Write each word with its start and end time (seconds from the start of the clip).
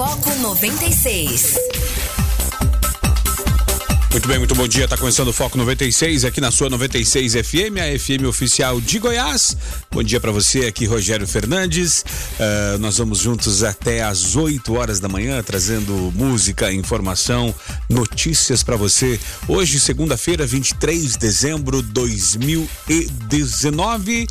Foco 0.00 0.34
96. 0.40 1.60
Muito 4.12 4.26
bem, 4.26 4.38
muito 4.38 4.56
bom 4.56 4.66
dia. 4.66 4.86
Está 4.86 4.96
começando 4.96 5.28
o 5.28 5.32
Foco 5.32 5.56
96 5.56 6.24
aqui 6.24 6.40
na 6.40 6.50
sua 6.50 6.68
96 6.68 7.34
FM, 7.34 7.78
a 7.78 7.96
FM 7.96 8.24
oficial 8.26 8.80
de 8.80 8.98
Goiás. 8.98 9.56
Bom 9.88 10.02
dia 10.02 10.18
para 10.18 10.32
você 10.32 10.66
aqui, 10.66 10.84
Rogério 10.84 11.28
Fernandes. 11.28 12.00
Uh, 12.00 12.76
nós 12.80 12.98
vamos 12.98 13.20
juntos 13.20 13.62
até 13.62 14.02
às 14.02 14.34
8 14.34 14.74
horas 14.74 14.98
da 14.98 15.08
manhã, 15.08 15.40
trazendo 15.44 15.92
música, 16.12 16.72
informação, 16.72 17.54
notícias 17.88 18.64
para 18.64 18.74
você. 18.74 19.20
Hoje, 19.46 19.78
segunda-feira, 19.78 20.44
23 20.44 21.12
de 21.12 21.18
dezembro 21.18 21.80
de 21.80 21.92
2019. 21.92 24.24
Uh, 24.24 24.26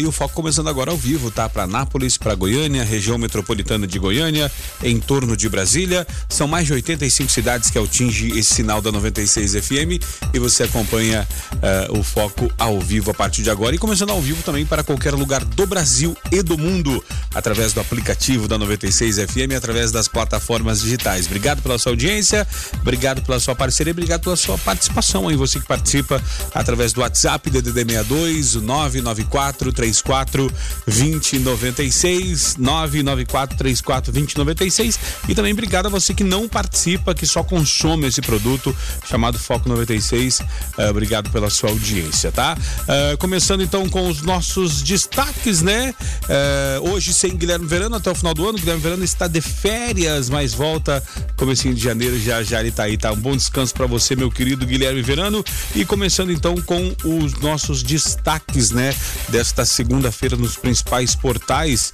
e 0.00 0.06
o 0.08 0.12
Foco 0.12 0.34
começando 0.34 0.68
agora 0.68 0.90
ao 0.90 0.96
vivo, 0.96 1.30
tá? 1.30 1.48
Para 1.48 1.68
Nápoles, 1.68 2.18
para 2.18 2.34
Goiânia, 2.34 2.82
região 2.82 3.16
metropolitana 3.16 3.86
de 3.86 3.96
Goiânia, 3.96 4.50
em 4.82 4.98
torno 4.98 5.36
de 5.36 5.48
Brasília. 5.48 6.04
São 6.28 6.48
mais 6.48 6.66
de 6.66 6.72
85 6.72 7.30
cidades 7.30 7.70
que 7.70 7.78
atinge 7.78 8.36
esse 8.36 8.54
sinal 8.54 8.82
da 8.82 8.90
96 8.90 9.03
96 9.04 9.52
FM 9.54 10.02
e 10.32 10.38
você 10.38 10.62
acompanha 10.62 11.26
uh, 11.54 11.98
o 11.98 12.02
Foco 12.02 12.50
ao 12.58 12.80
vivo 12.80 13.10
a 13.10 13.14
partir 13.14 13.42
de 13.42 13.50
agora 13.50 13.74
e 13.74 13.78
começando 13.78 14.10
ao 14.10 14.20
vivo 14.20 14.42
também 14.42 14.64
para 14.64 14.82
qualquer 14.82 15.12
lugar 15.14 15.44
do 15.44 15.66
Brasil 15.66 16.16
e 16.32 16.42
do 16.42 16.56
mundo 16.56 17.04
através 17.34 17.72
do 17.72 17.80
aplicativo 17.80 18.48
da 18.48 18.56
96 18.56 19.16
FM 19.16 19.52
e 19.52 19.54
através 19.54 19.92
das 19.92 20.08
plataformas 20.08 20.80
digitais. 20.80 21.26
Obrigado 21.26 21.60
pela 21.62 21.78
sua 21.78 21.92
audiência, 21.92 22.46
obrigado 22.80 23.22
pela 23.22 23.38
sua 23.38 23.54
parceria, 23.54 23.92
obrigado 23.92 24.22
pela 24.22 24.36
sua 24.36 24.56
participação 24.56 25.28
aí, 25.28 25.36
você 25.36 25.60
que 25.60 25.66
participa 25.66 26.22
através 26.54 26.92
do 26.92 27.00
WhatsApp 27.00 27.50
DDD 27.50 27.84
62 27.84 28.54
994 28.54 29.72
34 29.72 30.52
2096 30.86 32.56
994 32.56 33.56
34 33.56 34.12
2096 34.12 34.98
e 35.28 35.34
também 35.34 35.52
obrigado 35.52 35.86
a 35.86 35.88
você 35.88 36.14
que 36.14 36.24
não 36.24 36.48
participa, 36.48 37.14
que 37.14 37.26
só 37.26 37.42
consome 37.42 38.06
esse 38.06 38.22
produto 38.22 38.74
chamado 39.04 39.38
Foco 39.38 39.68
96. 39.68 40.40
Uh, 40.40 40.44
eh, 40.78 40.90
obrigado 40.90 41.30
pela 41.30 41.50
sua 41.50 41.70
audiência, 41.70 42.30
tá? 42.32 42.56
Uh, 42.82 43.18
começando 43.18 43.62
então 43.62 43.88
com 43.88 44.08
os 44.08 44.22
nossos 44.22 44.82
destaques, 44.82 45.62
né? 45.62 45.94
Uh, 46.24 46.90
hoje 46.90 47.12
sem 47.12 47.36
Guilherme 47.36 47.66
Verano 47.66 47.96
até 47.96 48.10
o 48.10 48.14
final 48.14 48.34
do 48.34 48.48
ano. 48.48 48.58
Guilherme 48.58 48.80
Verano 48.80 49.04
está 49.04 49.26
de 49.26 49.40
férias, 49.40 50.28
mas 50.28 50.54
volta 50.54 51.02
comecinho 51.36 51.74
de 51.74 51.82
janeiro, 51.82 52.18
já 52.18 52.42
já 52.42 52.60
ele 52.60 52.70
tá 52.70 52.84
aí, 52.84 52.96
tá? 52.96 53.12
Um 53.12 53.16
bom 53.16 53.36
descanso 53.36 53.74
para 53.74 53.86
você, 53.86 54.14
meu 54.16 54.30
querido 54.30 54.66
Guilherme 54.66 55.02
Verano. 55.02 55.44
E 55.74 55.84
começando 55.84 56.30
então 56.30 56.54
com 56.56 56.94
os 57.04 57.34
nossos 57.40 57.82
destaques, 57.82 58.70
né? 58.70 58.94
Desta 59.28 59.64
segunda-feira 59.64 60.36
nos 60.36 60.56
principais 60.56 61.14
portais. 61.14 61.90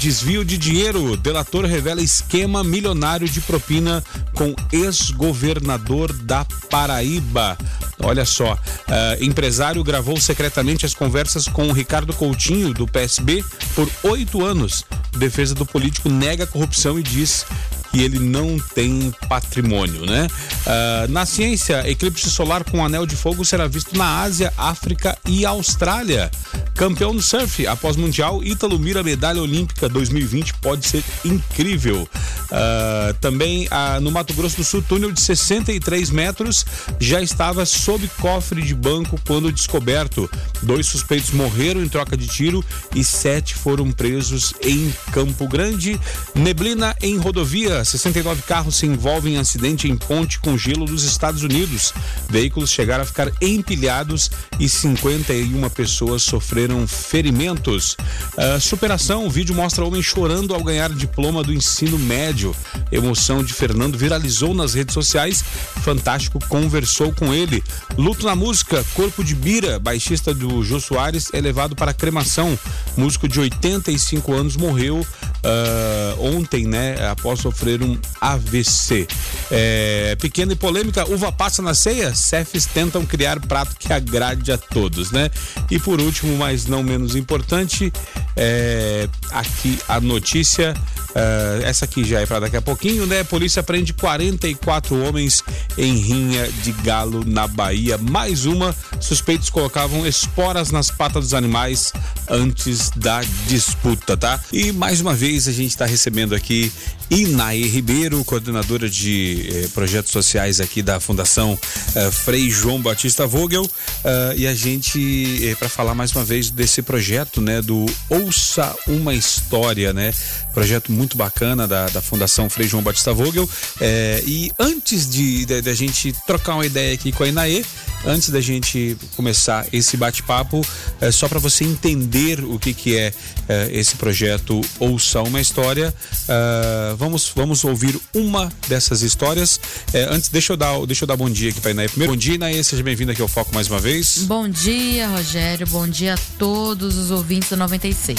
desvio 0.00 0.44
de 0.44 0.56
dinheiro. 0.56 1.16
Delator 1.16 1.64
revela 1.64 2.02
esquema 2.02 2.64
milionário 2.64 3.28
de 3.28 3.40
propina 3.40 4.02
com 4.34 4.54
ex-governador 4.72 6.12
da 6.30 6.46
Paraíba. 6.70 7.58
Olha 8.00 8.24
só, 8.24 8.52
uh, 8.52 9.24
empresário 9.24 9.82
gravou 9.82 10.16
secretamente 10.20 10.86
as 10.86 10.94
conversas 10.94 11.48
com 11.48 11.68
o 11.68 11.72
Ricardo 11.72 12.12
Coutinho, 12.12 12.72
do 12.72 12.86
PSB, 12.86 13.44
por 13.74 13.90
oito 14.04 14.44
anos. 14.44 14.84
Defesa 15.18 15.56
do 15.56 15.66
político 15.66 16.08
nega 16.08 16.46
corrupção 16.46 17.00
e 17.00 17.02
diz 17.02 17.44
que 17.90 18.02
ele 18.02 18.18
não 18.18 18.58
tem 18.74 19.12
patrimônio, 19.28 20.06
né? 20.06 20.28
Uh, 20.66 21.10
na 21.10 21.26
ciência, 21.26 21.88
eclipse 21.88 22.30
solar 22.30 22.64
com 22.64 22.84
anel 22.84 23.04
de 23.04 23.16
fogo 23.16 23.44
será 23.44 23.66
visto 23.66 23.96
na 23.96 24.20
Ásia, 24.20 24.52
África 24.56 25.18
e 25.26 25.44
Austrália. 25.44 26.30
Campeão 26.74 27.14
do 27.14 27.20
surf, 27.20 27.66
após 27.66 27.96
Mundial, 27.96 28.42
Ítalo 28.42 28.78
mira 28.78 29.02
medalha 29.02 29.42
olímpica 29.42 29.88
2020, 29.88 30.54
pode 30.54 30.86
ser 30.86 31.04
incrível. 31.24 32.08
Uh, 32.44 33.14
também 33.20 33.66
uh, 33.66 34.00
no 34.00 34.10
Mato 34.10 34.32
Grosso 34.32 34.56
do 34.56 34.64
Sul, 34.64 34.82
túnel 34.82 35.12
de 35.12 35.20
63 35.20 36.10
metros 36.10 36.64
já 36.98 37.20
estava 37.20 37.66
sob 37.66 38.08
cofre 38.18 38.62
de 38.62 38.74
banco 38.74 39.20
quando 39.26 39.52
descoberto. 39.52 40.30
Dois 40.62 40.86
suspeitos 40.86 41.32
morreram 41.32 41.82
em 41.82 41.88
troca 41.88 42.16
de 42.16 42.26
tiro 42.26 42.64
e 42.94 43.04
sete 43.04 43.54
foram 43.54 43.90
presos 43.90 44.54
em 44.62 44.92
Campo 45.12 45.46
Grande. 45.46 46.00
Neblina 46.34 46.96
em 47.02 47.18
rodovia 47.18 47.79
69 47.84 48.42
carros 48.42 48.76
se 48.76 48.86
envolvem 48.86 49.34
em 49.34 49.38
acidente 49.38 49.88
em 49.88 49.96
ponte 49.96 50.38
com 50.38 50.56
gelo 50.56 50.84
dos 50.84 51.04
Estados 51.04 51.42
Unidos. 51.42 51.92
Veículos 52.28 52.70
chegaram 52.70 53.02
a 53.02 53.06
ficar 53.06 53.30
empilhados 53.40 54.30
e 54.58 54.68
51 54.68 55.68
pessoas 55.70 56.22
sofreram 56.22 56.86
ferimentos. 56.86 57.96
Uh, 58.36 58.60
superação: 58.60 59.26
o 59.26 59.30
vídeo 59.30 59.54
mostra 59.54 59.84
homem 59.84 60.02
chorando 60.02 60.54
ao 60.54 60.62
ganhar 60.62 60.90
diploma 60.90 61.42
do 61.42 61.52
ensino 61.52 61.98
médio. 61.98 62.54
Emoção 62.90 63.42
de 63.42 63.52
Fernando 63.52 63.96
viralizou 63.96 64.54
nas 64.54 64.74
redes 64.74 64.94
sociais. 64.94 65.44
Fantástico 65.82 66.38
conversou 66.48 67.12
com 67.12 67.32
ele. 67.32 67.62
Luto 67.96 68.26
na 68.26 68.34
música: 68.34 68.84
Corpo 68.94 69.22
de 69.22 69.34
Bira, 69.34 69.78
baixista 69.78 70.32
do 70.34 70.62
Jô 70.62 70.80
Soares, 70.80 71.28
é 71.32 71.40
levado 71.40 71.76
para 71.76 71.94
cremação. 71.94 72.58
Músico 72.96 73.28
de 73.28 73.40
85 73.40 74.32
anos 74.32 74.56
morreu 74.56 75.06
uh, 75.44 76.36
ontem, 76.36 76.66
né? 76.66 76.96
Após 77.10 77.40
sofrer 77.40 77.82
um 77.82 77.98
AVC. 78.20 79.06
É, 79.50 80.16
pequena 80.20 80.52
e 80.52 80.56
polêmica, 80.56 81.08
uva 81.10 81.32
passa 81.32 81.62
na 81.62 81.74
ceia? 81.74 82.14
Chefes 82.14 82.66
tentam 82.66 83.04
criar 83.04 83.40
prato 83.40 83.76
que 83.78 83.92
agrade 83.92 84.52
a 84.52 84.58
todos, 84.58 85.10
né? 85.10 85.30
E 85.70 85.78
por 85.78 86.00
último, 86.00 86.36
mas 86.36 86.66
não 86.66 86.82
menos 86.82 87.16
importante, 87.16 87.92
é, 88.36 89.08
aqui 89.32 89.78
a 89.88 90.00
notícia 90.00 90.74
Uh, 91.10 91.64
essa 91.64 91.86
aqui 91.86 92.04
já 92.04 92.20
é 92.20 92.26
para 92.26 92.40
daqui 92.40 92.56
a 92.56 92.62
pouquinho, 92.62 93.04
né? 93.04 93.24
Polícia 93.24 93.62
prende 93.62 93.92
44 93.92 95.02
homens 95.02 95.42
em 95.76 95.96
rinha 95.96 96.48
de 96.62 96.72
galo 96.72 97.24
na 97.26 97.48
Bahia. 97.48 97.98
Mais 97.98 98.46
uma, 98.46 98.74
suspeitos 99.00 99.50
colocavam 99.50 100.06
esporas 100.06 100.70
nas 100.70 100.90
patas 100.90 101.24
dos 101.24 101.34
animais 101.34 101.92
antes 102.28 102.90
da 102.90 103.22
disputa, 103.48 104.16
tá? 104.16 104.38
E 104.52 104.70
mais 104.70 105.00
uma 105.00 105.12
vez 105.12 105.29
a 105.36 105.52
gente 105.52 105.70
está 105.70 105.86
recebendo 105.86 106.34
aqui 106.34 106.72
Inaê 107.10 107.66
Ribeiro, 107.66 108.24
coordenadora 108.24 108.88
de 108.88 109.48
eh, 109.50 109.68
projetos 109.74 110.12
sociais 110.12 110.60
aqui 110.60 110.80
da 110.80 111.00
Fundação 111.00 111.58
eh, 111.96 112.10
Frei 112.12 112.48
João 112.48 112.80
Batista 112.80 113.26
Vogel, 113.26 113.68
eh, 114.04 114.34
e 114.36 114.46
a 114.46 114.54
gente 114.54 115.40
eh, 115.44 115.56
para 115.56 115.68
falar 115.68 115.92
mais 115.92 116.12
uma 116.12 116.24
vez 116.24 116.50
desse 116.50 116.82
projeto, 116.82 117.40
né, 117.40 117.60
do 117.60 117.84
Ouça 118.08 118.72
uma 118.86 119.12
História, 119.12 119.92
né? 119.92 120.14
Projeto 120.54 120.92
muito 120.92 121.16
bacana 121.16 121.66
da, 121.66 121.86
da 121.86 122.00
Fundação 122.00 122.48
Frei 122.48 122.68
João 122.68 122.82
Batista 122.82 123.12
Vogel. 123.12 123.48
Eh, 123.80 124.22
e 124.24 124.52
antes 124.56 125.10
de, 125.10 125.44
de, 125.44 125.62
de, 125.62 125.70
a 125.70 125.74
gente 125.74 126.14
trocar 126.26 126.54
uma 126.54 126.66
ideia 126.66 126.94
aqui 126.94 127.10
com 127.10 127.24
a 127.24 127.28
Inaê, 127.28 127.64
antes 128.04 128.30
da 128.30 128.40
gente 128.40 128.96
começar 129.16 129.66
esse 129.72 129.96
bate-papo, 129.96 130.64
é 131.00 131.10
só 131.10 131.28
para 131.28 131.40
você 131.40 131.64
entender 131.64 132.44
o 132.44 132.58
que, 132.58 132.72
que 132.72 132.96
é, 132.96 133.12
é 133.48 133.68
esse 133.72 133.96
projeto 133.96 134.60
Ouça 134.78 135.20
uma 135.22 135.40
História. 135.40 135.92
Uh, 136.28 136.99
vamos, 137.00 137.32
vamos 137.34 137.64
ouvir 137.64 137.98
uma 138.14 138.52
dessas 138.68 139.00
histórias. 139.00 139.58
É, 139.94 140.04
antes, 140.04 140.28
deixa 140.28 140.52
eu, 140.52 140.56
dar, 140.56 140.78
deixa 140.86 141.04
eu 141.04 141.06
dar 141.06 141.16
bom 141.16 141.30
dia 141.30 141.48
aqui 141.48 141.60
para 141.60 141.70
Inaê. 141.70 141.88
Primeiro, 141.88 142.12
bom 142.12 142.16
dia, 142.16 142.34
Inaê, 142.34 142.62
seja 142.62 142.82
bem-vindo 142.82 143.10
aqui 143.10 143.22
ao 143.22 143.28
Foco 143.28 143.54
mais 143.54 143.68
uma 143.68 143.80
vez. 143.80 144.18
Bom 144.24 144.46
dia, 144.46 145.08
Rogério. 145.08 145.66
Bom 145.66 145.88
dia 145.88 146.14
a 146.14 146.18
todos 146.38 146.98
os 146.98 147.10
ouvintes 147.10 147.48
da 147.48 147.56
96. 147.56 148.18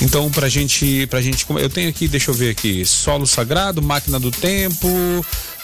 Então, 0.00 0.30
pra 0.30 0.48
gente, 0.48 1.06
pra 1.08 1.20
gente, 1.20 1.46
eu 1.50 1.68
tenho 1.68 1.90
aqui, 1.90 2.08
deixa 2.08 2.30
eu 2.30 2.34
ver 2.34 2.50
aqui, 2.50 2.84
Solo 2.84 3.26
Sagrado, 3.26 3.82
Máquina 3.82 4.18
do 4.18 4.30
Tempo, 4.30 4.88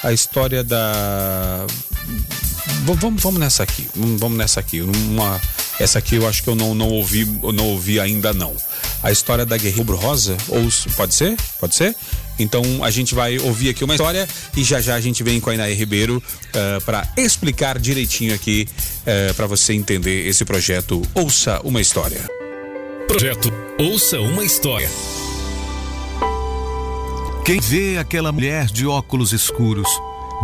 a 0.03 0.13
história 0.13 0.63
da 0.63 1.67
vamos, 2.83 3.23
vamos 3.23 3.41
nessa 3.41 3.63
aqui. 3.63 3.89
Vamos 3.95 4.37
nessa 4.37 4.61
aqui. 4.61 4.81
Uma, 4.81 5.41
essa 5.79 5.99
aqui 5.99 6.17
eu 6.17 6.27
acho 6.27 6.43
que 6.43 6.49
eu 6.49 6.55
não, 6.55 6.75
não 6.75 6.89
ouvi, 6.89 7.25
não 7.25 7.67
ouvi 7.69 7.99
ainda 7.99 8.33
não. 8.33 8.55
A 9.03 9.11
história 9.11 9.45
da 9.45 9.57
Guerreiro 9.57 9.97
Rosa, 9.97 10.37
ou 10.49 10.69
pode 10.97 11.15
ser? 11.15 11.37
Pode 11.59 11.75
ser? 11.75 11.95
Então 12.39 12.63
a 12.83 12.91
gente 12.91 13.15
vai 13.15 13.39
ouvir 13.39 13.71
aqui 13.71 13.85
uma 13.85 13.95
história 13.95 14.29
e 14.57 14.65
já 14.65 14.81
já 14.81 14.95
a 14.95 15.01
gente 15.01 15.23
vem 15.23 15.41
com 15.41 15.51
a 15.51 15.55
Inaê 15.55 15.75
Ribeiro 15.75 16.17
uh, 16.17 16.23
eh, 16.55 16.81
para 16.81 17.07
explicar 17.17 17.79
direitinho 17.79 18.35
aqui 18.35 18.67
uh, 18.71 19.03
eh, 19.07 19.33
para 19.35 19.47
você 19.47 19.75
entender 19.75 20.27
esse 20.27 20.45
projeto 20.45 21.03
Ouça 21.15 21.61
uma 21.63 21.81
História. 21.81 22.21
Projeto 23.07 23.53
Ouça 23.79 24.21
uma 24.21 24.45
História. 24.45 24.91
Quem 27.45 27.61
vê 27.61 27.99
aquela 27.99 28.33
mulher 28.33 28.67
de 28.67 28.87
óculos 28.87 29.33
escuros 29.33 29.89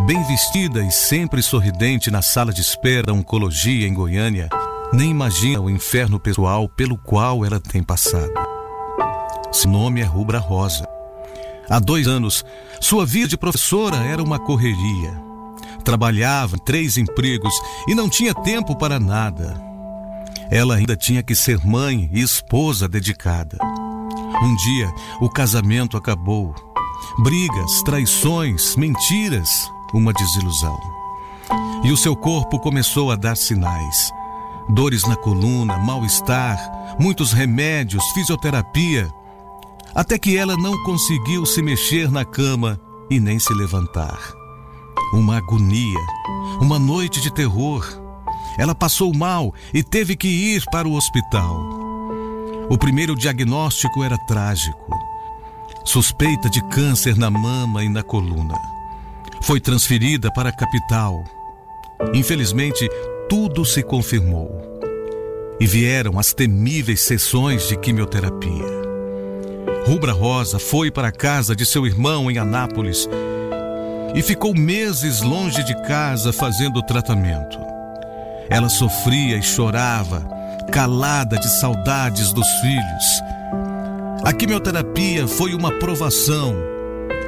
Bem 0.07 0.23
vestida 0.23 0.81
e 0.85 0.93
sempre 0.93 1.43
sorridente 1.43 2.11
na 2.11 2.23
sala 2.23 2.53
de 2.53 2.61
espera 2.61 3.03
da 3.03 3.13
oncologia 3.13 3.87
em 3.87 3.93
Goiânia, 3.93 4.49
nem 4.93 5.11
imagina 5.11 5.61
o 5.61 5.71
inferno 5.71 6.19
pessoal 6.19 6.69
pelo 6.69 6.97
qual 6.97 7.45
ela 7.45 7.61
tem 7.61 7.83
passado. 7.83 8.33
Seu 9.53 9.71
nome 9.71 10.01
é 10.01 10.05
Rubra 10.05 10.39
Rosa. 10.39 10.87
Há 11.69 11.79
dois 11.79 12.07
anos, 12.07 12.45
sua 12.81 13.05
vida 13.05 13.29
de 13.29 13.37
professora 13.37 13.97
era 13.97 14.23
uma 14.23 14.39
correria. 14.39 15.23
Trabalhava 15.85 16.57
em 16.57 16.59
três 16.59 16.97
empregos 16.97 17.55
e 17.87 17.95
não 17.95 18.09
tinha 18.09 18.35
tempo 18.35 18.77
para 18.77 18.99
nada. 18.99 19.61
Ela 20.51 20.77
ainda 20.77 20.97
tinha 20.97 21.23
que 21.23 21.35
ser 21.35 21.65
mãe 21.65 22.09
e 22.13 22.21
esposa 22.21 22.89
dedicada. 22.89 23.59
Um 24.43 24.57
dia, 24.57 24.91
o 25.21 25.29
casamento 25.29 25.97
acabou 25.97 26.55
brigas, 27.19 27.83
traições, 27.83 28.77
mentiras, 28.77 29.71
uma 29.93 30.13
desilusão. 30.13 30.79
E 31.85 31.91
o 31.91 31.97
seu 31.97 32.17
corpo 32.17 32.59
começou 32.59 33.11
a 33.11 33.17
dar 33.17 33.37
sinais. 33.37 34.11
Dores 34.69 35.03
na 35.07 35.17
coluna, 35.17 35.79
mal-estar, 35.79 36.97
muitos 36.99 37.33
remédios, 37.33 38.05
fisioterapia, 38.13 39.09
até 39.95 40.19
que 40.19 40.37
ela 40.37 40.57
não 40.57 40.83
conseguiu 40.85 41.47
se 41.47 41.63
mexer 41.63 42.11
na 42.11 42.25
cama 42.25 42.79
e 43.11 43.19
nem 43.19 43.39
se 43.39 43.53
levantar. 43.55 44.19
Uma 45.13 45.39
agonia, 45.39 45.99
uma 46.61 46.79
noite 46.79 47.21
de 47.21 47.33
terror. 47.33 47.87
Ela 48.59 48.75
passou 48.75 49.15
mal 49.15 49.55
e 49.73 49.83
teve 49.83 50.17
que 50.17 50.29
ir 50.29 50.65
para 50.71 50.87
o 50.87 50.95
hospital. 50.95 51.57
O 52.69 52.77
primeiro 52.77 53.15
diagnóstico 53.17 54.05
era 54.05 54.19
trágico. 54.27 54.99
Suspeita 55.85 56.51
de 56.51 56.63
câncer 56.69 57.17
na 57.17 57.31
mama 57.31 57.83
e 57.83 57.89
na 57.89 58.03
coluna. 58.03 58.55
Foi 59.41 59.59
transferida 59.59 60.31
para 60.31 60.51
a 60.51 60.53
capital. 60.53 61.25
Infelizmente, 62.13 62.89
tudo 63.29 63.65
se 63.65 63.83
confirmou. 63.83 64.81
E 65.61 65.67
vieram 65.67 66.19
as 66.19 66.33
temíveis 66.33 67.03
sessões 67.03 67.69
de 67.69 67.77
quimioterapia. 67.77 68.79
Rubra 69.87 70.13
Rosa 70.13 70.59
foi 70.59 70.91
para 70.91 71.09
a 71.09 71.13
casa 71.13 71.55
de 71.55 71.67
seu 71.67 71.87
irmão 71.87 72.31
em 72.31 72.39
Anápolis 72.39 73.09
e 74.15 74.23
ficou 74.23 74.55
meses 74.55 75.21
longe 75.21 75.63
de 75.63 75.75
casa 75.83 76.33
fazendo 76.33 76.83
tratamento. 76.83 77.59
Ela 78.49 78.69
sofria 78.69 79.37
e 79.37 79.43
chorava, 79.43 80.27
calada 80.73 81.39
de 81.39 81.49
saudades 81.61 82.33
dos 82.33 82.49
filhos. 82.61 83.23
A 84.25 84.33
quimioterapia 84.33 85.29
foi 85.29 85.55
uma 85.55 85.73
provação. 85.73 86.55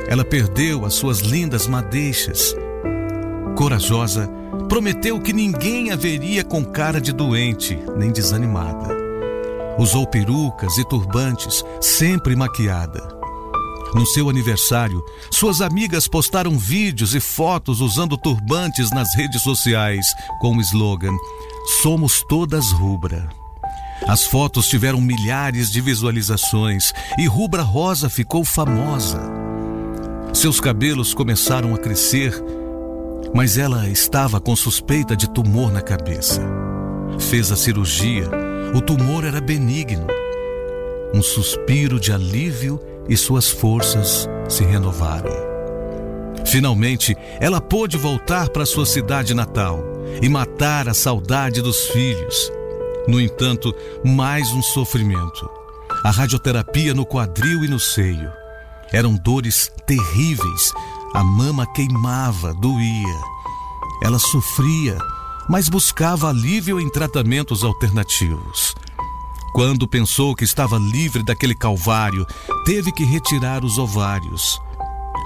Ela 0.09 0.25
perdeu 0.25 0.85
as 0.85 0.95
suas 0.95 1.19
lindas 1.19 1.67
madeixas. 1.67 2.55
Corajosa, 3.61 4.27
prometeu 4.71 5.21
que 5.21 5.35
ninguém 5.35 5.91
a 5.91 5.97
veria 5.97 6.43
com 6.43 6.65
cara 6.65 6.99
de 6.99 7.13
doente 7.13 7.79
nem 7.95 8.11
desanimada. 8.11 8.89
Usou 9.79 10.07
perucas 10.07 10.79
e 10.79 10.89
turbantes, 10.89 11.63
sempre 11.79 12.35
maquiada. 12.35 13.07
No 13.95 14.07
seu 14.07 14.31
aniversário, 14.31 15.05
suas 15.31 15.61
amigas 15.61 16.09
postaram 16.09 16.59
vídeos 16.59 17.15
e 17.15 17.21
fotos 17.21 17.83
usando 17.83 18.17
turbantes 18.17 18.91
nas 18.93 19.15
redes 19.15 19.43
sociais 19.43 20.07
com 20.41 20.57
o 20.57 20.61
slogan 20.63 21.15
Somos 21.83 22.25
todas 22.27 22.73
rubra. 22.73 23.29
As 24.09 24.25
fotos 24.25 24.69
tiveram 24.69 25.03
milhares 25.03 25.71
de 25.71 25.83
visualizações 25.83 26.95
e 27.19 27.27
Rubra 27.27 27.63
Rosa 27.63 28.09
ficou 28.09 28.43
famosa. 28.43 29.21
Seus 30.33 30.61
cabelos 30.61 31.13
começaram 31.13 31.75
a 31.75 31.79
crescer, 31.79 32.33
mas 33.35 33.57
ela 33.59 33.89
estava 33.89 34.41
com 34.41 34.55
suspeita 34.57 35.17
de 35.17 35.29
tumor 35.31 35.73
na 35.73 35.81
cabeça. 35.81 36.41
Fez 37.19 37.53
a 37.53 37.57
cirurgia, 37.57 38.29
o 38.75 38.81
tumor 38.81 39.25
era 39.25 39.41
benigno. 39.41 40.07
Um 41.15 41.23
suspiro 41.23 41.99
de 41.99 42.13
alívio 42.13 42.81
e 43.09 43.17
suas 43.17 43.49
forças 43.49 44.29
se 44.49 44.65
renovaram. 44.65 45.51
Finalmente, 46.47 47.17
ela 47.41 47.61
pôde 47.61 47.97
voltar 47.97 48.49
para 48.49 48.67
sua 48.67 48.87
cidade 48.87 49.35
natal 49.35 49.85
e 50.23 50.29
matar 50.29 50.89
a 50.89 50.95
saudade 50.95 51.63
dos 51.63 51.87
filhos. 51.89 52.53
No 53.07 53.21
entanto, 53.21 53.75
mais 54.05 54.53
um 54.53 54.63
sofrimento. 54.63 55.49
A 56.05 56.11
radioterapia 56.11 56.95
no 56.95 57.05
quadril 57.05 57.65
e 57.65 57.69
no 57.69 57.79
seio. 57.79 58.33
Eram 58.93 59.15
dores 59.15 59.71
terríveis. 59.87 60.73
A 61.13 61.25
mama 61.25 61.67
queimava, 61.67 62.55
doía. 62.55 63.21
Ela 64.03 64.19
sofria, 64.19 64.97
mas 65.49 65.69
buscava 65.69 66.29
alívio 66.29 66.81
em 66.81 66.89
tratamentos 66.89 67.65
alternativos. 67.65 68.75
Quando 69.53 69.89
pensou 69.89 70.37
que 70.37 70.45
estava 70.45 70.79
livre 70.79 71.25
daquele 71.25 71.55
calvário, 71.55 72.25
teve 72.65 72.93
que 72.93 73.05
retirar 73.05 73.65
os 73.65 73.77
ovários. 73.77 74.61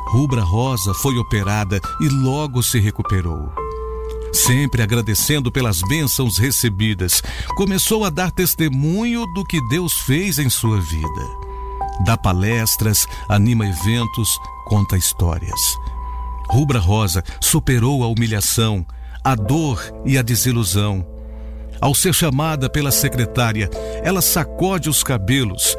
Rubra 0.08 0.42
Rosa 0.42 0.94
foi 0.94 1.19
operada 1.19 1.78
e 2.00 2.08
logo 2.08 2.62
se 2.62 2.81
recuperou. 2.81 3.52
Sempre 4.32 4.82
agradecendo 4.82 5.52
pelas 5.52 5.81
bênçãos 5.82 6.38
recebidas, 6.38 7.22
começou 7.56 8.04
a 8.04 8.10
dar 8.10 8.32
testemunho 8.32 9.26
do 9.34 9.44
que 9.44 9.60
Deus 9.69 9.92
fez 9.92 10.38
em 10.38 10.48
sua 10.48 10.81
vida. 10.81 11.44
Dá 12.05 12.17
palestras, 12.17 13.06
anima 13.29 13.67
eventos, 13.67 14.29
conta 14.67 14.96
histórias. 14.96 15.61
Rubra 16.49 16.79
Rosa 16.79 17.23
superou 17.41 18.02
a 18.02 18.08
humilhação, 18.08 18.85
a 19.23 19.35
dor 19.35 19.81
e 20.05 20.19
a 20.19 20.23
desilusão 20.23 21.06
ao 21.85 21.94
ser 21.94 22.14
chamada 22.14 22.70
pela 22.70 22.91
secretária, 22.91 23.69
ela 24.02 24.23
sacode 24.23 24.88
os 24.88 25.02
cabelos, 25.02 25.76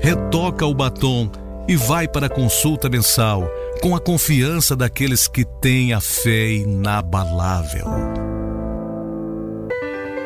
retoca 0.00 0.64
o 0.64 0.72
batom 0.72 1.28
e 1.66 1.74
vai 1.74 2.06
para 2.06 2.26
a 2.26 2.30
consulta 2.30 2.88
mensal 2.88 3.48
com 3.82 3.96
a 3.96 4.00
confiança 4.00 4.76
daqueles 4.76 5.26
que 5.26 5.44
têm 5.60 5.92
a 5.92 6.00
fé 6.00 6.52
inabalável. 6.52 7.86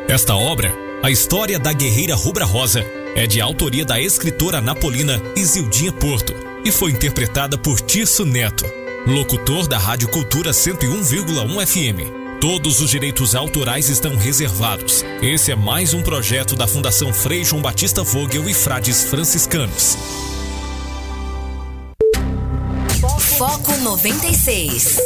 Esta 0.07 0.35
obra, 0.35 0.71
a 1.03 1.11
história 1.11 1.59
da 1.59 1.73
guerreira 1.73 2.15
Rubra 2.15 2.45
Rosa, 2.45 2.85
é 3.15 3.27
de 3.27 3.41
autoria 3.41 3.85
da 3.85 4.01
escritora 4.01 4.61
napolina 4.61 5.23
Isildinha 5.37 5.93
Porto 5.93 6.35
e 6.65 6.73
foi 6.73 6.91
interpretada 6.91 7.57
por 7.57 7.81
Tirso 7.81 8.25
Neto, 8.25 8.65
locutor 9.07 9.69
da 9.69 9.79
Rádio 9.79 10.09
Cultura 10.09 10.51
101,1 10.51 11.67
FM. 11.67 12.25
Todos 12.41 12.81
os 12.81 12.91
direitos 12.91 13.35
autorais 13.35 13.89
estão 13.89 14.17
reservados. 14.17 15.05
Esse 15.23 15.53
é 15.53 15.57
mais 15.57 15.95
um 15.95 16.03
projeto 16.03 16.57
da 16.57 16.67
Fundação 16.67 17.13
Frei 17.13 17.45
João 17.45 17.63
Batista 17.63 18.03
Vogel 18.03 18.49
e 18.49 18.55
Frades 18.55 19.05
Franciscanos. 19.05 19.97
Foco 23.39 23.77
96. 23.79 24.99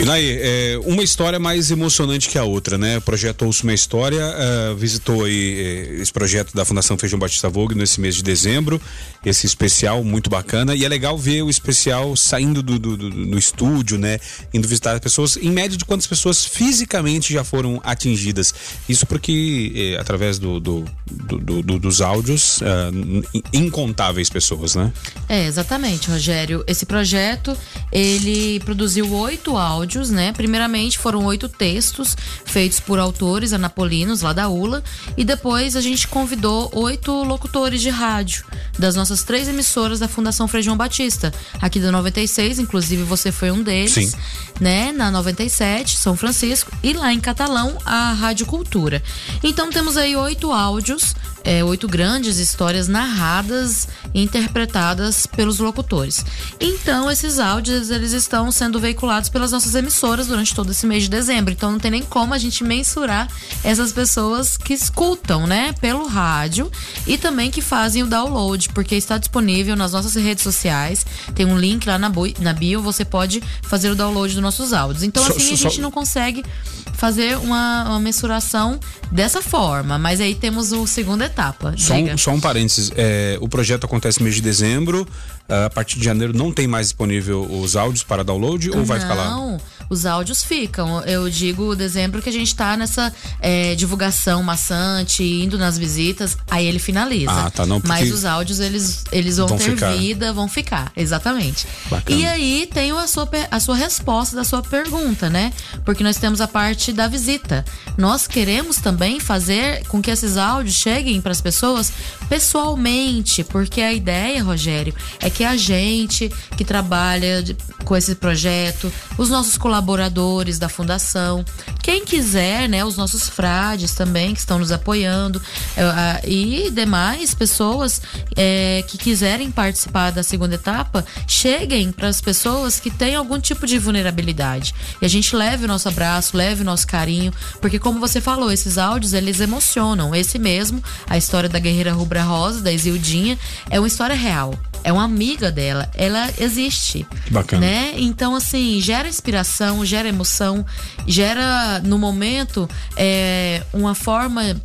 E 0.00 0.04
Naí, 0.04 0.38
é, 0.40 0.78
uma 0.86 1.02
história 1.02 1.40
mais 1.40 1.72
emocionante 1.72 2.28
que 2.28 2.38
a 2.38 2.44
outra, 2.44 2.78
né? 2.78 2.98
O 2.98 3.00
projeto 3.00 3.44
Ouça 3.44 3.64
uma 3.64 3.74
História 3.74 4.22
uh, 4.22 4.76
visitou 4.76 5.24
aí 5.24 5.58
eh, 5.58 6.00
esse 6.00 6.12
projeto 6.12 6.54
da 6.54 6.64
Fundação 6.64 6.96
Feijão 6.96 7.18
Batista 7.18 7.48
Vogue 7.48 7.74
nesse 7.74 8.00
mês 8.00 8.14
de 8.14 8.22
dezembro, 8.22 8.80
esse 9.26 9.44
especial 9.44 10.04
muito 10.04 10.30
bacana. 10.30 10.72
E 10.76 10.84
é 10.84 10.88
legal 10.88 11.18
ver 11.18 11.42
o 11.42 11.50
especial 11.50 12.14
saindo 12.14 12.62
do, 12.62 12.78
do, 12.78 12.96
do, 12.96 13.10
do 13.10 13.38
estúdio, 13.38 13.98
né? 13.98 14.20
Indo 14.54 14.68
visitar 14.68 14.92
as 14.92 15.00
pessoas, 15.00 15.36
em 15.36 15.50
média 15.50 15.76
de 15.76 15.84
quantas 15.84 16.06
pessoas 16.06 16.44
fisicamente 16.44 17.32
já 17.32 17.42
foram 17.42 17.80
atingidas. 17.82 18.54
Isso 18.88 19.04
porque, 19.04 19.72
eh, 19.74 20.00
através 20.00 20.38
do, 20.38 20.60
dos 20.60 22.00
áudios, 22.00 22.60
uh, 22.60 23.42
incontáveis 23.52 24.30
pessoas, 24.30 24.76
né? 24.76 24.92
É, 25.28 25.46
exatamente, 25.46 26.08
Rogério. 26.08 26.62
Esse 26.68 26.86
projeto, 26.86 27.56
ele 27.90 28.60
produziu 28.60 29.12
oito 29.12 29.56
áudios 29.56 29.87
áudios, 29.88 30.10
né? 30.10 30.32
Primeiramente 30.32 30.98
foram 30.98 31.24
oito 31.24 31.48
textos 31.48 32.14
feitos 32.44 32.78
por 32.78 32.98
autores 32.98 33.54
anapolinos 33.54 34.20
lá 34.20 34.34
da 34.34 34.46
ULA 34.46 34.84
e 35.16 35.24
depois 35.24 35.74
a 35.76 35.80
gente 35.80 36.06
convidou 36.06 36.70
oito 36.74 37.10
locutores 37.24 37.80
de 37.80 37.88
rádio 37.88 38.44
das 38.78 38.94
nossas 38.94 39.22
três 39.22 39.48
emissoras 39.48 39.98
da 39.98 40.06
Fundação 40.06 40.46
Frei 40.46 40.62
João 40.62 40.76
Batista, 40.76 41.32
aqui 41.60 41.80
da 41.80 41.90
96, 41.90 42.58
inclusive 42.58 43.02
você 43.02 43.32
foi 43.32 43.50
um 43.50 43.62
deles, 43.62 44.10
Sim. 44.10 44.12
né? 44.60 44.92
Na 44.92 45.10
97, 45.10 45.96
São 45.96 46.14
Francisco 46.14 46.70
e 46.82 46.92
lá 46.92 47.12
em 47.12 47.18
Catalão 47.18 47.78
a 47.84 48.12
Rádio 48.12 48.44
Cultura. 48.44 49.02
Então 49.42 49.70
temos 49.70 49.96
aí 49.96 50.14
oito 50.14 50.52
áudios 50.52 51.14
é, 51.48 51.64
oito 51.64 51.88
grandes 51.88 52.36
histórias 52.36 52.88
narradas 52.88 53.88
e 54.12 54.22
interpretadas 54.22 55.24
pelos 55.24 55.58
locutores. 55.58 56.22
Então, 56.60 57.10
esses 57.10 57.38
áudios 57.38 57.88
eles 57.88 58.12
estão 58.12 58.52
sendo 58.52 58.78
veiculados 58.78 59.30
pelas 59.30 59.50
nossas 59.50 59.74
emissoras 59.74 60.26
durante 60.26 60.54
todo 60.54 60.70
esse 60.72 60.86
mês 60.86 61.04
de 61.04 61.08
dezembro. 61.08 61.50
Então, 61.50 61.72
não 61.72 61.78
tem 61.78 61.90
nem 61.90 62.02
como 62.02 62.34
a 62.34 62.38
gente 62.38 62.62
mensurar 62.62 63.28
essas 63.64 63.94
pessoas 63.94 64.58
que 64.58 64.74
escutam, 64.74 65.46
né, 65.46 65.72
pelo 65.80 66.06
rádio 66.06 66.70
e 67.06 67.16
também 67.16 67.50
que 67.50 67.62
fazem 67.62 68.02
o 68.02 68.06
download, 68.06 68.68
porque 68.74 68.94
está 68.94 69.16
disponível 69.16 69.74
nas 69.74 69.92
nossas 69.92 70.16
redes 70.16 70.44
sociais. 70.44 71.06
Tem 71.34 71.46
um 71.46 71.56
link 71.56 71.86
lá 71.86 71.98
na, 71.98 72.12
na 72.40 72.52
bio, 72.52 72.82
você 72.82 73.06
pode 73.06 73.42
fazer 73.62 73.88
o 73.88 73.94
download 73.94 74.34
dos 74.34 74.42
nossos 74.42 74.74
áudios. 74.74 75.02
Então, 75.02 75.24
assim, 75.26 75.54
a 75.54 75.56
gente 75.56 75.80
não 75.80 75.90
consegue 75.90 76.44
fazer 76.92 77.38
uma, 77.38 77.84
uma 77.84 78.00
mensuração 78.00 78.78
dessa 79.10 79.42
forma. 79.42 79.98
Mas 79.98 80.20
aí 80.20 80.34
temos 80.34 80.72
o 80.72 80.86
segunda 80.86 81.24
etapa. 81.24 81.74
Só 81.76 81.94
um, 81.94 82.18
só 82.18 82.30
um 82.32 82.40
parênteses. 82.40 82.90
É, 82.96 83.38
o 83.40 83.48
projeto 83.48 83.84
acontece 83.84 84.18
no 84.18 84.24
mês 84.24 84.36
de 84.36 84.42
dezembro. 84.42 85.06
A 85.50 85.70
partir 85.70 85.98
de 85.98 86.04
janeiro 86.04 86.36
não 86.36 86.52
tem 86.52 86.66
mais 86.66 86.88
disponível 86.88 87.42
os 87.50 87.74
áudios 87.74 88.02
para 88.02 88.22
download 88.22 88.68
ou 88.68 88.76
não, 88.76 88.84
vai 88.84 89.00
ficar 89.00 89.14
lá? 89.14 89.30
Não. 89.30 89.58
os 89.88 90.04
áudios 90.04 90.44
ficam. 90.44 91.00
Eu 91.04 91.30
digo 91.30 91.74
o 91.74 91.82
exemplo 91.82 92.20
que 92.20 92.28
a 92.28 92.32
gente 92.32 92.54
tá 92.54 92.76
nessa 92.76 93.10
é, 93.40 93.74
divulgação 93.74 94.42
maçante, 94.42 95.24
indo 95.24 95.56
nas 95.56 95.78
visitas, 95.78 96.36
aí 96.50 96.66
ele 96.66 96.78
finaliza. 96.78 97.32
Ah, 97.32 97.50
tá, 97.50 97.64
não, 97.64 97.80
Mas 97.86 98.12
os 98.12 98.26
áudios, 98.26 98.60
eles, 98.60 99.04
eles 99.10 99.38
vão, 99.38 99.46
vão 99.48 99.56
ter 99.56 99.70
ficar. 99.70 99.96
vida, 99.96 100.34
vão 100.34 100.48
ficar. 100.48 100.92
Exatamente. 100.94 101.66
Bacana. 101.90 102.20
E 102.20 102.26
aí 102.26 102.68
tem 102.70 102.90
a 102.90 103.06
sua, 103.06 103.26
a 103.50 103.58
sua 103.58 103.74
resposta 103.74 104.36
da 104.36 104.44
sua 104.44 104.60
pergunta, 104.60 105.30
né? 105.30 105.50
Porque 105.82 106.04
nós 106.04 106.18
temos 106.18 106.42
a 106.42 106.46
parte 106.46 106.92
da 106.92 107.08
visita. 107.08 107.64
Nós 107.96 108.26
queremos 108.26 108.76
também 108.76 108.97
fazer 109.20 109.86
com 109.88 110.00
que 110.02 110.10
esses 110.10 110.36
áudios 110.36 110.74
cheguem 110.76 111.20
para 111.20 111.32
as 111.32 111.40
pessoas 111.40 111.92
pessoalmente, 112.28 113.44
porque 113.44 113.80
a 113.80 113.92
ideia, 113.92 114.42
Rogério, 114.42 114.94
é 115.20 115.28
que 115.28 115.44
a 115.44 115.56
gente 115.56 116.30
que 116.56 116.64
trabalha 116.64 117.44
com 117.84 117.96
esse 117.96 118.14
projeto, 118.14 118.92
os 119.16 119.28
nossos 119.30 119.56
colaboradores 119.56 120.58
da 120.58 120.68
fundação, 120.68 121.44
quem 121.82 122.04
quiser, 122.04 122.68
né, 122.68 122.84
os 122.84 122.96
nossos 122.96 123.28
frades 123.28 123.94
também 123.94 124.34
que 124.34 124.40
estão 124.40 124.58
nos 124.58 124.72
apoiando 124.72 125.40
a- 125.76 126.20
e 126.26 126.70
demais 126.70 127.34
pessoas 127.34 128.00
é, 128.36 128.84
que 128.88 128.96
quiserem 128.98 129.50
participar 129.50 130.10
da 130.10 130.22
segunda 130.22 130.54
etapa, 130.54 131.04
cheguem 131.26 131.92
para 131.92 132.08
as 132.08 132.20
pessoas 132.20 132.78
que 132.80 132.90
têm 132.90 133.14
algum 133.14 133.38
tipo 133.38 133.66
de 133.66 133.78
vulnerabilidade. 133.78 134.74
E 135.00 135.06
a 135.06 135.08
gente 135.08 135.34
leve 135.34 135.64
o 135.64 135.68
nosso 135.68 135.88
abraço, 135.88 136.36
leve 136.36 136.62
o 136.62 136.64
nosso 136.64 136.86
carinho, 136.86 137.32
porque 137.60 137.78
como 137.78 137.98
você 138.00 138.20
falou, 138.20 138.50
esses 138.50 138.78
áudios 138.78 138.87
eles 138.96 139.40
emocionam. 139.40 140.14
Esse 140.14 140.38
mesmo, 140.38 140.82
a 141.06 141.16
história 141.16 141.48
da 141.48 141.58
guerreira 141.58 141.92
rubra 141.92 142.22
rosa, 142.22 142.60
da 142.60 142.72
Isildinha, 142.72 143.38
é 143.70 143.78
uma 143.78 143.88
história 143.88 144.16
real. 144.16 144.54
É 144.84 144.92
uma 144.92 145.04
amiga 145.04 145.50
dela, 145.50 145.90
ela 145.94 146.30
existe. 146.38 147.06
Que 147.24 147.32
bacana. 147.32 147.66
Né? 147.66 147.94
Então, 147.96 148.34
assim, 148.34 148.80
gera 148.80 149.08
inspiração, 149.08 149.84
gera 149.84 150.08
emoção, 150.08 150.64
gera, 151.06 151.80
no 151.80 151.98
momento, 151.98 152.68
é, 152.96 153.62
uma 153.72 153.94
forma 153.94 154.56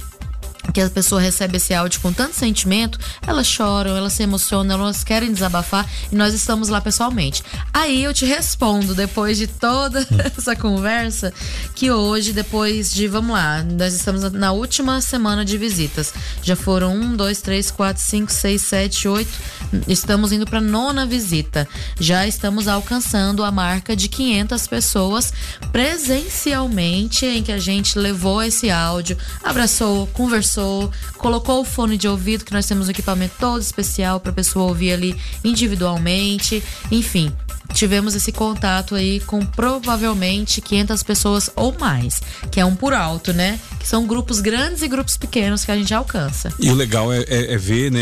que 0.72 0.82
a 0.82 0.90
pessoa 0.90 1.20
recebe 1.20 1.58
esse 1.58 1.74
áudio 1.74 2.00
com 2.02 2.14
tanto 2.14 2.36
sentimento, 2.36 2.98
elas 3.26 3.48
choram, 3.48 3.96
elas 3.96 4.14
se 4.14 4.24
emocionam, 4.24 4.80
elas 4.80 5.04
querem 5.04 5.32
desabafar 5.32 5.90
e 6.12 6.16
nós 6.16 6.34
estamos 6.34 6.70
lá 6.70 6.80
pessoalmente. 6.80 7.44
Aí 7.74 8.04
eu 8.04 8.14
te 8.14 8.26
respondo, 8.26 8.96
depois 8.96 9.38
de 9.38 9.48
toda 9.48 10.08
essa 10.38 10.56
conversa, 10.56 11.34
que 11.76 11.92
hoje, 11.92 12.34
depois 12.34 12.94
de, 12.94 13.08
vamos 13.08 13.34
lá, 13.34 13.64
nós 13.64 13.94
estamos 13.94 14.32
na 14.32 14.52
última 14.52 15.02
semana 15.02 15.44
de 15.44 15.58
visitas. 15.58 16.14
Já 16.42 16.56
foram 16.56 16.96
um, 16.96 17.16
dois, 17.16 17.42
três, 17.42 17.70
quatro, 17.70 18.02
cinco, 18.02 18.32
seis, 18.32 18.62
sete, 18.62 19.08
oito. 19.08 19.32
Estamos 19.88 20.32
indo 20.32 20.46
para 20.46 20.62
nona 20.62 21.06
visita. 21.06 21.68
Já 22.00 22.28
estamos 22.28 22.68
alcançando 22.68 23.44
a 23.44 23.52
marca 23.52 23.96
de 23.96 24.08
500 24.08 24.68
pessoas 24.68 25.34
presencialmente, 25.72 27.26
em 27.26 27.44
que 27.44 27.52
a 27.52 27.58
gente 27.58 27.98
levou 27.98 28.42
esse 28.42 28.70
áudio, 28.70 29.18
abraçou, 29.44 30.08
conversou, 30.08 30.53
colocou 31.18 31.62
o 31.62 31.66
fone 31.66 31.98
de 31.98 32.08
ouvido, 32.08 32.46
que 32.46 32.54
nós 32.54 32.66
temos 32.66 32.88
um 32.88 32.92
equipamento 32.92 33.36
todo 33.40 33.62
especial 33.62 34.20
para 34.20 34.32
a 34.32 34.36
pessoa 34.36 34.66
ouvir 34.66 34.94
ali 34.94 35.16
individualmente. 35.44 36.64
Enfim, 36.92 37.32
tivemos 37.74 38.16
esse 38.16 38.32
contato 38.32 38.96
aí 38.96 39.20
com 39.22 39.46
provavelmente 39.46 40.62
500 40.62 41.04
pessoas 41.04 41.50
ou 41.56 41.76
mais, 41.80 42.22
que 42.52 42.60
é 42.60 42.66
um 42.66 42.76
por 42.76 42.94
alto, 42.94 43.34
né? 43.34 43.60
Que 43.80 43.88
são 43.88 44.06
grupos 44.08 44.40
grandes 44.40 44.82
e 44.82 44.88
grupos 44.88 45.18
pequenos 45.18 45.66
que 45.66 45.72
a 45.72 45.76
gente 45.76 45.94
alcança. 45.94 46.54
E 46.60 46.70
o 46.70 46.74
legal 46.74 47.12
é, 47.12 47.20
é- 47.28 47.54
é 47.54 47.58
ver 47.58 47.92
né, 47.92 48.00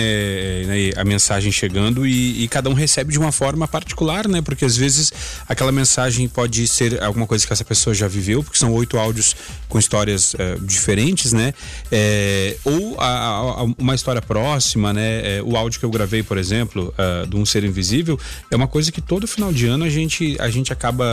né, 0.65 0.91
a 0.95 1.03
mensagem 1.03 1.51
chegando 1.51 2.05
e, 2.05 2.43
e 2.43 2.47
cada 2.47 2.69
um 2.69 2.73
recebe 2.73 3.11
de 3.11 3.17
uma 3.19 3.31
forma 3.31 3.67
particular, 3.67 4.27
né? 4.27 4.41
Porque 4.41 4.65
às 4.65 4.75
vezes 4.77 5.11
aquela 5.47 5.71
mensagem 5.71 6.27
pode 6.27 6.67
ser 6.67 7.01
alguma 7.03 7.25
coisa 7.25 7.45
que 7.47 7.53
essa 7.53 7.65
pessoa 7.65 7.93
já 7.93 8.07
viveu, 8.07 8.43
porque 8.43 8.57
são 8.59 8.71
oito 8.73 8.97
áudios 8.97 9.35
com 9.69 9.79
histórias 9.79 10.35
eh, 10.37 10.57
diferentes, 10.61 11.33
né? 11.33 11.53
É, 11.91 12.57
ou 12.63 12.99
a- 12.99 13.05
a- 13.07 13.63
uma 13.77 13.95
história 13.95 14.21
próxima, 14.21 14.93
né? 14.93 15.37
É, 15.37 15.41
o 15.43 15.55
áudio 15.57 15.79
que 15.79 15.85
eu 15.85 15.89
gravei, 15.89 16.21
por 16.23 16.37
exemplo, 16.37 16.93
ah, 16.97 17.25
de 17.27 17.35
um 17.35 17.45
ser 17.45 17.63
invisível, 17.63 18.19
é 18.49 18.55
uma 18.55 18.67
coisa 18.67 18.91
que 18.91 19.01
todo 19.01 19.27
final 19.27 19.51
de 19.51 19.60
ano 19.67 19.85
a 19.85 19.89
gente, 19.89 20.35
a 20.39 20.49
gente 20.49 20.71
acaba, 20.73 21.05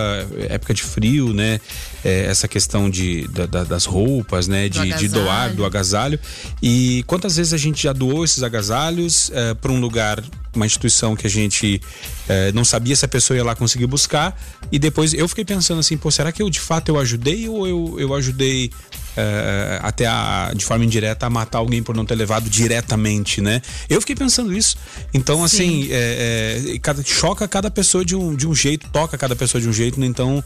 época 0.49 0.73
de 0.75 0.83
frio, 0.83 1.33
né? 1.33 1.61
É, 2.05 2.27
essa 2.27 2.47
questão 2.47 2.89
de, 2.89 3.27
da- 3.29 3.47
da- 3.47 3.65
das 3.65 3.85
roupas, 3.85 4.47
né? 4.49 4.69
Do 4.69 4.81
De, 4.81 4.89
de 4.99 5.09
doar, 5.09 5.55
do 5.55 5.65
agasalho. 5.65 6.19
E 6.63 7.03
quantas 7.07 7.37
vezes 7.37 7.53
a 7.53 7.57
gente 7.57 7.83
já 7.83 7.93
doou 7.93 8.25
esses 8.25 8.43
agasalhos 8.43 9.31
para 9.61 9.73
um 9.73 9.81
lugar, 9.81 10.23
uma 10.55 10.67
instituição 10.67 11.15
que 11.17 11.27
a 11.27 11.31
gente 11.31 11.81
eh, 12.29 12.51
não 12.53 12.65
sabia 12.65 12.95
se 12.97 13.05
a 13.05 13.09
pessoa 13.09 13.37
ia 13.37 13.45
lá 13.45 13.55
conseguir 13.55 13.87
buscar. 13.87 14.39
E 14.73 14.79
depois 14.79 15.13
eu 15.15 15.27
fiquei 15.29 15.45
pensando 15.45 15.79
assim, 15.81 15.97
pô, 15.97 16.11
será 16.11 16.31
que 16.33 16.43
eu 16.43 16.49
de 16.51 16.61
fato 16.61 16.89
eu 16.89 16.99
ajudei 16.99 17.49
ou 17.49 17.67
eu, 17.67 17.97
eu 17.99 18.15
ajudei 18.15 18.71
eh, 19.17 19.79
até 19.83 20.07
a, 20.07 20.53
de 20.55 20.65
forma 20.65 20.85
indireta 20.85 21.27
a 21.27 21.31
matar 21.31 21.59
alguém 21.59 21.83
por 21.83 21.95
não 21.97 22.05
ter 22.05 22.15
levado 22.15 22.49
diretamente, 22.49 23.41
né? 23.41 23.61
Eu 23.89 24.01
fiquei 24.01 24.15
pensando 24.17 24.57
isso. 24.57 24.77
Então, 25.13 25.43
assim, 25.45 25.89
eh, 25.91 26.63
eh, 26.75 26.79
cada, 26.81 27.03
choca 27.05 27.47
cada 27.49 27.71
pessoa 27.71 28.05
de 28.05 28.15
um, 28.17 28.35
de 28.35 28.47
um 28.47 28.55
jeito, 28.55 28.89
toca 28.91 29.17
cada 29.19 29.35
pessoa 29.37 29.61
de 29.61 29.69
um 29.69 29.73
jeito, 29.73 29.99
né? 29.99 30.07
Então, 30.07 30.43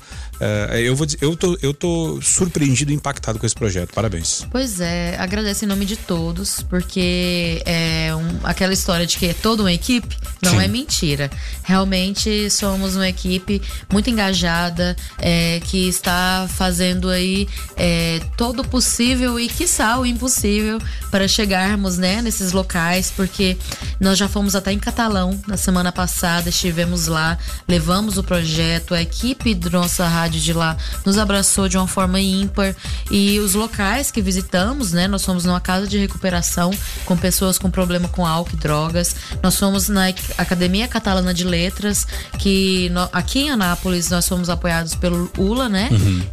eu 0.84 0.96
vou 0.96 1.06
dizer, 1.06 1.18
eu 1.22 1.36
tô, 1.36 1.56
eu 1.62 1.72
tô 1.72 2.20
surpreendido 2.20 2.90
e 2.90 2.94
impactado 2.94 3.38
com 3.38 3.46
esse 3.46 3.54
projeto. 3.54 3.92
Parabéns. 3.94 4.46
Pois 4.50 4.80
é, 4.80 5.16
agradeço 5.18 5.64
em 5.64 5.68
nome 5.68 5.84
de 5.86 5.96
todos, 5.96 6.62
porque 6.68 7.62
é 7.64 8.12
um- 8.14 8.40
aquela 8.46 8.72
história 8.72 9.06
de 9.06 9.16
que 9.16 9.26
é 9.26 9.34
toda 9.34 9.62
uma 9.62 9.72
equipe 9.72 10.16
não 10.42 10.52
Sim. 10.52 10.64
é 10.64 10.68
mentira. 10.68 11.30
Realmente 11.62 12.50
somos 12.50 12.96
uma 12.96 13.08
equipe 13.08 13.62
muito 13.92 14.10
engajada, 14.10 14.96
é, 15.18 15.60
que 15.64 15.88
está 15.88 16.48
fazendo 16.52 17.08
aí 17.08 17.46
é, 17.76 18.20
todo 18.52 18.60
o 18.60 18.68
possível 18.68 19.40
e 19.40 19.48
quiçá 19.48 19.98
o 19.98 20.04
impossível 20.04 20.78
para 21.10 21.26
chegarmos 21.26 21.96
né, 21.96 22.20
nesses 22.20 22.52
locais, 22.52 23.10
porque 23.16 23.56
nós 23.98 24.18
já 24.18 24.28
fomos 24.28 24.54
até 24.54 24.70
em 24.72 24.78
Catalão 24.78 25.40
na 25.46 25.56
semana 25.56 25.90
passada, 25.90 26.50
estivemos 26.50 27.06
lá, 27.06 27.38
levamos 27.66 28.18
o 28.18 28.22
projeto, 28.22 28.94
a 28.94 29.00
equipe 29.00 29.54
da 29.54 29.70
nossa 29.70 30.06
rádio 30.06 30.38
de 30.38 30.52
lá 30.52 30.76
nos 31.06 31.16
abraçou 31.16 31.66
de 31.66 31.78
uma 31.78 31.86
forma 31.88 32.20
ímpar 32.20 32.76
e 33.10 33.38
os 33.38 33.54
locais 33.54 34.10
que 34.10 34.20
visitamos, 34.20 34.92
né? 34.92 35.08
Nós 35.08 35.24
fomos 35.24 35.46
numa 35.46 35.60
casa 35.60 35.86
de 35.86 35.96
recuperação 35.96 36.70
com 37.06 37.16
pessoas 37.16 37.56
com 37.58 37.70
problema 37.70 38.06
com 38.08 38.26
álcool 38.26 38.50
e 38.52 38.56
drogas. 38.56 39.16
Nós 39.42 39.56
fomos 39.58 39.88
na 39.88 40.08
Academia 40.36 40.86
Catalana 40.86 41.32
de 41.32 41.44
Letras, 41.44 42.06
que 42.38 42.90
no- 42.90 43.08
aqui 43.14 43.40
em 43.40 43.50
Anápolis 43.50 44.10
nós 44.10 44.28
fomos 44.28 44.50
apoiados 44.50 44.94
pelo 44.94 45.30
ULA, 45.38 45.70
né? 45.70 45.88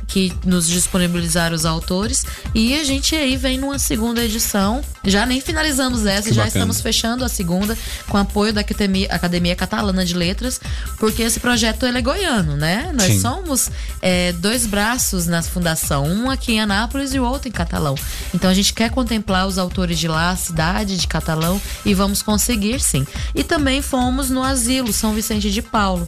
Que 0.07 0.33
nos 0.45 0.67
disponibilizaram 0.67 1.55
os 1.55 1.65
autores. 1.65 2.08
E 2.53 2.79
a 2.79 2.83
gente 2.83 3.15
aí 3.15 3.37
vem 3.37 3.57
numa 3.57 3.79
segunda 3.79 4.23
edição. 4.23 4.81
Já 5.05 5.25
nem 5.25 5.39
finalizamos 5.41 6.05
essa, 6.05 6.23
Que 6.29 6.33
já 6.33 6.43
bacana. 6.43 6.47
estamos 6.47 6.81
fechando 6.81 7.23
a 7.23 7.29
segunda 7.29 7.77
com 8.07 8.17
apoio 8.17 8.51
da 8.53 8.61
Academia, 8.61 9.07
Academia 9.11 9.55
Catalana 9.55 10.05
de 10.05 10.13
Letras, 10.13 10.59
porque 10.97 11.21
esse 11.23 11.39
projeto 11.39 11.85
ele 11.85 11.97
é 11.97 12.01
goiano, 12.01 12.55
né? 12.57 12.91
Nós 12.93 13.13
Sim. 13.13 13.21
somos 13.21 13.71
é, 14.01 14.31
dois 14.33 14.65
braços 14.65 15.25
na 15.27 15.41
fundação, 15.41 16.05
um 16.05 16.29
aqui 16.29 16.53
em 16.53 16.61
Anápolis 16.61 17.13
e 17.13 17.19
o 17.19 17.23
outro 17.23 17.47
em 17.47 17.51
Catalão. 17.51 17.95
Então 18.33 18.49
a 18.49 18.53
gente 18.53 18.73
quer 18.73 18.89
contemplar 18.91 19.47
os 19.47 19.57
autores 19.57 19.97
de 19.99 20.07
lá, 20.07 20.31
a 20.31 20.35
cidade 20.35 20.97
de 20.97 21.07
Catalão 21.07 21.61
e 21.85 21.93
vamos 21.93 22.21
conseguir 22.21 22.79
sim. 22.79 23.05
E 23.33 23.43
também 23.43 23.81
fomos 23.81 24.29
no 24.29 24.43
asilo 24.43 24.91
São 24.91 25.13
Vicente 25.13 25.49
de 25.51 25.61
Paulo. 25.61 26.07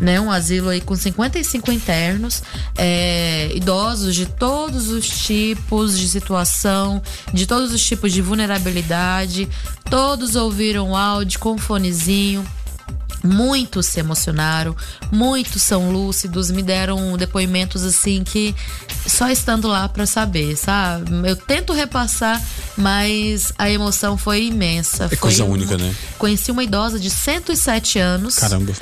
Né, 0.00 0.20
um 0.20 0.30
asilo 0.30 0.70
aí 0.70 0.80
com 0.80 0.96
55 0.96 1.70
internos, 1.70 2.42
é, 2.76 3.50
idosos 3.54 4.14
de 4.14 4.26
todos 4.26 4.88
os 4.88 5.06
tipos 5.08 5.96
de 5.96 6.08
situação, 6.08 7.00
de 7.32 7.46
todos 7.46 7.72
os 7.72 7.82
tipos 7.84 8.12
de 8.12 8.20
vulnerabilidade. 8.20 9.48
Todos 9.88 10.34
ouviram 10.34 10.90
o 10.90 10.96
áudio 10.96 11.38
com 11.38 11.56
fonezinho, 11.56 12.44
Muitos 13.26 13.86
se 13.86 14.00
emocionaram, 14.00 14.76
muitos 15.10 15.62
são 15.62 15.90
lúcidos, 15.90 16.50
me 16.50 16.62
deram 16.62 17.16
depoimentos 17.16 17.82
assim 17.82 18.22
que 18.22 18.54
só 19.06 19.30
estando 19.30 19.66
lá 19.66 19.88
pra 19.88 20.04
saber, 20.04 20.54
sabe? 20.58 21.10
Eu 21.26 21.34
tento 21.34 21.72
repassar, 21.72 22.38
mas 22.76 23.50
a 23.56 23.70
emoção 23.70 24.18
foi 24.18 24.44
imensa. 24.44 25.04
É 25.04 25.08
Foi 25.08 25.16
coisa 25.16 25.42
uma- 25.42 25.54
única, 25.54 25.78
né? 25.78 25.94
Conheci 26.18 26.50
uma 26.50 26.62
idosa 26.62 27.00
de 27.00 27.08
107 27.08 27.98
anos 27.98 28.36
Caramba. 28.36 28.74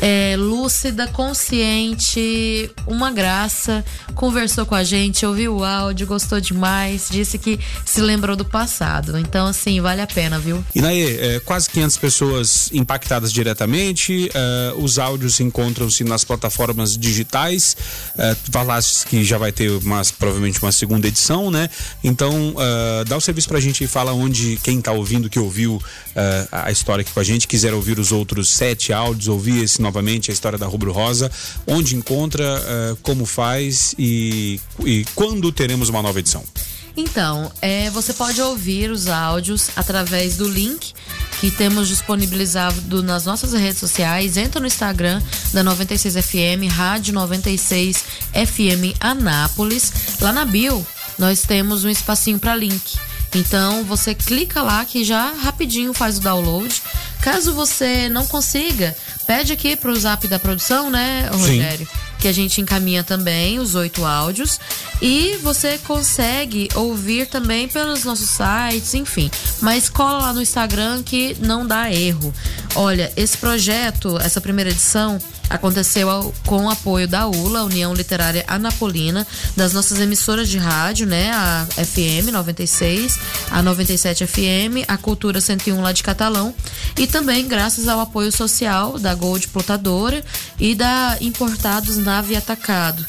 É, 0.00 0.34
lúcida, 0.38 1.06
consciente, 1.08 2.70
uma 2.86 3.10
graça, 3.10 3.84
conversou 4.14 4.66
com 4.66 4.74
a 4.74 4.84
gente, 4.84 5.24
ouviu 5.24 5.56
o 5.56 5.64
áudio, 5.64 6.06
gostou 6.06 6.40
demais, 6.40 7.08
disse 7.10 7.38
que 7.38 7.58
se 7.84 8.00
lembrou 8.00 8.36
do 8.36 8.44
passado. 8.44 9.18
Então, 9.18 9.46
assim, 9.46 9.80
vale 9.80 10.00
a 10.00 10.06
pena, 10.06 10.38
viu? 10.38 10.64
E 10.74 10.80
Naê, 10.80 11.36
é, 11.36 11.40
quase 11.40 11.68
500 11.70 11.96
pessoas 11.96 12.70
impactadas 12.72 13.32
diretamente, 13.32 14.30
é, 14.34 14.74
os 14.76 14.98
áudios 14.98 15.40
encontram-se 15.40 16.04
nas 16.04 16.24
plataformas 16.24 16.96
digitais, 16.96 17.76
é, 18.16 18.34
tu 18.34 18.50
falaste 18.50 19.06
que 19.06 19.24
já 19.24 19.38
vai 19.38 19.52
ter 19.52 19.70
umas, 19.70 20.10
provavelmente 20.10 20.62
uma 20.62 20.72
segunda 20.72 21.08
edição, 21.08 21.50
né? 21.50 21.68
Então, 22.02 22.54
é, 22.58 23.04
dá 23.04 23.16
o 23.16 23.20
serviço 23.20 23.48
pra 23.48 23.60
gente 23.60 23.84
e 23.84 23.86
fala 23.86 24.12
onde 24.12 24.58
quem 24.62 24.80
tá 24.80 24.92
ouvindo, 24.92 25.28
que 25.28 25.38
ouviu 25.38 25.82
é, 26.14 26.48
a 26.50 26.70
história 26.70 27.02
aqui 27.02 27.12
com 27.12 27.20
a 27.20 27.24
gente, 27.24 27.46
quiser 27.46 27.74
ouvir 27.74 27.98
os 27.98 28.12
outros 28.12 28.48
sete 28.48 28.92
áudios, 28.92 29.28
ouvir 29.28 29.62
esse 29.62 29.80
novamente 29.86 30.30
a 30.30 30.34
história 30.34 30.58
da 30.58 30.66
Rubro 30.66 30.92
Rosa, 30.92 31.30
onde 31.66 31.94
encontra, 31.94 32.44
uh, 32.44 32.96
como 33.02 33.24
faz 33.24 33.94
e, 33.96 34.60
e 34.84 35.06
quando 35.14 35.50
teremos 35.52 35.88
uma 35.88 36.02
nova 36.02 36.18
edição. 36.18 36.42
Então, 36.96 37.52
é, 37.60 37.90
você 37.90 38.14
pode 38.14 38.40
ouvir 38.40 38.90
os 38.90 39.06
áudios 39.06 39.68
através 39.76 40.36
do 40.36 40.48
link 40.48 40.94
que 41.40 41.50
temos 41.50 41.88
disponibilizado 41.88 43.02
nas 43.02 43.26
nossas 43.26 43.52
redes 43.52 43.78
sociais. 43.78 44.38
Entra 44.38 44.60
no 44.60 44.66
Instagram 44.66 45.22
da 45.52 45.62
96FM, 45.62 46.68
Rádio 46.70 47.12
96 47.12 48.02
FM 48.32 48.96
Anápolis. 48.98 49.92
Lá 50.20 50.32
na 50.32 50.46
bio, 50.46 50.86
nós 51.18 51.42
temos 51.42 51.84
um 51.84 51.90
espacinho 51.90 52.38
para 52.38 52.56
link. 52.56 52.98
Então 53.34 53.84
você 53.84 54.14
clica 54.14 54.62
lá 54.62 54.82
que 54.84 55.04
já 55.04 55.32
rapidinho 55.32 55.92
faz 55.92 56.16
o 56.16 56.20
download. 56.20 56.82
Caso 57.20 57.52
você 57.52 58.08
não 58.08 58.26
consiga, 58.26 58.96
pede 59.26 59.52
aqui 59.52 59.76
pro 59.76 59.94
zap 59.98 60.26
da 60.28 60.38
produção, 60.38 60.90
né, 60.90 61.28
Rogério? 61.32 61.86
Sim 61.86 62.06
que 62.18 62.28
a 62.28 62.32
gente 62.32 62.60
encaminha 62.60 63.04
também 63.04 63.58
os 63.58 63.74
oito 63.74 64.04
áudios 64.04 64.58
e 65.00 65.38
você 65.42 65.78
consegue 65.78 66.68
ouvir 66.74 67.26
também 67.26 67.68
pelos 67.68 68.04
nossos 68.04 68.30
sites, 68.30 68.94
enfim. 68.94 69.30
Mas 69.60 69.88
cola 69.88 70.18
lá 70.18 70.32
no 70.32 70.42
Instagram 70.42 71.02
que 71.02 71.36
não 71.40 71.66
dá 71.66 71.92
erro. 71.92 72.32
Olha, 72.74 73.12
esse 73.16 73.36
projeto, 73.36 74.18
essa 74.18 74.40
primeira 74.40 74.70
edição, 74.70 75.18
aconteceu 75.48 76.34
com 76.46 76.64
o 76.64 76.70
apoio 76.70 77.06
da 77.06 77.26
ULA, 77.26 77.64
União 77.64 77.94
Literária 77.94 78.44
Anapolina, 78.46 79.26
das 79.56 79.72
nossas 79.72 80.00
emissoras 80.00 80.48
de 80.48 80.58
rádio, 80.58 81.06
né? 81.06 81.30
A 81.32 81.66
FM 81.84 82.30
96, 82.32 83.18
a 83.50 83.62
97 83.62 84.26
FM, 84.26 84.84
a 84.88 84.96
Cultura 84.96 85.40
101 85.40 85.80
lá 85.80 85.92
de 85.92 86.02
Catalão, 86.02 86.54
e 86.98 87.06
também 87.06 87.46
graças 87.46 87.88
ao 87.88 88.00
apoio 88.00 88.32
social 88.32 88.98
da 88.98 89.14
Gold 89.14 89.48
Plotadora 89.48 90.24
e 90.58 90.74
da 90.74 91.16
Importados 91.20 91.96
Nave 91.96 92.36
Atacado 92.36 93.04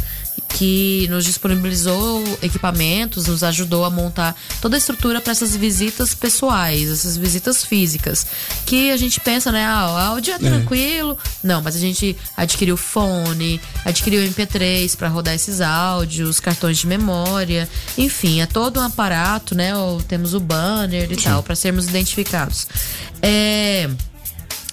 que 0.50 1.08
nos 1.10 1.26
disponibilizou 1.26 2.24
equipamentos, 2.42 3.28
nos 3.28 3.44
ajudou 3.44 3.86
a 3.86 3.90
montar 3.90 4.36
toda 4.62 4.76
a 4.76 4.80
estrutura 4.80 5.22
para 5.22 5.32
essas 5.32 5.56
visitas 5.56 6.14
pessoais, 6.14 6.90
essas 6.90 7.18
visitas 7.18 7.64
físicas. 7.64 8.26
Que 8.66 8.92
a 8.92 8.98
gente 8.98 9.20
pensa, 9.20 9.52
né? 9.52 9.66
Ah, 9.66 9.92
o 9.92 9.98
áudio 10.14 10.34
é, 10.34 10.38
tranquilo. 10.38 11.18
É. 11.44 11.48
Não, 11.48 11.62
mas 11.62 11.76
a 11.76 11.80
gente 11.80 12.16
adquiriu 12.36 12.78
fone, 12.78 13.60
adquiriu 13.86 14.22
MP3 14.22 14.96
para 14.96 15.10
rodar 15.10 15.36
esses 15.36 15.62
áudios, 15.62 16.40
cartões 16.40 16.78
de 16.78 16.88
memória, 16.88 17.70
enfim, 17.98 18.42
é 18.42 18.46
todo 18.46 18.80
um 18.80 18.84
aparato, 18.84 19.54
né? 19.54 19.72
Temos 20.08 20.34
o 20.34 20.40
banner 20.40 21.12
e 21.12 21.16
Sim. 21.16 21.22
tal, 21.22 21.44
para 21.44 21.56
sermos 21.56 21.88
identificados. 21.88 22.68
É. 23.22 23.90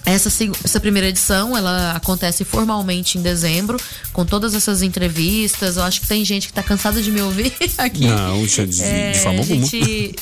Essa, 0.05 0.29
essa 0.63 0.79
primeira 0.79 1.09
edição, 1.09 1.57
ela 1.57 1.93
acontece 1.93 2.45
formalmente 2.45 3.17
em 3.17 3.21
dezembro, 3.23 3.79
com 4.13 4.23
todas 4.23 4.53
essas 4.53 4.83
entrevistas. 4.83 5.77
Eu 5.77 5.83
acho 5.83 5.99
que 5.99 6.07
tem 6.07 6.23
gente 6.23 6.45
que 6.47 6.51
está 6.51 6.61
cansada 6.61 7.01
de 7.01 7.11
me 7.11 7.21
ouvir 7.21 7.51
aqui. 7.75 8.07
Não, 8.07 8.45
de, 8.45 8.83
é, 8.83 9.11
de 9.11 9.19
forma 9.19 9.39
alguma. 9.39 9.63
A 9.63 9.67
gente 9.67 10.15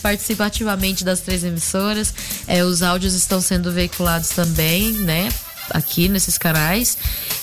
participa 0.00 0.46
ativamente 0.46 1.04
das 1.04 1.20
três 1.20 1.42
emissoras. 1.42 2.14
É, 2.46 2.62
os 2.62 2.80
áudios 2.80 3.14
estão 3.14 3.40
sendo 3.40 3.72
veiculados 3.72 4.28
também, 4.28 4.92
né? 4.92 5.28
Aqui 5.70 6.08
nesses 6.08 6.38
canais. 6.38 6.96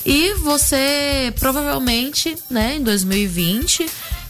E 0.05 0.33
você 0.35 1.33
provavelmente, 1.37 2.37
né, 2.49 2.77
em 2.77 2.83
2020 2.83 3.85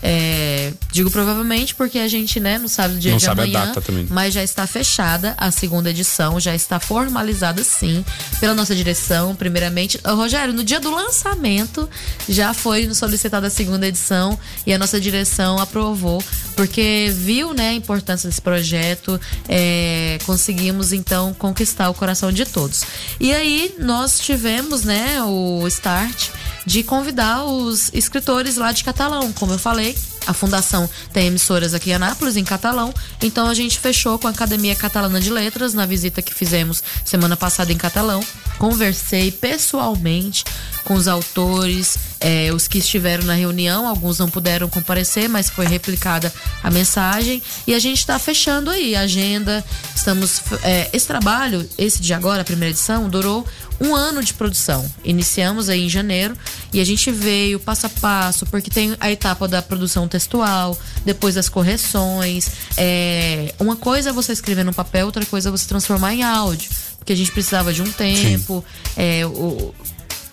é, 0.08 0.72
digo 0.92 1.10
provavelmente 1.10 1.74
porque 1.74 1.98
a 1.98 2.08
gente 2.08 2.40
né, 2.40 2.60
não 2.60 2.68
sabe 2.68 2.94
o 2.94 3.00
dia 3.00 3.14
não 3.14 3.18
de 3.18 3.28
amanhã, 3.28 3.74
mas 4.08 4.36
já 4.36 4.44
está 4.44 4.68
fechada 4.68 5.34
a 5.36 5.50
segunda 5.50 5.90
edição, 5.90 6.40
já 6.40 6.54
está 6.54 6.80
formalizada 6.80 7.64
sim 7.64 8.06
pela 8.40 8.54
nossa 8.54 8.76
direção, 8.76 9.36
primeiramente. 9.36 10.00
Rogério, 10.06 10.54
no 10.54 10.64
dia 10.64 10.80
do 10.80 10.92
lançamento 10.92 11.90
já 12.30 12.54
foi 12.54 12.94
solicitada 12.94 13.48
a 13.48 13.50
segunda 13.50 13.88
edição 13.88 14.38
e 14.64 14.72
a 14.72 14.78
nossa 14.78 15.02
direção 15.02 15.58
aprovou, 15.58 16.24
porque 16.56 17.12
viu 17.12 17.56
né, 17.56 17.70
a 17.70 17.74
importância 17.74 18.30
desse 18.30 18.42
projeto, 18.42 19.20
é, 19.50 20.20
conseguimos 20.24 20.94
então 20.94 21.34
conquistar 21.34 21.90
o 21.90 21.96
coração 21.96 22.32
de 22.32 22.46
todos. 22.46 22.84
E 23.20 23.34
aí 23.34 23.74
nós 23.80 24.20
tivemos 24.20 24.84
né, 24.84 25.24
o 25.24 25.68
start 25.68 26.30
de 26.66 26.84
convidar 26.84 27.44
os 27.46 27.92
escritores 27.94 28.56
lá 28.56 28.72
de 28.72 28.84
Catalão, 28.84 29.32
como 29.32 29.54
eu 29.54 29.60
falei. 29.60 29.95
A 30.28 30.34
fundação 30.34 30.90
tem 31.14 31.28
emissoras 31.28 31.74
aqui 31.74 31.92
em 31.92 31.94
Anápolis, 31.94 32.36
em 32.36 32.44
catalão. 32.44 32.94
Então 33.22 33.48
a 33.48 33.54
gente 33.54 33.80
fechou 33.80 34.18
com 34.18 34.28
a 34.28 34.32
Academia 34.32 34.76
Catalana 34.76 35.20
de 35.20 35.30
Letras 35.30 35.74
na 35.74 35.86
visita 35.86 36.22
que 36.22 36.34
fizemos 36.34 36.84
semana 37.04 37.38
passada 37.38 37.72
em 37.72 37.78
catalão. 37.78 38.22
Conversei 38.58 39.32
pessoalmente 39.32 40.44
com 40.84 40.94
os 40.94 41.08
autores, 41.08 41.98
é, 42.26 42.52
os 42.52 42.68
que 42.68 42.80
estiveram 42.80 43.24
na 43.24 43.36
reunião. 43.36 43.88
Alguns 43.88 44.18
não 44.18 44.28
puderam 44.28 44.68
comparecer, 44.68 45.30
mas 45.30 45.48
foi 45.48 45.68
replicada 45.68 46.34
a 46.64 46.72
mensagem. 46.72 47.40
E 47.68 47.74
a 47.76 47.78
gente 47.78 48.00
está 48.00 48.18
fechando 48.18 48.72
aí 48.72 48.96
a 48.96 49.02
agenda. 49.02 49.64
Estamos. 49.96 50.42
É, 50.64 50.90
esse 50.92 51.06
trabalho, 51.06 51.70
esse 51.78 52.02
de 52.02 52.16
agora, 52.16 52.42
a 52.42 52.46
primeira 52.46 52.72
edição, 52.72 53.08
durou 53.08 53.46
um 53.80 53.96
ano 53.96 54.24
de 54.24 54.34
produção. 54.34 54.84
Iniciamos 55.04 55.70
aí 55.70 55.86
em 55.86 55.90
janeiro 55.90 56.36
e 56.74 56.82
a 56.82 56.84
gente 56.84 57.12
veio 57.12 57.60
passo 57.60 57.86
a 57.86 57.90
passo, 57.90 58.46
porque 58.48 58.72
tem 58.72 58.96
a 59.00 59.12
etapa 59.12 59.48
da 59.48 59.62
produção 59.62 60.08
textual, 60.08 60.76
depois 61.06 61.36
das 61.36 61.48
correções. 61.48 62.50
É, 62.76 63.54
uma 63.60 63.76
coisa 63.76 64.10
é 64.10 64.14
você 64.14 64.32
escrever 64.32 64.66
no 64.66 64.74
papel, 64.74 65.06
outra 65.06 65.24
coisa 65.28 65.50
é 65.50 65.52
você 65.52 65.68
transformar 65.68 66.16
em 66.16 66.24
áudio. 66.24 66.72
Porque 66.98 67.14
a 67.14 67.16
gente 67.16 67.32
precisava 67.32 67.72
de 67.72 67.84
um 67.84 67.92
tempo, 67.92 68.66
é, 68.98 69.24
o, 69.28 69.76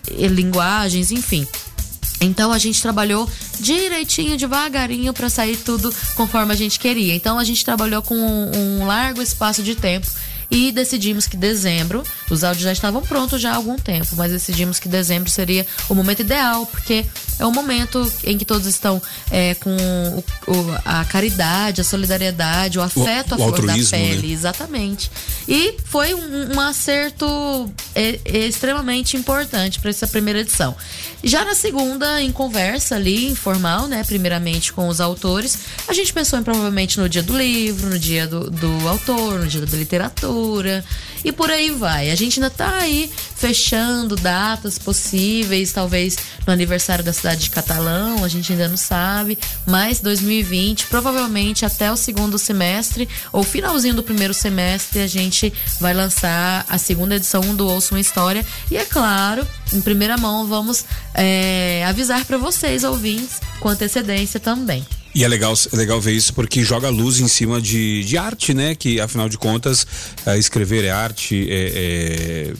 linguagens, 0.09 1.11
enfim. 1.11 1.47
Então 2.23 2.51
a 2.51 2.57
gente 2.57 2.81
trabalhou 2.81 3.29
direitinho, 3.59 4.37
devagarinho 4.37 5.13
para 5.13 5.29
sair 5.29 5.57
tudo 5.57 5.93
conforme 6.15 6.53
a 6.53 6.55
gente 6.55 6.79
queria. 6.79 7.13
Então 7.15 7.37
a 7.37 7.43
gente 7.43 7.63
trabalhou 7.63 8.01
com 8.01 8.15
um, 8.15 8.79
um 8.81 8.87
largo 8.87 9.21
espaço 9.21 9.61
de 9.61 9.75
tempo 9.75 10.07
e 10.53 10.71
decidimos 10.71 11.25
que 11.25 11.35
dezembro, 11.35 12.03
os 12.29 12.43
áudios 12.43 12.63
já 12.63 12.71
estavam 12.71 13.01
prontos 13.01 13.41
já 13.41 13.53
há 13.53 13.55
algum 13.55 13.75
tempo, 13.75 14.15
mas 14.15 14.31
decidimos 14.31 14.77
que 14.77 14.87
dezembro 14.87 15.27
seria 15.27 15.65
o 15.89 15.95
momento 15.95 16.19
ideal, 16.19 16.67
porque 16.67 17.03
é 17.39 17.45
o 17.45 17.51
momento 17.51 18.13
em 18.23 18.37
que 18.37 18.45
todos 18.45 18.67
estão 18.67 19.01
é, 19.31 19.55
com 19.55 19.75
o, 19.75 20.51
o, 20.51 20.79
a 20.85 21.03
caridade, 21.05 21.81
a 21.81 21.83
solidariedade, 21.83 22.77
o 22.77 22.83
afeto 22.83 23.31
o, 23.31 23.33
à 23.33 23.37
flor 23.37 23.65
da 23.65 23.73
pele, 23.73 24.27
né? 24.27 24.33
exatamente. 24.33 25.09
E 25.47 25.75
foi 25.85 26.13
um, 26.13 26.55
um 26.55 26.59
acerto 26.59 27.25
é, 27.95 28.19
é 28.23 28.37
extremamente 28.45 29.17
importante 29.17 29.79
para 29.79 29.89
essa 29.89 30.05
primeira 30.05 30.41
edição. 30.41 30.75
Já 31.23 31.43
na 31.43 31.55
segunda, 31.55 32.21
em 32.21 32.31
conversa 32.31 32.95
ali, 32.95 33.27
informal, 33.27 33.87
né, 33.87 34.03
primeiramente 34.03 34.71
com 34.71 34.87
os 34.87 35.01
autores, 35.01 35.57
a 35.87 35.93
gente 35.93 36.13
pensou 36.13 36.37
em 36.37 36.43
provavelmente 36.43 36.99
no 36.99 37.09
dia 37.09 37.23
do 37.23 37.35
livro, 37.35 37.89
no 37.89 37.97
dia 37.97 38.27
do, 38.27 38.51
do 38.51 38.87
autor, 38.87 39.39
no 39.39 39.47
dia 39.47 39.65
da 39.65 39.77
literatura 39.77 40.42
e 41.23 41.31
por 41.31 41.49
aí 41.49 41.71
vai. 41.71 42.11
A 42.11 42.15
gente 42.15 42.39
ainda 42.39 42.49
tá 42.49 42.77
aí 42.77 43.09
fechando 43.35 44.15
datas 44.15 44.77
possíveis, 44.77 45.71
talvez 45.71 46.17
no 46.45 46.53
aniversário 46.53 47.03
da 47.03 47.13
cidade 47.13 47.43
de 47.43 47.49
Catalão, 47.49 48.23
a 48.23 48.27
gente 48.27 48.51
ainda 48.51 48.67
não 48.67 48.77
sabe, 48.77 49.37
mas 49.65 49.99
2020, 49.99 50.87
provavelmente 50.87 51.65
até 51.65 51.91
o 51.91 51.97
segundo 51.97 52.37
semestre 52.37 53.07
ou 53.31 53.43
finalzinho 53.43 53.95
do 53.95 54.03
primeiro 54.03 54.33
semestre, 54.33 54.99
a 54.99 55.07
gente 55.07 55.53
vai 55.79 55.93
lançar 55.93 56.65
a 56.69 56.77
segunda 56.77 57.15
edição 57.15 57.55
do 57.55 57.67
Ouça 57.67 57.93
uma 57.93 58.01
História 58.01 58.45
e 58.69 58.77
é 58.77 58.85
claro, 58.85 59.47
em 59.71 59.81
primeira 59.81 60.17
mão 60.17 60.47
vamos 60.47 60.85
é, 61.13 61.83
avisar 61.87 62.25
para 62.25 62.37
vocês 62.37 62.83
ouvintes 62.83 63.39
com 63.59 63.69
antecedência 63.69 64.39
também. 64.39 64.85
E 65.15 65.23
é 65.23 65.27
legal, 65.27 65.53
é 65.71 65.75
legal 65.75 66.01
ver 66.01 66.13
isso 66.13 66.33
porque 66.33 66.63
joga 66.63 66.89
luz 66.89 67.19
em 67.19 67.27
cima 67.27 67.61
de, 67.61 68.03
de 68.03 68.17
arte, 68.17 68.53
né? 68.53 68.73
Que 68.73 68.99
afinal 68.99 69.29
de 69.29 69.37
contas, 69.37 69.85
é, 70.25 70.37
escrever 70.37 70.83
é 70.83 70.89
arte, 70.89 71.47
é, 71.49 71.71
é, 71.75 72.53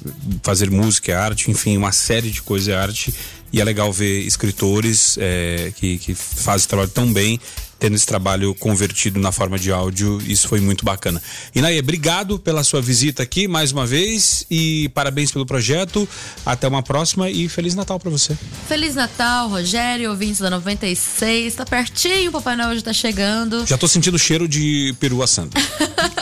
fazer 0.44 0.70
música 0.70 1.12
é 1.12 1.16
arte, 1.16 1.50
enfim, 1.50 1.76
uma 1.76 1.92
série 1.92 2.30
de 2.30 2.42
coisas 2.44 2.68
é 2.68 2.76
arte. 2.76 3.14
E 3.54 3.62
é 3.62 3.64
legal 3.64 3.94
ver 3.94 4.22
escritores 4.22 5.16
é, 5.20 5.72
que, 5.76 6.00
que 6.00 6.16
fazem 6.16 6.66
o 6.66 6.68
trabalho 6.68 6.90
tão 6.90 7.14
bem 7.14 7.40
tendo 7.84 7.98
esse 7.98 8.06
trabalho 8.06 8.56
convertido 8.56 9.20
na 9.20 9.30
forma 9.30 9.60
de 9.60 9.70
áudio. 9.70 10.18
Isso 10.26 10.48
foi 10.48 10.62
muito 10.62 10.86
bacana. 10.86 11.22
Inaê, 11.54 11.80
obrigado 11.80 12.40
pela 12.40 12.64
sua 12.64 12.82
visita 12.82 13.22
aqui 13.24 13.46
mais 13.46 13.74
uma 13.74 13.86
vez 13.86 14.46
e 14.50 14.88
parabéns 14.94 15.34
pelo 15.34 15.46
projeto. 15.46 16.08
Até 16.46 16.66
uma 16.66 16.82
próxima 16.82 17.30
e 17.30 17.50
Feliz 17.50 17.76
Natal 17.76 18.00
para 18.00 18.10
você. 18.10 18.38
Feliz 18.70 18.96
Natal, 18.96 19.50
Rogério, 19.50 20.12
ouvintes 20.12 20.40
da 20.40 20.50
96. 20.50 21.56
Tá 21.56 21.66
pertinho, 21.66 22.30
o 22.30 22.32
Papai 22.32 22.56
Noel 22.56 22.74
já 22.78 22.84
tá 22.84 22.94
chegando. 22.94 23.66
Já 23.68 23.78
tô 23.78 23.86
sentindo 23.86 24.16
o 24.16 24.20
cheiro 24.20 24.48
de 24.48 24.96
peru 24.98 25.22
assando. 25.22 25.52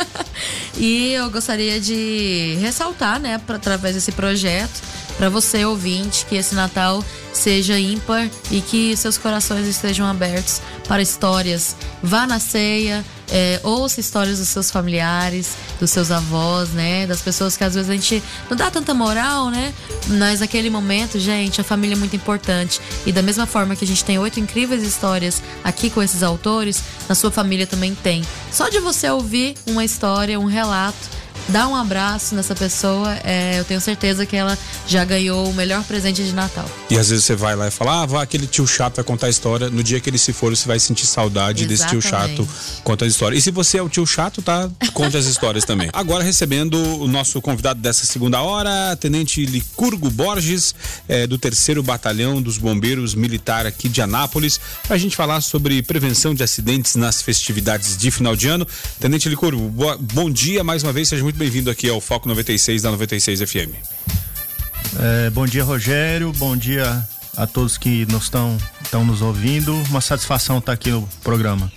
e 0.76 1.14
eu 1.14 1.30
gostaria 1.30 1.80
de 1.80 2.58
ressaltar, 2.60 3.20
né, 3.20 3.40
através 3.48 3.94
desse 3.94 4.12
projeto, 4.12 4.82
para 5.22 5.30
você 5.30 5.64
ouvinte, 5.64 6.26
que 6.26 6.36
esse 6.36 6.56
Natal 6.56 7.06
seja 7.32 7.80
ímpar 7.80 8.28
e 8.50 8.60
que 8.60 8.98
seus 8.98 9.20
corações 9.20 9.68
estejam 9.68 10.08
abertos 10.08 10.60
para 10.88 11.00
histórias. 11.00 11.76
Vá 12.02 12.26
na 12.26 12.40
ceia, 12.40 13.06
é, 13.30 13.60
ouça 13.62 14.00
histórias 14.00 14.40
dos 14.40 14.50
seus 14.50 14.72
familiares, 14.72 15.52
dos 15.80 15.92
seus 15.92 16.10
avós, 16.10 16.70
né? 16.70 17.06
Das 17.06 17.22
pessoas 17.22 17.56
que 17.56 17.64
às 17.64 17.76
vezes 17.76 17.88
a 17.88 17.94
gente 17.94 18.24
não 18.50 18.58
dá 18.58 18.72
tanta 18.72 18.96
moral, 18.96 19.52
né? 19.52 19.72
Mas 20.08 20.40
naquele 20.40 20.72
momento, 20.72 21.20
gente, 21.20 21.62
a 21.62 21.64
família 21.64 21.94
é 21.94 22.00
muito 22.00 22.16
importante. 22.16 22.82
E 23.06 23.12
da 23.12 23.22
mesma 23.22 23.46
forma 23.46 23.76
que 23.76 23.86
a 23.86 23.88
gente 23.88 24.04
tem 24.04 24.18
oito 24.18 24.40
incríveis 24.40 24.82
histórias 24.82 25.40
aqui 25.64 25.92
com 25.92 26.02
esses 26.02 26.24
autores, 26.24 26.82
na 27.08 27.14
sua 27.14 27.30
família 27.30 27.68
também 27.68 27.94
tem. 27.94 28.24
Só 28.52 28.70
de 28.70 28.80
você 28.80 29.08
ouvir 29.08 29.54
uma 29.68 29.86
história, 29.86 30.40
um 30.40 30.46
relato, 30.46 31.21
dá 31.50 31.68
um 31.68 31.76
abraço 31.76 32.36
nessa 32.36 32.56
pessoa, 32.56 33.14
é, 33.24 33.60
eu 33.60 33.66
tenho 33.66 33.82
certeza 33.82 34.26
que 34.26 34.36
ela 34.36 34.58
já 34.88 35.04
ganhou 35.04 35.50
o 35.50 35.54
melhor 35.54 35.84
presente 35.84 36.24
de 36.24 36.34
Natal. 36.34 36.66
E 36.90 36.98
às 36.98 37.10
vezes 37.10 37.26
você 37.26 37.36
vai 37.36 37.56
lá 37.56 37.68
e 37.68 37.72
fala, 37.72 38.04
ah, 38.04 38.06
vai, 38.06 38.24
aquele 38.24 38.48
tio 38.48 38.68
chato 38.68 38.96
vai 38.96 39.06
contar 39.06 39.28
a 39.28 39.30
história. 39.30 39.70
No 39.70 39.84
dia 39.84 40.00
que 40.00 40.10
ele 40.10 40.18
se 40.18 40.34
for, 40.34 40.56
você 40.56 40.68
vai 40.68 40.80
sentir 40.80 41.06
saudade 41.06 41.64
Exatamente. 41.64 41.70
desse 41.70 41.90
tio 41.90 42.02
chato 42.02 42.48
conta 42.84 43.06
a 43.06 43.08
história. 43.08 43.38
E 43.38 43.42
se 43.42 43.52
você 43.52 43.78
é 43.78 43.82
o 43.82 43.90
tio 43.90 44.06
chato, 44.06 44.42
tá? 44.42 44.70
Conte 44.94 45.18
as 45.18 45.26
histórias 45.26 45.64
também. 45.64 45.90
Agora 45.94 46.24
recebendo 46.24 46.76
o 47.00 47.08
nosso 47.08 47.42
convidado 47.42 47.80
dessa 47.80 48.06
segunda 48.06 48.42
hora, 48.42 48.96
Tenente 48.98 49.46
Licurgo 49.46 50.10
Borges, 50.10 50.76
é, 51.08 51.28
do 51.28 51.38
terceiro 51.38 51.82
batalhão 51.84 52.42
dos 52.42 52.58
bombeiros 52.58 53.16
militar 53.16 53.66
aqui 53.66 53.88
de 53.88 54.02
Anápolis, 54.02 54.60
pra 54.88 54.98
gente 54.98 55.16
falar 55.16 55.42
sobre 55.42 55.82
prevenção 55.82 56.34
de 56.34 56.44
acidentes 56.44 56.96
nas 56.96 57.22
festividades 57.22 57.98
de 57.98 58.12
final 58.12 58.36
de 58.36 58.48
ano. 58.48 58.68
Tenente 59.00 59.30
Licurgo, 59.30 59.72
bom 60.14 60.30
dia 60.30 60.64
mais 60.64 60.84
uma 60.84 60.94
vez, 60.94 61.08
seja 61.08 61.24
muito 61.24 61.31
muito 61.32 61.40
bem-vindo 61.40 61.72
aqui 61.72 61.90
ao 61.90 62.02
Foco 62.02 62.28
96 62.28 62.82
da 62.82 62.92
96 62.92 63.40
FM. 63.40 63.74
É, 65.00 65.30
bom 65.30 65.46
dia, 65.46 65.64
Rogério. 65.64 66.34
Bom 66.34 66.58
dia 66.58 67.08
a 67.38 67.48
todos 67.48 67.78
que 67.78 68.06
nos 68.08 68.24
estão 68.24 68.58
nos 69.06 69.22
ouvindo. 69.22 69.74
Uma 69.90 70.02
satisfação 70.02 70.58
estar 70.58 70.74
aqui 70.74 70.90
no 70.90 71.08
programa. 71.24 71.72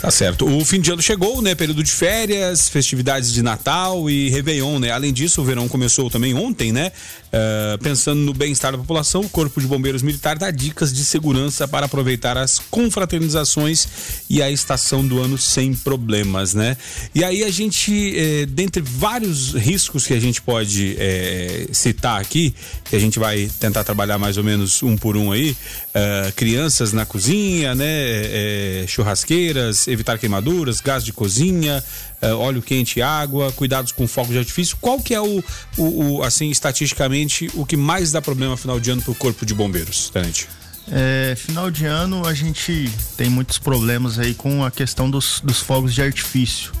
Tá 0.00 0.10
certo. 0.10 0.46
O 0.46 0.64
fim 0.64 0.80
de 0.80 0.90
ano 0.90 1.02
chegou, 1.02 1.40
né? 1.40 1.54
Período 1.54 1.82
de 1.82 1.90
férias, 1.90 2.68
festividades 2.68 3.32
de 3.32 3.42
Natal 3.42 4.08
e 4.10 4.28
Réveillon, 4.28 4.78
né? 4.78 4.90
Além 4.90 5.12
disso, 5.12 5.40
o 5.40 5.44
verão 5.44 5.68
começou 5.68 6.10
também 6.10 6.34
ontem, 6.34 6.72
né? 6.72 6.92
Uh, 7.26 7.76
pensando 7.82 8.20
no 8.20 8.32
bem-estar 8.32 8.72
da 8.72 8.78
população, 8.78 9.20
o 9.20 9.28
Corpo 9.28 9.60
de 9.60 9.66
Bombeiros 9.66 10.00
Militar 10.00 10.38
dá 10.38 10.50
dicas 10.50 10.92
de 10.92 11.04
segurança 11.04 11.68
para 11.68 11.84
aproveitar 11.86 12.38
as 12.38 12.58
confraternizações 12.70 13.88
e 14.30 14.40
a 14.40 14.50
estação 14.50 15.06
do 15.06 15.20
ano 15.20 15.36
sem 15.36 15.74
problemas, 15.74 16.54
né? 16.54 16.76
E 17.14 17.22
aí 17.24 17.44
a 17.44 17.50
gente, 17.50 18.14
eh, 18.16 18.46
dentre 18.46 18.80
vários 18.80 19.52
riscos 19.54 20.06
que 20.06 20.14
a 20.14 20.20
gente 20.20 20.40
pode 20.40 20.96
eh, 20.98 21.66
citar 21.72 22.20
aqui, 22.20 22.54
que 22.84 22.96
a 22.96 22.98
gente 22.98 23.18
vai 23.18 23.50
tentar 23.60 23.84
trabalhar 23.84 24.18
mais 24.18 24.38
ou 24.38 24.44
menos 24.44 24.82
um 24.82 24.96
por 24.96 25.16
um 25.16 25.32
aí, 25.32 25.50
uh, 25.50 26.32
crianças 26.36 26.92
na 26.92 27.04
cozinha, 27.04 27.74
né? 27.74 28.86
Churrasqueiras, 28.86 29.75
evitar 29.86 30.18
queimaduras, 30.18 30.80
gás 30.80 31.04
de 31.04 31.12
cozinha, 31.12 31.82
uh, 32.22 32.36
óleo 32.36 32.62
quente 32.62 32.98
e 32.98 33.02
água, 33.02 33.52
cuidados 33.52 33.92
com 33.92 34.06
fogos 34.06 34.32
de 34.32 34.38
artifício. 34.38 34.76
Qual 34.80 35.00
que 35.00 35.14
é 35.14 35.20
o, 35.20 35.42
o, 35.76 36.16
o, 36.16 36.22
assim, 36.22 36.50
estatisticamente, 36.50 37.50
o 37.54 37.64
que 37.64 37.76
mais 37.76 38.12
dá 38.12 38.20
problema 38.22 38.56
final 38.56 38.78
de 38.78 38.90
ano 38.90 39.02
para 39.02 39.12
o 39.12 39.14
Corpo 39.14 39.44
de 39.44 39.54
Bombeiros, 39.54 40.10
Tenente? 40.10 40.48
É, 40.90 41.34
final 41.36 41.70
de 41.70 41.84
ano 41.84 42.26
a 42.26 42.32
gente 42.32 42.88
tem 43.16 43.28
muitos 43.28 43.58
problemas 43.58 44.18
aí 44.18 44.34
com 44.34 44.64
a 44.64 44.70
questão 44.70 45.10
dos, 45.10 45.40
dos 45.42 45.60
fogos 45.60 45.94
de 45.94 46.02
artifício. 46.02 46.72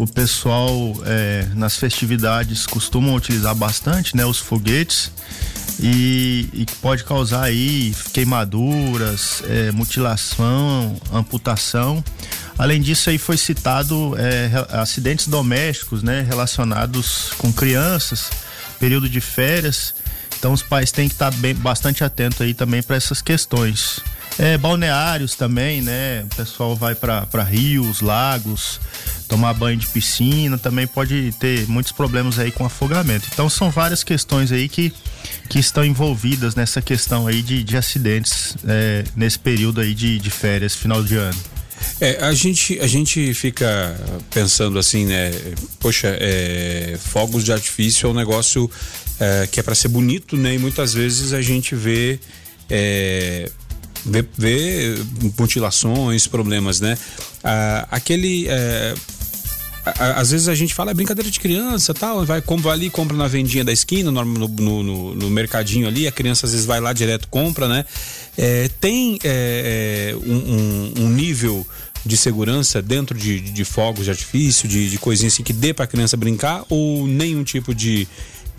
O 0.00 0.06
pessoal 0.06 0.94
é, 1.04 1.46
nas 1.54 1.76
festividades 1.76 2.64
costumam 2.66 3.14
utilizar 3.14 3.54
bastante, 3.54 4.16
né, 4.16 4.24
os 4.24 4.38
foguetes 4.38 5.12
e, 5.78 6.48
e 6.54 6.66
pode 6.80 7.04
causar 7.04 7.42
aí 7.42 7.94
queimaduras, 8.10 9.42
é, 9.46 9.70
mutilação, 9.72 10.98
amputação. 11.12 12.02
Além 12.56 12.80
disso, 12.80 13.10
aí 13.10 13.18
foi 13.18 13.36
citado 13.36 14.14
é, 14.16 14.50
acidentes 14.70 15.28
domésticos, 15.28 16.02
né, 16.02 16.24
relacionados 16.26 17.32
com 17.36 17.52
crianças, 17.52 18.30
período 18.78 19.06
de 19.06 19.20
férias. 19.20 19.94
Então, 20.40 20.54
os 20.54 20.62
pais 20.62 20.90
têm 20.90 21.06
que 21.06 21.14
estar 21.14 21.30
bem, 21.32 21.54
bastante 21.54 22.02
atentos 22.02 22.40
aí 22.40 22.54
também 22.54 22.82
para 22.82 22.96
essas 22.96 23.20
questões. 23.20 24.00
É, 24.38 24.56
balneários 24.56 25.34
também, 25.34 25.82
né? 25.82 26.22
O 26.22 26.34
pessoal 26.34 26.74
vai 26.74 26.94
para 26.94 27.42
rios, 27.42 28.00
lagos, 28.00 28.80
tomar 29.28 29.52
banho 29.52 29.76
de 29.76 29.86
piscina, 29.88 30.56
também 30.56 30.86
pode 30.86 31.34
ter 31.38 31.68
muitos 31.68 31.92
problemas 31.92 32.38
aí 32.38 32.50
com 32.50 32.64
afogamento. 32.64 33.28
Então 33.30 33.50
são 33.50 33.70
várias 33.70 34.02
questões 34.02 34.50
aí 34.50 34.66
que, 34.66 34.94
que 35.50 35.58
estão 35.58 35.84
envolvidas 35.84 36.54
nessa 36.54 36.80
questão 36.80 37.26
aí 37.26 37.42
de, 37.42 37.62
de 37.62 37.76
acidentes 37.76 38.56
é, 38.66 39.04
nesse 39.14 39.38
período 39.38 39.82
aí 39.82 39.92
de, 39.92 40.18
de 40.18 40.30
férias, 40.30 40.74
final 40.74 41.02
de 41.04 41.16
ano. 41.16 41.38
É, 42.00 42.24
a 42.24 42.32
gente, 42.32 42.80
a 42.80 42.86
gente 42.86 43.34
fica 43.34 43.94
pensando 44.30 44.78
assim, 44.78 45.04
né? 45.04 45.30
Poxa, 45.78 46.08
é, 46.18 46.98
fogos 46.98 47.44
de 47.44 47.52
artifício 47.52 48.06
é 48.06 48.10
um 48.10 48.14
negócio 48.14 48.70
é, 49.20 49.46
que 49.46 49.60
é 49.60 49.62
para 49.62 49.74
ser 49.74 49.88
bonito, 49.88 50.36
né? 50.36 50.54
E 50.54 50.58
muitas 50.58 50.94
vezes 50.94 51.32
a 51.32 51.42
gente 51.42 51.74
vê 51.74 52.18
é, 52.68 53.50
vê, 54.04 54.24
vê 54.36 54.94
mutilações, 55.38 56.26
problemas, 56.26 56.80
né? 56.80 56.96
Ah, 57.42 57.86
aquele. 57.90 58.46
É, 58.48 58.94
às 60.16 60.30
vezes 60.30 60.46
a 60.46 60.54
gente 60.54 60.74
fala 60.74 60.90
é 60.90 60.94
brincadeira 60.94 61.30
de 61.30 61.40
criança 61.40 61.94
tal, 61.94 62.24
vai, 62.24 62.42
compra 62.42 62.70
ali, 62.70 62.90
compra 62.90 63.16
na 63.16 63.26
vendinha 63.26 63.64
da 63.64 63.72
esquina, 63.72 64.10
no, 64.10 64.24
no, 64.24 64.48
no, 64.48 65.14
no, 65.14 65.30
mercadinho 65.30 65.88
ali, 65.88 66.06
a 66.06 66.12
criança 66.12 66.44
às 66.44 66.52
vezes 66.52 66.66
vai 66.66 66.80
lá 66.80 66.92
direto 66.92 67.26
compra, 67.28 67.66
né? 67.66 67.84
É, 68.36 68.68
tem 68.80 69.18
é, 69.24 70.12
é 70.12 70.16
um, 70.16 71.04
um, 71.04 71.08
nível 71.08 71.66
de 72.04 72.16
segurança 72.16 72.82
dentro 72.82 73.18
de, 73.18 73.40
de 73.40 73.64
fogos 73.64 74.04
de 74.04 74.10
artifício, 74.10 74.68
de, 74.68 74.90
de 74.90 74.98
coisinhas 74.98 75.32
assim 75.32 75.42
que 75.42 75.52
dê 75.52 75.72
pra 75.72 75.86
criança 75.86 76.14
brincar 76.16 76.62
ou 76.68 77.06
nenhum 77.06 77.42
tipo 77.42 77.74
de, 77.74 78.06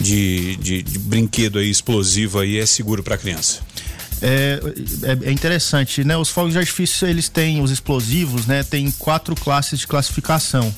de, 0.02 0.56
de, 0.58 0.84
de 0.84 1.00
brinquedo 1.00 1.60
aí 1.60 1.70
explosivo 1.70 2.40
aí 2.40 2.58
é 2.58 2.66
seguro 2.66 3.04
para 3.04 3.18
criança? 3.18 3.60
É, 4.22 4.60
é, 5.04 5.30
é, 5.30 5.32
interessante, 5.32 6.04
né? 6.04 6.16
Os 6.16 6.30
fogos 6.30 6.54
de 6.54 6.60
artifício, 6.60 7.08
eles 7.08 7.28
têm 7.28 7.62
os 7.62 7.72
explosivos, 7.72 8.46
né? 8.46 8.64
Tem 8.64 8.90
quatro 8.92 9.36
classes 9.36 9.80
de 9.80 9.88
classificação. 9.88 10.74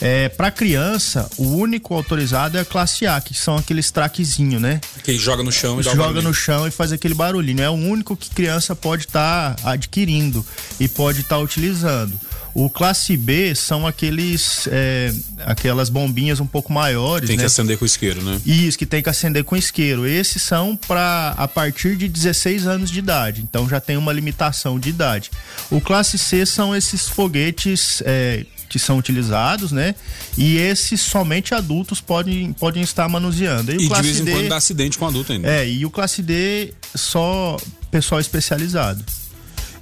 É, 0.00 0.28
para 0.28 0.48
criança, 0.52 1.28
o 1.36 1.56
único 1.56 1.92
autorizado 1.92 2.56
é 2.56 2.60
a 2.60 2.64
classe 2.64 3.04
A, 3.04 3.20
que 3.20 3.34
são 3.34 3.56
aqueles 3.56 3.90
traquezinho, 3.90 4.60
né? 4.60 4.80
Que 5.02 5.18
joga 5.18 5.42
no 5.42 5.50
chão 5.50 5.80
e 5.80 5.82
dá 5.82 5.92
Joga 5.92 6.22
no 6.22 6.32
chão 6.32 6.68
e 6.68 6.70
faz 6.70 6.92
aquele 6.92 7.14
barulhinho. 7.14 7.62
É 7.62 7.68
o 7.68 7.72
único 7.72 8.16
que 8.16 8.30
criança 8.30 8.76
pode 8.76 9.06
estar 9.06 9.56
tá 9.56 9.70
adquirindo 9.72 10.46
e 10.78 10.86
pode 10.86 11.22
estar 11.22 11.36
tá 11.36 11.42
utilizando. 11.42 12.18
O 12.54 12.68
classe 12.68 13.16
B 13.16 13.54
são 13.54 13.86
aqueles 13.86 14.68
é, 14.70 15.12
aquelas 15.44 15.88
bombinhas 15.88 16.40
um 16.40 16.46
pouco 16.46 16.72
maiores. 16.72 17.28
Tem 17.28 17.36
né? 17.36 17.42
que 17.42 17.46
acender 17.46 17.78
com 17.78 17.84
isqueiro, 17.84 18.22
né? 18.22 18.40
Isso, 18.44 18.78
que 18.78 18.86
tem 18.86 19.02
que 19.02 19.08
acender 19.08 19.44
com 19.44 19.56
isqueiro. 19.56 20.06
Esses 20.06 20.42
são 20.42 20.76
para 20.76 21.34
a 21.36 21.46
partir 21.46 21.96
de 21.96 22.08
16 22.08 22.66
anos 22.66 22.90
de 22.90 22.98
idade. 22.98 23.42
Então 23.42 23.68
já 23.68 23.80
tem 23.80 23.96
uma 23.96 24.12
limitação 24.12 24.78
de 24.78 24.88
idade. 24.88 25.30
O 25.70 25.80
classe 25.80 26.18
C 26.18 26.44
são 26.46 26.74
esses 26.74 27.08
foguetes 27.08 28.02
é, 28.04 28.44
que 28.68 28.78
são 28.78 28.98
utilizados, 28.98 29.72
né? 29.72 29.94
E 30.36 30.56
esses 30.56 31.00
somente 31.00 31.54
adultos 31.54 32.00
podem, 32.00 32.52
podem 32.52 32.82
estar 32.82 33.08
manuseando. 33.08 33.72
E, 33.72 33.86
e 33.86 33.88
de 33.88 34.02
vez 34.02 34.20
em 34.20 34.24
D, 34.24 34.32
quando 34.32 34.48
dá 34.48 34.56
acidente 34.56 34.98
com 34.98 35.06
adulto 35.06 35.32
ainda. 35.32 35.48
É, 35.48 35.68
e 35.68 35.84
o 35.86 35.90
classe 35.90 36.22
D 36.22 36.74
só 36.94 37.56
pessoal 37.90 38.20
especializado. 38.20 39.04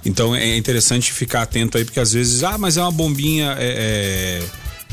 Então 0.07 0.35
é 0.35 0.55
interessante 0.55 1.11
ficar 1.11 1.41
atento 1.41 1.77
aí, 1.77 1.85
porque 1.85 1.99
às 1.99 2.13
vezes, 2.13 2.43
ah, 2.43 2.57
mas 2.57 2.77
é 2.77 2.81
uma 2.81 2.91
bombinha. 2.91 3.55
É, 3.59 4.41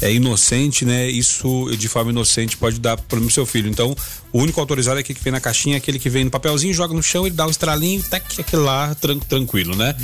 é, 0.01 0.09
é 0.09 0.13
inocente, 0.13 0.85
né? 0.85 1.09
Isso 1.09 1.71
de 1.79 1.89
forma 1.89 2.11
inocente 2.11 2.57
pode 2.57 2.81
dar 2.81 2.97
problema 2.97 3.27
pro 3.27 3.35
seu 3.35 3.47
filho. 3.47 3.71
Então, 3.71 3.97
o 4.35 4.43
único 4.43 4.61
autorizado 4.61 4.99
é 4.99 5.01
aquele 5.01 5.17
que 5.17 5.23
vem 5.23 5.33
na 5.33 5.39
caixinha, 5.39 5.77
aquele 5.77 5.97
que 5.97 6.11
vem 6.11 6.25
no 6.25 6.31
papelzinho, 6.31 6.75
joga 6.75 6.93
no 6.93 7.01
chão, 7.01 7.25
ele 7.25 7.37
dá 7.37 7.47
um 7.47 7.51
estralinho, 7.51 8.03
tac, 8.03 8.41
aquele 8.41 8.63
lá, 8.63 8.93
tran 8.97 9.17
tranquilo, 9.21 9.77
né? 9.77 9.95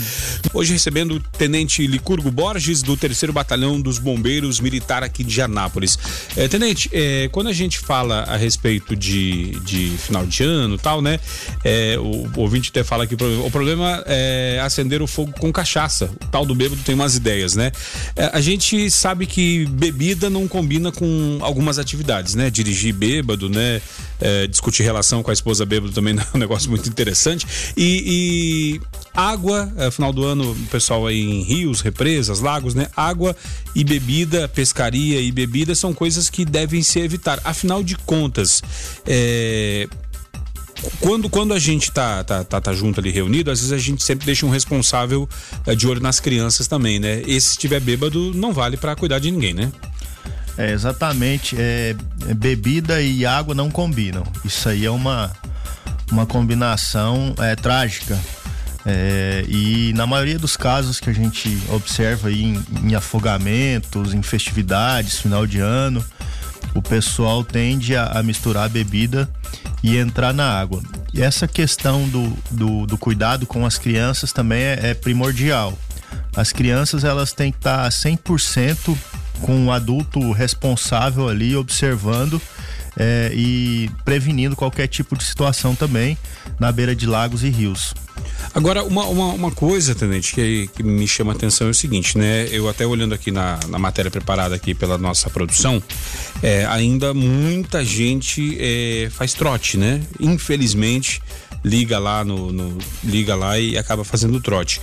Hoje 0.55 0.73
recebendo 0.73 1.17
o 1.17 1.21
Tenente 1.21 1.85
Licurgo 1.85 2.31
Borges, 2.31 2.81
do 2.81 2.97
terceiro 2.97 3.33
Batalhão 3.33 3.81
dos 3.81 3.99
Bombeiros 3.99 4.61
Militar 4.61 5.03
aqui 5.03 5.25
de 5.25 5.43
Anápolis. 5.43 5.99
É, 6.37 6.47
tenente, 6.47 6.89
é, 6.93 7.29
quando 7.33 7.49
a 7.49 7.53
gente 7.53 7.81
fala 7.81 8.21
a 8.23 8.37
respeito 8.37 8.95
de, 8.95 9.59
de 9.65 9.97
final 9.99 10.25
de 10.25 10.45
ano 10.45 10.79
tal, 10.79 11.03
né? 11.03 11.19
É, 11.65 11.99
o, 11.99 12.31
o 12.37 12.41
ouvinte 12.41 12.71
até 12.71 12.85
fala 12.85 13.09
que 13.09 13.15
o 13.15 13.51
problema 13.51 14.05
é 14.07 14.61
acender 14.63 15.03
o 15.03 15.09
fogo 15.09 15.33
com 15.41 15.53
cachaça. 15.53 16.09
O 16.23 16.27
tal 16.29 16.47
do 16.47 16.55
bêbado 16.55 16.81
tem 16.83 16.95
umas 16.95 17.17
ideias, 17.17 17.57
né? 17.57 17.73
É, 18.15 18.31
a 18.33 18.41
gente 18.41 18.89
sabe 18.93 19.27
que 19.27 19.67
bebida 19.67 20.31
não 20.31 20.47
combina 20.47 20.93
com 20.93 21.39
algumas 21.41 21.81
atividades, 21.81 22.37
né? 22.37 22.49
Dirigir 22.49 22.95
bêbado, 22.95 23.49
né? 23.49 23.83
É, 24.21 24.47
discutir 24.47 24.83
relação 24.83 25.23
com 25.23 25.31
a 25.31 25.33
esposa 25.33 25.65
bêbado 25.65 25.93
também 25.93 26.15
é 26.19 26.37
um 26.37 26.39
negócio 26.39 26.69
muito 26.71 26.89
interessante. 26.89 27.47
E, 27.77 28.05
e 28.07 28.81
água, 29.15 29.73
é, 29.77 29.91
final 29.91 30.13
do 30.13 30.25
ano, 30.25 30.53
o 30.53 30.67
pessoal 30.67 31.07
aí 31.07 31.21
em 31.21 31.43
rios, 31.43 31.81
represas, 31.81 32.41
lagos, 32.41 32.75
né? 32.75 32.89
Água 32.97 33.37
e 33.75 33.85
bebida, 33.85 34.49
pescaria 34.49 35.21
e 35.21 35.31
bebida 35.33 35.75
são 35.75 35.93
coisas 35.93 36.29
que 36.31 36.45
devem 36.45 36.83
se 36.83 36.99
evitar. 37.01 37.41
Afinal 37.45 37.83
de 37.83 37.97
contas, 37.97 38.63
é, 39.07 39.89
quando, 41.01 41.29
quando 41.29 41.53
a 41.53 41.59
gente 41.59 41.91
tá, 41.91 42.25
tá, 42.25 42.45
tá, 42.45 42.61
tá, 42.61 42.73
junto 42.73 43.01
ali 43.01 43.11
reunido, 43.11 43.51
às 43.51 43.61
vezes 43.61 43.73
a 43.73 43.79
gente 43.79 44.03
sempre 44.03 44.25
deixa 44.27 44.47
um 44.47 44.51
responsável 44.51 45.29
é, 45.67 45.75
de 45.75 45.87
olho 45.87 46.01
nas 46.01 46.21
crianças 46.21 46.67
também, 46.67 46.99
né? 46.99 47.23
Esse 47.27 47.49
se 47.49 47.51
estiver 47.53 47.81
bêbado 47.81 48.33
não 48.35 48.53
vale 48.53 48.77
para 48.77 48.97
cuidar 48.97 49.19
de 49.19 49.31
ninguém, 49.31 49.53
né? 49.55 49.71
É, 50.57 50.71
exatamente. 50.73 51.57
É, 51.59 51.95
é, 52.29 52.35
bebida 52.35 53.01
e 53.01 53.25
água 53.25 53.55
não 53.55 53.71
combinam. 53.71 54.25
Isso 54.45 54.69
aí 54.69 54.85
é 54.85 54.91
uma, 54.91 55.31
uma 56.11 56.27
combinação 56.27 57.35
é, 57.39 57.55
trágica. 57.57 58.19
É, 58.85 59.45
e 59.47 59.93
na 59.95 60.07
maioria 60.07 60.39
dos 60.39 60.57
casos 60.57 60.99
que 60.99 61.11
a 61.11 61.13
gente 61.13 61.57
observa 61.71 62.33
em, 62.33 62.63
em 62.83 62.95
afogamentos, 62.95 64.15
em 64.15 64.23
festividades, 64.23 65.19
final 65.19 65.47
de 65.47 65.61
ano, 65.61 66.05
o 66.75 66.81
pessoal 66.81 67.45
tende 67.45 67.95
a, 67.97 68.07
a 68.07 68.23
misturar 68.23 68.65
a 68.65 68.69
bebida 68.69 69.29
e 69.83 69.97
entrar 69.97 70.33
na 70.33 70.59
água. 70.59 70.83
E 71.13 71.21
essa 71.21 71.49
questão 71.49 72.09
do, 72.09 72.37
do, 72.51 72.87
do 72.87 72.99
cuidado 72.99 73.47
com 73.47 73.67
as 73.67 73.79
crianças 73.79 74.33
também 74.33 74.63
é, 74.63 74.79
é, 74.83 74.95
primordial. 74.95 75.77
As 76.35 76.53
crianças 76.53 77.05
elas 77.05 77.33
têm 77.33 77.51
que 77.51 77.59
estar 77.59 77.89
100% 77.89 78.97
com 79.41 79.67
o 79.67 79.73
adulto 79.73 80.33
responsável 80.33 81.29
ali 81.29 81.57
observando 81.57 82.41
é, 82.97 83.31
e 83.35 83.91
prevenindo 84.05 84.57
qualquer 84.57 84.87
tipo 84.87 85.17
de 85.17 85.25
situação 85.25 85.75
também 85.75 86.17
na 86.59 86.71
beira 86.73 86.95
de 86.95 87.07
lagos 87.07 87.43
e 87.45 87.49
rios. 87.49 87.95
Agora, 88.55 88.83
uma, 88.83 89.05
uma, 89.07 89.27
uma 89.33 89.51
coisa, 89.51 89.95
Tenente, 89.95 90.35
que, 90.35 90.69
que, 90.75 90.83
me 90.83 91.07
chama 91.07 91.33
a 91.33 91.37
atenção 91.37 91.69
é 91.69 91.71
o 91.71 91.75
seguinte, 91.75 92.19
né? 92.19 92.49
Eu 92.51 92.69
até 92.69 92.87
olhando 92.87 93.15
aqui 93.15 93.31
na, 93.31 93.59
na 93.69 93.79
matéria 93.79 94.11
preparada 94.11 94.55
aqui 94.55 94.75
pela 94.75 94.99
nossa 94.99 95.31
produção, 95.31 95.83
é, 96.43 96.67
ainda 96.67 97.15
muita 97.15 97.85
gente 97.85 98.57
é, 98.61 99.09
faz 99.11 99.35
trote, 99.35 99.77
né? 99.77 100.03
Infelizmente, 100.19 101.23
liga 101.65 101.99
lá 101.99 102.25
no, 102.25 102.53
no, 102.53 102.79
liga 103.05 103.35
lá 103.35 103.59
e 103.59 103.77
acaba 103.77 104.05
fazendo 104.05 104.41
trote. 104.41 104.81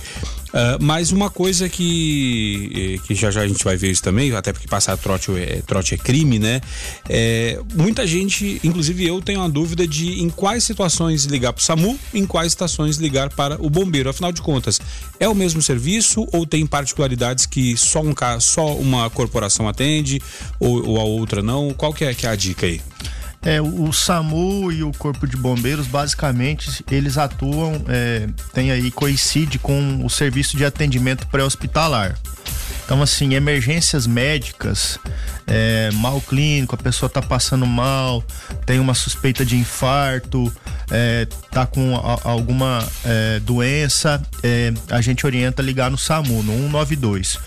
Uh, 0.48 0.80
mas 0.80 1.12
uma 1.12 1.28
coisa 1.28 1.68
que, 1.68 2.96
eh, 2.98 3.06
que 3.06 3.14
já 3.14 3.30
já 3.30 3.42
a 3.42 3.46
gente 3.46 3.62
vai 3.62 3.76
ver 3.76 3.90
isso 3.90 4.02
também, 4.02 4.34
até 4.34 4.50
porque 4.50 4.66
passar 4.66 4.96
trote 4.96 5.30
é, 5.32 5.60
trote 5.66 5.94
é 5.94 5.98
crime, 5.98 6.38
né? 6.38 6.62
É, 7.06 7.60
muita 7.74 8.06
gente, 8.06 8.58
inclusive 8.64 9.06
eu, 9.06 9.20
tenho 9.20 9.40
uma 9.40 9.48
dúvida 9.48 9.86
de 9.86 10.22
em 10.22 10.30
quais 10.30 10.64
situações 10.64 11.24
ligar 11.26 11.52
para 11.52 11.60
o 11.60 11.62
SAMU, 11.62 11.98
em 12.14 12.24
quais 12.24 12.52
situações 12.52 12.96
ligar 12.96 13.28
para 13.28 13.62
o 13.62 13.68
bombeiro. 13.68 14.08
Afinal 14.08 14.32
de 14.32 14.40
contas, 14.40 14.80
é 15.20 15.28
o 15.28 15.34
mesmo 15.34 15.60
serviço 15.60 16.26
ou 16.32 16.46
tem 16.46 16.66
particularidades 16.66 17.44
que 17.44 17.76
só, 17.76 18.00
um, 18.00 18.14
só 18.40 18.74
uma 18.74 19.10
corporação 19.10 19.68
atende 19.68 20.18
ou, 20.58 20.88
ou 20.88 20.98
a 20.98 21.04
outra 21.04 21.42
não? 21.42 21.74
Qual 21.74 21.92
que 21.92 22.06
é, 22.06 22.14
que 22.14 22.26
é 22.26 22.30
a 22.30 22.36
dica 22.36 22.64
aí? 22.64 22.80
É, 23.42 23.60
o 23.60 23.92
SAMU 23.92 24.72
e 24.72 24.82
o 24.82 24.92
Corpo 24.92 25.26
de 25.26 25.36
Bombeiros, 25.36 25.86
basicamente, 25.86 26.84
eles 26.90 27.16
atuam, 27.16 27.84
é, 27.88 28.28
tem 28.52 28.72
aí, 28.72 28.90
coincide 28.90 29.58
com 29.58 30.04
o 30.04 30.10
serviço 30.10 30.56
de 30.56 30.64
atendimento 30.64 31.26
pré-hospitalar. 31.28 32.18
Então, 32.84 33.02
assim, 33.02 33.34
emergências 33.34 34.06
médicas, 34.06 34.98
é, 35.46 35.90
mal 35.92 36.22
clínico, 36.22 36.74
a 36.74 36.78
pessoa 36.78 37.08
tá 37.08 37.20
passando 37.20 37.66
mal, 37.66 38.24
tem 38.64 38.80
uma 38.80 38.94
suspeita 38.94 39.44
de 39.44 39.56
infarto, 39.56 40.50
é, 40.90 41.26
tá 41.50 41.66
com 41.66 41.96
a, 41.96 42.30
alguma 42.30 42.82
é, 43.04 43.40
doença, 43.40 44.22
é, 44.42 44.72
a 44.90 45.02
gente 45.02 45.26
orienta 45.26 45.60
ligar 45.60 45.90
no 45.90 45.98
SAMU, 45.98 46.42
no 46.42 46.52
192. 46.52 47.38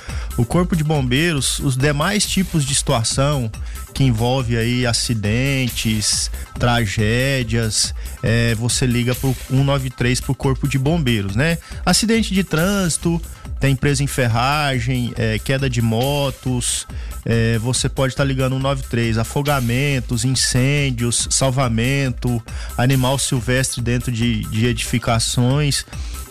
O 0.41 0.45
Corpo 0.45 0.75
de 0.75 0.84
Bombeiros, 0.84 1.60
os 1.60 1.77
demais 1.77 2.25
tipos 2.25 2.65
de 2.65 2.73
situação 2.73 3.49
que 3.93 4.04
envolve 4.04 4.58
aí 4.58 4.88
acidentes, 4.88 6.32
tragédias, 6.58 7.93
é, 8.23 8.56
você 8.56 8.88
liga 8.88 9.13
pro 9.13 9.36
193 9.51 10.19
pro 10.19 10.34
Corpo 10.34 10.67
de 10.67 10.80
Bombeiros, 10.80 11.36
né? 11.36 11.60
Acidente 11.86 12.34
de 12.34 12.43
trânsito, 12.43 13.21
tem 13.60 13.75
presa 13.75 14.04
em 14.04 14.08
ferragem, 14.08 15.13
é, 15.15 15.38
queda 15.38 15.69
de 15.69 15.80
motos, 15.80 16.88
é, 17.23 17.60
você 17.60 17.88
pode 17.88 18.13
estar 18.13 18.23
tá 18.23 18.27
ligando 18.27 18.56
193, 18.56 19.19
afogamentos, 19.19 20.25
incêndios, 20.25 21.27
salvamento, 21.30 22.41
animal 22.75 23.19
silvestre 23.19 23.80
dentro 23.80 24.12
de, 24.12 24.41
de 24.45 24.65
edificações, 24.65 25.86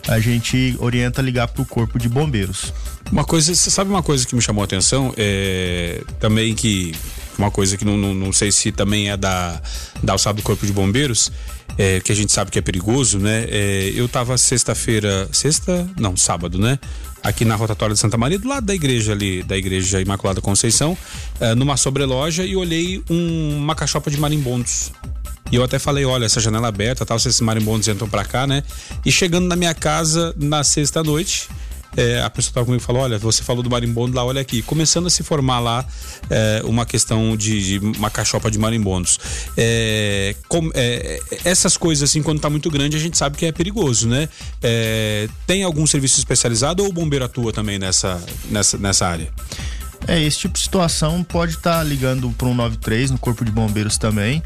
a 0.08 0.18
gente 0.20 0.76
orienta 0.78 1.22
ligar 1.22 1.48
para 1.48 1.62
o 1.62 1.66
corpo 1.66 1.98
de 1.98 2.08
bombeiros. 2.08 2.72
Uma 3.10 3.24
coisa, 3.24 3.54
você 3.54 3.70
sabe 3.70 3.90
uma 3.90 4.02
coisa 4.02 4.26
que 4.26 4.34
me 4.34 4.42
chamou 4.42 4.62
a 4.62 4.64
atenção? 4.64 5.12
É, 5.16 6.02
também 6.18 6.54
que 6.54 6.94
uma 7.38 7.50
coisa 7.50 7.76
que 7.76 7.84
não, 7.84 7.96
não, 7.96 8.14
não, 8.14 8.32
sei 8.32 8.52
se 8.52 8.70
também 8.70 9.10
é 9.10 9.16
da, 9.16 9.60
da 10.02 10.12
alçada 10.12 10.36
do 10.36 10.42
Corpo 10.42 10.66
de 10.66 10.72
Bombeiros, 10.72 11.32
é, 11.78 11.98
que 12.00 12.12
a 12.12 12.14
gente 12.14 12.30
sabe 12.32 12.50
que 12.50 12.58
é 12.58 12.62
perigoso, 12.62 13.18
né? 13.18 13.46
É, 13.48 13.92
eu 13.94 14.08
tava 14.08 14.36
sexta-feira, 14.36 15.28
sexta, 15.32 15.88
não, 15.98 16.16
sábado, 16.16 16.58
né? 16.58 16.78
Aqui 17.22 17.44
na 17.44 17.54
rotatória 17.54 17.94
de 17.94 18.00
Santa 18.00 18.16
Maria, 18.16 18.38
do 18.38 18.48
lado 18.48 18.66
da 18.66 18.74
igreja 18.74 19.12
ali, 19.12 19.42
da 19.42 19.56
igreja 19.56 20.00
Imaculada 20.00 20.40
Conceição, 20.40 20.96
é, 21.40 21.54
numa 21.54 21.76
sobreloja 21.76 22.44
e 22.44 22.56
olhei 22.56 23.02
um, 23.08 23.56
uma 23.56 23.74
cachopa 23.74 24.10
de 24.10 24.18
marimbondos. 24.18 24.92
E 25.50 25.56
eu 25.56 25.64
até 25.64 25.78
falei, 25.78 26.04
olha, 26.04 26.24
essa 26.24 26.40
janela 26.40 26.68
aberta, 26.68 27.04
tal, 27.04 27.18
se 27.18 27.28
esses 27.28 27.40
marimbondos 27.40 27.88
entram 27.88 28.08
para 28.08 28.24
cá, 28.24 28.46
né? 28.46 28.62
E 29.04 29.10
chegando 29.10 29.46
na 29.46 29.56
minha 29.56 29.74
casa 29.74 30.34
na 30.36 30.62
sexta 30.62 31.02
noite, 31.02 31.48
é, 31.96 32.22
a 32.22 32.30
pessoa 32.30 32.50
estava 32.50 32.66
comigo 32.66 32.82
e 32.82 32.86
falou: 32.86 33.02
Olha, 33.02 33.18
você 33.18 33.42
falou 33.42 33.62
do 33.62 33.70
marimbondo 33.70 34.14
lá, 34.14 34.24
olha 34.24 34.40
aqui. 34.40 34.62
Começando 34.62 35.06
a 35.06 35.10
se 35.10 35.22
formar 35.22 35.58
lá 35.58 35.84
é, 36.28 36.62
uma 36.64 36.86
questão 36.86 37.36
de, 37.36 37.78
de, 37.78 37.98
uma 37.98 38.10
cachopa 38.10 38.50
de 38.50 38.58
marimbondos. 38.58 39.18
É, 39.56 40.34
com, 40.48 40.70
é, 40.74 41.20
essas 41.44 41.76
coisas, 41.76 42.08
assim, 42.08 42.22
quando 42.22 42.36
está 42.36 42.48
muito 42.48 42.70
grande, 42.70 42.96
a 42.96 43.00
gente 43.00 43.18
sabe 43.18 43.36
que 43.36 43.46
é 43.46 43.52
perigoso, 43.52 44.08
né? 44.08 44.28
É, 44.62 45.28
tem 45.46 45.64
algum 45.64 45.86
serviço 45.86 46.18
especializado 46.18 46.82
ou 46.82 46.90
o 46.90 46.92
bombeiro 46.92 47.24
atua 47.24 47.52
também 47.52 47.78
nessa, 47.78 48.22
nessa, 48.50 48.78
nessa 48.78 49.06
área? 49.06 49.28
É, 50.06 50.22
esse 50.22 50.38
tipo 50.38 50.54
de 50.54 50.60
situação 50.60 51.22
pode 51.22 51.54
estar 51.54 51.78
tá 51.78 51.82
ligando 51.82 52.30
para 52.30 52.48
um 52.48 52.54
93 52.54 53.10
no 53.10 53.18
Corpo 53.18 53.44
de 53.44 53.50
Bombeiros 53.50 53.98
também. 53.98 54.42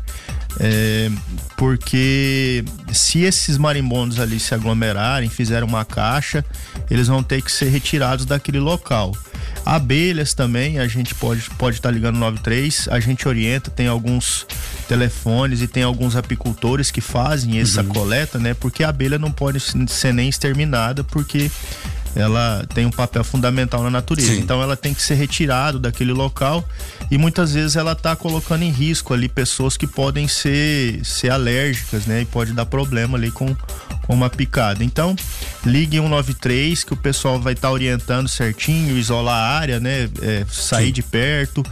É, 0.61 1.11
porque 1.57 2.65
se 2.93 3.23
esses 3.23 3.59
marimbondos 3.59 4.21
ali 4.21 4.39
se 4.39 4.55
aglomerarem, 4.55 5.29
fizerem 5.29 5.69
uma 5.69 5.85
caixa, 5.85 6.45
eles 6.91 7.09
vão 7.09 7.23
ter 7.23 7.43
que 7.43 7.51
ser 7.51 7.69
retirados 7.69 8.25
daquele 8.25 8.61
local. 8.61 9.13
Abelhas 9.65 10.35
também, 10.35 10.79
a 10.79 10.87
gente 10.87 11.15
pode 11.15 11.41
estar 11.41 11.55
pode 11.57 11.81
tá 11.81 11.91
ligando 11.91 12.19
93, 12.19 12.89
a 12.91 13.01
gente 13.01 13.27
orienta, 13.27 13.71
tem 13.71 13.87
alguns 13.87 14.47
telefones 14.87 15.63
e 15.63 15.67
tem 15.67 15.83
alguns 15.83 16.17
apicultores 16.17 16.91
que 16.91 17.01
fazem 17.01 17.59
essa 17.59 17.81
uhum. 17.83 17.89
coleta, 17.89 18.39
né? 18.39 18.53
Porque 18.55 18.85
a 18.85 18.91
abelha 18.91 19.19
não 19.19 19.33
pode 19.33 19.59
ser 19.89 20.13
nem 20.13 20.29
exterminada, 20.29 21.03
porque 21.03 21.51
ela 22.15 22.65
tem 22.73 22.87
um 22.87 22.91
papel 22.91 23.25
fundamental 23.25 23.83
na 23.83 23.91
natureza. 23.91 24.33
Sim. 24.33 24.41
Então 24.41 24.63
ela 24.63 24.77
tem 24.77 24.95
que 24.95 25.03
ser 25.03 25.15
retirado 25.15 25.79
daquele 25.79 26.13
local 26.13 26.67
e 27.11 27.19
muitas 27.19 27.55
vezes 27.55 27.77
ela 27.77 27.93
está 27.93 28.15
colocando 28.15 28.63
em 28.63 28.71
risco 28.71 29.13
ali 29.13 29.29
pessoas 29.29 29.77
que 29.77 29.87
podem 29.87 30.29
ser, 30.29 31.05
ser 31.05 31.31
alérgicas, 31.31 32.07
né? 32.07 32.23
E 32.23 32.25
pode 32.25 32.53
dar 32.53 32.67
problema 32.67 33.19
ali 33.19 33.31
com, 33.31 33.55
com 34.07 34.15
uma 34.15 34.31
picada. 34.31 34.85
Então, 34.85 35.17
ligue 35.65 35.97
193 35.97 36.85
que 36.85 36.93
o 36.93 36.97
pessoal 36.97 37.41
vai 37.41 37.55
estar 37.55 37.69
tá 37.69 37.73
orientando 37.73 38.29
certinho, 38.29 38.97
isolar 38.97 39.35
a 39.35 39.59
área, 39.59 39.81
né? 39.81 40.09
É, 40.23 40.45
sair 40.49 40.87
Sim. 40.87 40.93
de 40.93 41.03
perto. 41.03 41.65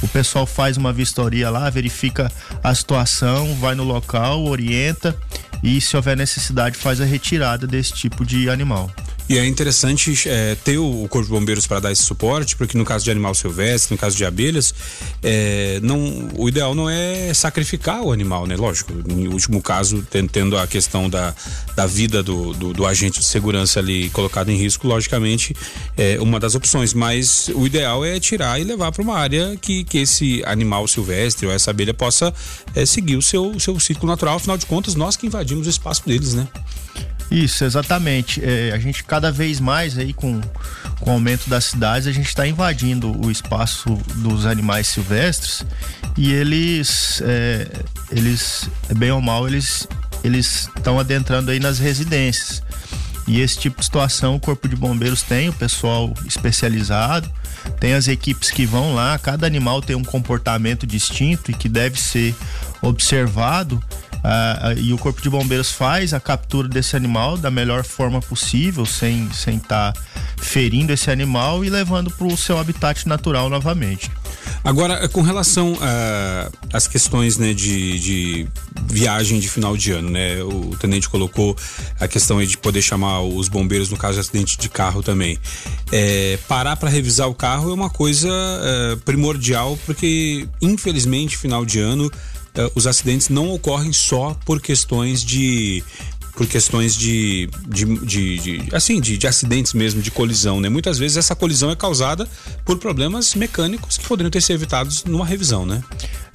O 0.00 0.08
pessoal 0.08 0.46
faz 0.46 0.76
uma 0.76 0.92
vistoria 0.92 1.50
lá, 1.50 1.68
verifica 1.70 2.30
a 2.62 2.74
situação, 2.74 3.54
vai 3.56 3.74
no 3.74 3.84
local, 3.84 4.44
orienta 4.44 5.16
e 5.62 5.80
se 5.80 5.96
houver 5.96 6.16
necessidade 6.16 6.76
faz 6.76 7.00
a 7.00 7.04
retirada 7.04 7.66
desse 7.66 7.92
tipo 7.92 8.24
de 8.24 8.48
animal. 8.48 8.90
E 9.28 9.36
é 9.36 9.46
interessante 9.46 10.26
é, 10.26 10.54
ter 10.54 10.78
o, 10.78 11.06
Corpo 11.08 11.26
de 11.26 11.30
Bombeiros 11.30 11.66
para 11.66 11.80
dar 11.80 11.92
esse 11.92 12.02
suporte, 12.02 12.56
porque 12.56 12.78
no 12.78 12.84
caso 12.84 13.04
de 13.04 13.10
animal 13.10 13.34
silvestre, 13.34 13.94
no 13.94 13.98
caso 13.98 14.16
de 14.16 14.24
abelhas, 14.24 14.74
é, 15.22 15.78
não, 15.82 16.30
o 16.34 16.48
ideal 16.48 16.74
não 16.74 16.88
é 16.88 17.32
sacrificar 17.34 18.02
o 18.02 18.10
animal, 18.10 18.46
né? 18.46 18.56
Lógico, 18.56 18.92
no 18.92 19.30
último 19.32 19.60
caso, 19.60 20.06
tendo 20.32 20.56
a 20.56 20.66
questão 20.66 21.10
da, 21.10 21.34
da 21.76 21.86
vida 21.86 22.22
do, 22.22 22.54
do, 22.54 22.72
do 22.72 22.86
agente 22.86 23.20
de 23.20 23.26
segurança 23.26 23.80
ali 23.80 24.08
colocado 24.10 24.50
em 24.50 24.56
risco, 24.56 24.86
logicamente, 24.86 25.54
é 25.96 26.18
uma 26.20 26.40
das 26.40 26.54
opções. 26.54 26.94
Mas 26.94 27.48
o 27.54 27.66
ideal 27.66 28.04
é 28.04 28.18
tirar 28.18 28.58
e 28.58 28.64
levar 28.64 28.92
para 28.92 29.02
uma 29.02 29.16
área 29.16 29.58
que, 29.60 29.84
que 29.84 29.98
esse 29.98 30.42
animal 30.46 30.88
silvestre 30.88 31.46
ou 31.46 31.52
essa 31.52 31.70
abelha 31.70 31.92
possa 31.92 32.32
é, 32.74 32.86
seguir 32.86 33.16
o 33.16 33.22
seu, 33.22 33.50
o 33.50 33.60
seu 33.60 33.78
ciclo 33.78 34.08
natural. 34.08 34.36
Afinal 34.36 34.56
de 34.56 34.64
contas, 34.64 34.94
nós 34.94 35.16
que 35.16 35.26
invadimos 35.26 35.66
o 35.66 35.70
espaço 35.70 36.02
deles, 36.06 36.32
né? 36.32 36.48
Isso, 37.30 37.64
exatamente. 37.64 38.42
É, 38.42 38.72
a 38.72 38.78
gente 38.78 39.04
cada 39.04 39.30
vez 39.30 39.60
mais 39.60 39.98
aí 39.98 40.12
com, 40.12 40.40
com 41.00 41.10
o 41.10 41.12
aumento 41.14 41.48
das 41.48 41.64
cidades, 41.64 42.08
a 42.08 42.12
gente 42.12 42.28
está 42.28 42.46
invadindo 42.46 43.14
o 43.24 43.30
espaço 43.30 43.98
dos 44.16 44.46
animais 44.46 44.86
silvestres 44.86 45.64
e 46.16 46.32
eles, 46.32 47.22
é, 47.24 47.68
eles 48.10 48.68
bem 48.96 49.10
ou 49.10 49.20
mal, 49.20 49.46
eles 49.46 49.86
eles 50.24 50.68
estão 50.76 50.98
adentrando 50.98 51.50
aí 51.50 51.60
nas 51.60 51.78
residências. 51.78 52.62
E 53.26 53.40
esse 53.40 53.58
tipo 53.58 53.78
de 53.78 53.84
situação 53.84 54.36
o 54.36 54.40
Corpo 54.40 54.66
de 54.66 54.74
Bombeiros 54.74 55.22
tem, 55.22 55.50
o 55.50 55.52
pessoal 55.52 56.14
especializado, 56.26 57.30
tem 57.78 57.92
as 57.92 58.08
equipes 58.08 58.50
que 58.50 58.64
vão 58.64 58.94
lá, 58.94 59.18
cada 59.18 59.46
animal 59.46 59.82
tem 59.82 59.94
um 59.94 60.02
comportamento 60.02 60.86
distinto 60.86 61.50
e 61.50 61.54
que 61.54 61.68
deve 61.68 62.00
ser 62.00 62.34
observado 62.80 63.82
ah, 64.24 64.74
e 64.76 64.92
o 64.92 64.98
Corpo 64.98 65.22
de 65.22 65.30
Bombeiros 65.30 65.70
faz 65.70 66.12
a 66.12 66.20
captura 66.20 66.68
desse 66.68 66.96
animal 66.96 67.36
da 67.36 67.50
melhor 67.50 67.84
forma 67.84 68.20
possível, 68.20 68.84
sem 68.84 69.24
estar 69.26 69.34
sem 69.34 69.58
tá 69.58 69.92
ferindo 70.36 70.92
esse 70.92 71.10
animal 71.10 71.64
e 71.64 71.70
levando 71.70 72.10
para 72.10 72.26
o 72.26 72.36
seu 72.36 72.58
habitat 72.58 73.06
natural 73.06 73.48
novamente. 73.48 74.10
Agora, 74.64 75.08
com 75.08 75.22
relação 75.22 75.78
às 76.72 76.86
questões 76.86 77.38
né, 77.38 77.54
de, 77.54 77.98
de, 77.98 78.48
viagem 78.86 79.38
de 79.38 79.48
final 79.48 79.76
de 79.76 79.92
ano, 79.92 80.10
né? 80.10 80.42
O 80.42 80.76
tenente 80.76 81.08
colocou 81.08 81.56
a 82.00 82.08
questão 82.08 82.42
de 82.42 82.56
poder 82.56 82.82
chamar 82.82 83.20
os 83.22 83.48
bombeiros 83.48 83.90
no 83.90 83.96
caso 83.96 84.14
de 84.14 84.20
acidente 84.20 84.58
de 84.58 84.68
carro 84.68 85.02
também. 85.02 85.38
É, 85.92 86.38
parar 86.48 86.76
para 86.76 86.90
revisar 86.90 87.28
o 87.28 87.34
carro 87.34 87.70
é 87.70 87.74
uma 87.74 87.90
coisa 87.90 88.28
primordial, 89.04 89.78
porque 89.86 90.46
infelizmente, 90.60 91.36
final 91.36 91.64
de 91.64 91.78
ano, 91.78 92.10
é, 92.58 92.72
os 92.74 92.88
acidentes 92.88 93.28
não 93.28 93.50
ocorrem 93.52 93.92
só 93.92 94.36
por 94.44 94.60
questões 94.60 95.24
de 95.24 95.84
por 96.34 96.46
questões 96.46 96.94
de, 96.96 97.50
de, 97.66 97.84
de, 98.06 98.38
de 98.38 98.68
assim, 98.72 99.00
de, 99.00 99.18
de, 99.18 99.26
acidentes 99.26 99.72
mesmo, 99.72 100.00
de 100.00 100.08
colisão, 100.08 100.60
né? 100.60 100.68
Muitas 100.68 100.96
vezes 100.96 101.16
essa 101.16 101.34
colisão 101.34 101.68
é 101.68 101.74
causada 101.74 102.28
por 102.64 102.78
problemas 102.78 103.34
mecânicos 103.34 103.98
que 103.98 104.06
poderiam 104.06 104.30
ter 104.30 104.40
sido 104.40 104.54
evitados 104.54 105.02
numa 105.02 105.26
revisão, 105.26 105.66
né? 105.66 105.82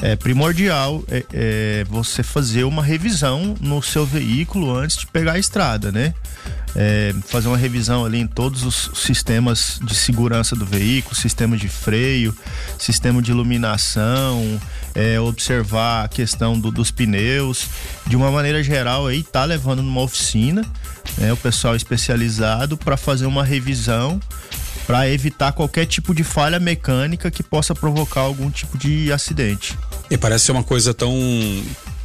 É 0.02 0.18
primordial 0.18 1.02
é, 1.08 1.24
é 1.32 1.84
você 1.86 2.22
fazer 2.22 2.66
uma 2.66 2.84
revisão 2.84 3.56
no 3.62 3.82
seu 3.82 4.06
veículo 4.06 4.76
antes 4.76 4.98
de 4.98 5.08
pegar 5.08 5.34
a 5.34 5.40
estrada, 5.40 5.90
né? 5.90 6.14
É, 6.76 7.14
fazer 7.28 7.48
uma 7.48 7.58
revisão 7.58 8.04
ali 8.04 8.20
em 8.20 8.28
todos 8.28 8.64
os 8.64 8.92
sistemas 8.96 9.80
de 9.82 9.96
segurança 9.96 10.54
do 10.54 10.66
veículo, 10.66 11.16
sistema 11.16 11.56
de 11.56 11.70
freio, 11.70 12.36
sistema 12.78 13.22
de 13.22 13.32
iluminação, 13.32 14.60
é, 14.96 15.20
observar 15.20 16.06
a 16.06 16.08
questão 16.08 16.60
do, 16.60 16.72
dos 16.72 16.92
pneus, 16.92 17.68
de 18.06 18.16
uma 18.16 18.32
maneira 18.32 18.64
geral 18.64 19.08
aí 19.08 19.24
tá 19.24 19.44
levando 19.46 19.82
numa 19.82 20.02
oficina, 20.02 20.66
né, 21.18 21.34
o 21.34 21.38
pessoal 21.38 21.76
especializado 21.76 22.78
para 22.78 22.98
fazer 22.98 23.26
uma 23.26 23.44
revisão 23.44 24.20
para 24.86 25.10
evitar 25.10 25.54
qualquer 25.54 25.86
tipo 25.86 26.14
de 26.14 26.24
falha 26.24 26.60
mecânica 26.60 27.32
que 27.32 27.42
possa 27.42 27.74
provocar 27.74 28.22
algum 28.22 28.50
tipo 28.50 28.78
de 28.78 29.12
acidente. 29.12 29.78
E 30.10 30.18
parece 30.18 30.46
ser 30.46 30.52
uma 30.52 30.64
coisa 30.64 30.94
tão 30.94 31.14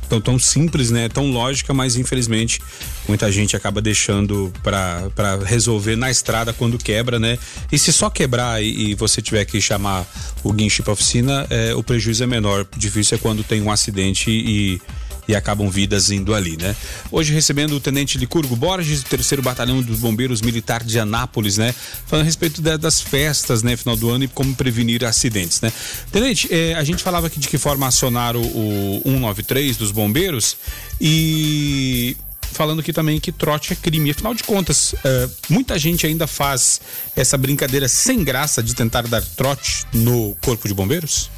tão, 0.08 0.20
tão 0.20 0.38
simples, 0.38 0.90
né? 0.90 1.08
Tão 1.08 1.30
lógica, 1.30 1.74
mas 1.74 1.96
infelizmente 1.96 2.60
muita 3.06 3.30
gente 3.30 3.56
acaba 3.56 3.80
deixando 3.80 4.52
para 4.62 5.36
resolver 5.44 5.96
na 5.96 6.10
estrada 6.10 6.52
quando 6.52 6.78
quebra, 6.78 7.18
né? 7.18 7.38
E 7.70 7.78
se 7.78 7.92
só 7.92 8.10
quebrar 8.10 8.62
e, 8.62 8.90
e 8.90 8.94
você 8.94 9.20
tiver 9.22 9.44
que 9.44 9.60
chamar 9.60 10.06
o 10.42 10.52
guincho 10.52 10.82
para 10.82 10.92
oficina, 10.92 11.46
é, 11.50 11.74
o 11.74 11.82
prejuízo 11.82 12.24
é 12.24 12.26
menor. 12.26 12.66
Difícil 12.76 13.16
é 13.16 13.18
quando 13.18 13.42
tem 13.44 13.62
um 13.62 13.70
acidente 13.70 14.30
e 14.30 14.80
e 15.28 15.36
acabam 15.36 15.68
vidas 15.68 16.10
indo 16.10 16.34
ali, 16.34 16.56
né? 16.56 16.74
Hoje 17.12 17.34
recebendo 17.34 17.72
o 17.72 17.80
Tenente 17.80 18.16
Licurgo 18.16 18.56
Borges, 18.56 19.02
do 19.02 19.10
terceiro 19.10 19.42
Batalhão 19.42 19.82
dos 19.82 20.00
Bombeiros 20.00 20.40
Militar 20.40 20.82
de 20.82 20.98
Anápolis, 20.98 21.58
né? 21.58 21.74
Falando 22.06 22.22
a 22.22 22.26
respeito 22.26 22.62
das 22.62 23.00
festas, 23.00 23.62
né? 23.62 23.76
Final 23.76 23.96
do 23.96 24.08
ano 24.08 24.24
e 24.24 24.28
como 24.28 24.54
prevenir 24.54 25.04
acidentes, 25.04 25.60
né? 25.60 25.70
Tenente, 26.10 26.48
eh, 26.50 26.74
a 26.74 26.82
gente 26.82 27.02
falava 27.02 27.26
aqui 27.26 27.38
de 27.38 27.46
que 27.46 27.58
forma 27.58 27.86
acionar 27.86 28.34
o, 28.36 28.40
o 28.40 29.02
193 29.04 29.76
dos 29.76 29.92
bombeiros 29.92 30.56
e 30.98 32.16
falando 32.50 32.80
aqui 32.80 32.92
também 32.92 33.20
que 33.20 33.30
trote 33.30 33.74
é 33.74 33.76
crime. 33.76 34.10
Afinal 34.10 34.34
de 34.34 34.42
contas, 34.42 34.94
uh, 34.94 35.30
muita 35.50 35.78
gente 35.78 36.06
ainda 36.06 36.26
faz 36.26 36.80
essa 37.14 37.36
brincadeira 37.36 37.86
sem 37.86 38.24
graça 38.24 38.62
de 38.62 38.74
tentar 38.74 39.06
dar 39.06 39.22
trote 39.22 39.86
no 39.92 40.34
corpo 40.40 40.66
de 40.66 40.74
bombeiros? 40.74 41.30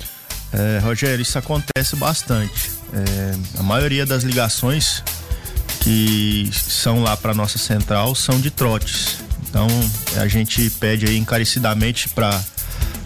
É, 0.53 0.79
Rogério, 0.79 1.23
isso 1.23 1.39
acontece 1.39 1.95
bastante. 1.97 2.80
É, 2.93 3.59
a 3.59 3.63
maioria 3.63 4.05
das 4.05 4.23
ligações 4.23 5.03
que 5.81 6.51
são 6.53 7.03
lá 7.03 7.17
para 7.17 7.33
nossa 7.35 7.59
central 7.59 8.15
são 8.15 8.41
de 8.41 8.51
trotes. 8.51 9.19
Então 9.49 9.67
a 10.17 10.29
gente 10.29 10.71
pede 10.71 11.07
aí 11.07 11.17
encarecidamente 11.17 12.09
para 12.09 12.43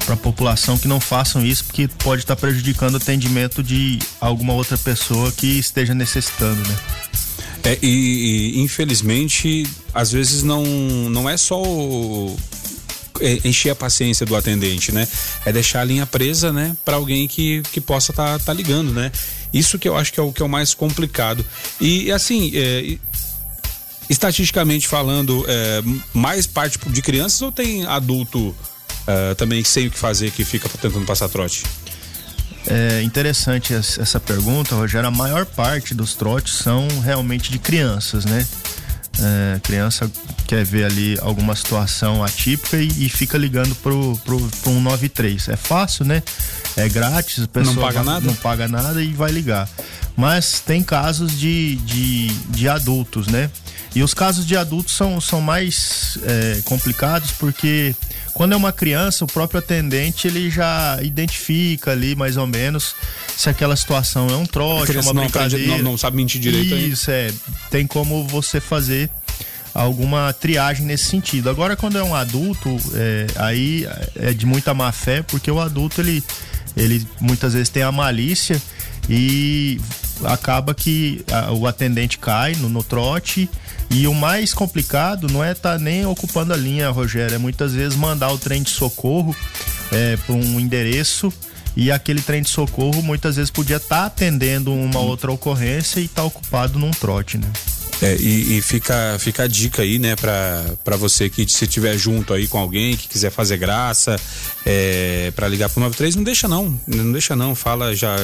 para 0.04 0.14
a 0.14 0.18
população 0.18 0.76
que 0.76 0.86
não 0.86 1.00
façam 1.00 1.42
isso, 1.44 1.64
porque 1.64 1.88
pode 1.88 2.22
estar 2.22 2.36
tá 2.36 2.40
prejudicando 2.40 2.94
o 2.94 2.96
atendimento 2.98 3.62
de 3.62 3.98
alguma 4.20 4.52
outra 4.52 4.76
pessoa 4.76 5.32
que 5.32 5.58
esteja 5.58 5.94
necessitando, 5.94 6.60
né? 6.68 6.76
É, 7.64 7.78
e, 7.80 8.56
e 8.56 8.60
infelizmente, 8.60 9.66
às 9.94 10.12
vezes 10.12 10.42
não, 10.42 10.62
não 10.62 11.28
é 11.28 11.38
só 11.38 11.62
o, 11.62 12.36
é, 13.20 13.40
encher 13.44 13.70
a 13.70 13.74
paciência 13.74 14.26
do 14.26 14.36
atendente, 14.36 14.92
né? 14.92 15.08
É 15.46 15.52
deixar 15.52 15.80
a 15.80 15.84
linha 15.84 16.04
presa, 16.04 16.52
né? 16.52 16.76
Para 16.84 16.96
alguém 16.96 17.26
que, 17.26 17.62
que 17.72 17.80
possa 17.80 18.12
estar 18.12 18.38
tá, 18.38 18.44
tá 18.46 18.52
ligando, 18.52 18.92
né? 18.92 19.10
Isso 19.54 19.78
que 19.78 19.88
eu 19.88 19.96
acho 19.96 20.12
que 20.12 20.18
é 20.18 20.22
o 20.22 20.32
que 20.32 20.42
é 20.42 20.44
o 20.44 20.48
mais 20.48 20.74
complicado. 20.74 21.46
E 21.80 22.10
assim, 22.10 22.50
é, 22.54 22.98
estatisticamente 24.10 24.88
falando, 24.88 25.44
é, 25.48 25.82
mais 26.12 26.46
parte 26.46 26.78
de 26.88 27.00
crianças 27.00 27.40
ou 27.40 27.52
tem 27.52 27.86
adulto 27.86 28.54
é, 29.06 29.34
também 29.34 29.62
sem 29.62 29.86
o 29.86 29.90
que 29.90 29.98
fazer 29.98 30.32
que 30.32 30.44
fica 30.44 30.68
tentando 30.68 31.06
passar 31.06 31.28
trote? 31.28 31.62
É 32.66 33.02
interessante 33.02 33.74
essa 33.74 34.18
pergunta, 34.18 34.74
Rogério. 34.74 35.06
A 35.06 35.10
maior 35.10 35.44
parte 35.44 35.94
dos 35.94 36.14
trotes 36.14 36.54
são 36.54 36.88
realmente 37.02 37.52
de 37.52 37.58
crianças, 37.58 38.24
né? 38.24 38.46
É, 39.20 39.60
criança 39.60 40.10
quer 40.46 40.64
ver 40.64 40.84
ali 40.84 41.18
alguma 41.20 41.54
situação 41.54 42.22
atípica 42.22 42.76
e, 42.76 42.88
e 43.06 43.08
fica 43.08 43.38
ligando 43.38 43.74
pro, 43.76 44.18
pro, 44.24 44.38
pro 44.38 44.72
193. 44.72 45.48
É 45.48 45.56
fácil, 45.56 46.04
né? 46.04 46.22
É 46.76 46.88
grátis, 46.88 47.44
a 47.44 47.48
pessoa 47.48 47.74
não 47.74 47.82
paga 47.82 48.02
vai, 48.02 48.14
nada? 48.14 48.26
Não 48.26 48.34
paga 48.34 48.68
nada 48.68 49.02
e 49.02 49.12
vai 49.12 49.30
ligar. 49.30 49.68
Mas 50.16 50.60
tem 50.60 50.82
casos 50.82 51.38
de, 51.38 51.76
de, 51.76 52.28
de 52.28 52.68
adultos, 52.68 53.26
né? 53.26 53.50
E 53.94 54.02
os 54.02 54.12
casos 54.12 54.44
de 54.44 54.56
adultos 54.56 54.94
são, 54.94 55.20
são 55.20 55.40
mais 55.40 56.18
é, 56.24 56.60
complicados 56.64 57.30
porque 57.32 57.94
quando 58.32 58.52
é 58.52 58.56
uma 58.56 58.72
criança, 58.72 59.24
o 59.24 59.28
próprio 59.28 59.60
atendente 59.60 60.26
ele 60.26 60.50
já 60.50 60.98
identifica 61.00 61.92
ali 61.92 62.16
mais 62.16 62.36
ou 62.36 62.46
menos 62.46 62.96
se 63.36 63.48
aquela 63.48 63.76
situação 63.76 64.28
é 64.28 64.36
um 64.36 64.44
trote, 64.44 64.96
é 64.96 65.00
uma 65.00 65.12
não 65.12 65.22
brincadeira. 65.22 65.64
Aprende, 65.64 65.82
não, 65.82 65.92
não, 65.92 65.98
sabe 65.98 66.16
mentir 66.16 66.40
direito. 66.40 66.74
Isso, 66.74 67.10
aí. 67.10 67.16
é. 67.16 67.32
Tem 67.70 67.86
como 67.86 68.26
você 68.26 68.60
fazer 68.60 69.08
alguma 69.72 70.32
triagem 70.32 70.84
nesse 70.84 71.04
sentido. 71.04 71.48
Agora, 71.48 71.76
quando 71.76 71.96
é 71.96 72.02
um 72.02 72.14
adulto, 72.14 72.76
é, 72.94 73.26
aí 73.36 73.86
é 74.16 74.32
de 74.32 74.46
muita 74.46 74.74
má 74.74 74.90
fé, 74.90 75.22
porque 75.22 75.50
o 75.50 75.60
adulto 75.60 76.00
ele, 76.00 76.22
ele 76.76 77.06
muitas 77.20 77.52
vezes 77.52 77.68
tem 77.68 77.84
a 77.84 77.92
malícia 77.92 78.60
e 79.08 79.80
acaba 80.24 80.74
que 80.74 81.24
a, 81.30 81.52
o 81.52 81.66
atendente 81.66 82.18
cai 82.18 82.54
no, 82.54 82.68
no 82.68 82.82
trote 82.82 83.48
e 83.90 84.06
o 84.06 84.14
mais 84.14 84.52
complicado 84.52 85.28
não 85.28 85.42
é 85.42 85.52
estar 85.52 85.72
tá 85.72 85.78
nem 85.78 86.04
ocupando 86.06 86.52
a 86.52 86.56
linha, 86.56 86.90
Rogério, 86.90 87.34
é 87.34 87.38
muitas 87.38 87.72
vezes 87.72 87.96
mandar 87.96 88.32
o 88.32 88.38
trem 88.38 88.62
de 88.62 88.70
socorro 88.70 89.34
é, 89.92 90.16
para 90.16 90.34
um 90.34 90.58
endereço 90.58 91.32
e 91.76 91.90
aquele 91.90 92.22
trem 92.22 92.42
de 92.42 92.50
socorro 92.50 93.02
muitas 93.02 93.36
vezes 93.36 93.50
podia 93.50 93.76
estar 93.76 93.96
tá 93.96 94.06
atendendo 94.06 94.72
uma 94.72 95.00
outra 95.00 95.30
ocorrência 95.32 96.00
e 96.00 96.04
estar 96.04 96.22
tá 96.22 96.24
ocupado 96.24 96.78
num 96.78 96.90
trote, 96.90 97.38
né? 97.38 97.50
É, 98.02 98.16
e, 98.16 98.58
e, 98.58 98.62
fica, 98.62 99.16
fica 99.18 99.44
a 99.44 99.46
dica 99.46 99.82
aí, 99.82 99.98
né, 99.98 100.16
para 100.16 100.96
você 100.96 101.30
que 101.30 101.48
se 101.48 101.66
tiver 101.66 101.96
junto 101.96 102.34
aí 102.34 102.46
com 102.48 102.58
alguém 102.58 102.96
que 102.96 103.08
quiser 103.08 103.30
fazer 103.30 103.56
graça, 103.56 104.16
é, 104.66 105.32
para 105.34 105.48
ligar 105.48 105.70
pro 105.70 105.80
93, 105.80 106.16
não 106.16 106.24
deixa 106.24 106.48
não, 106.48 106.78
não 106.86 107.12
deixa 107.12 107.36
não, 107.36 107.54
fala 107.54 107.94
já 107.94 108.16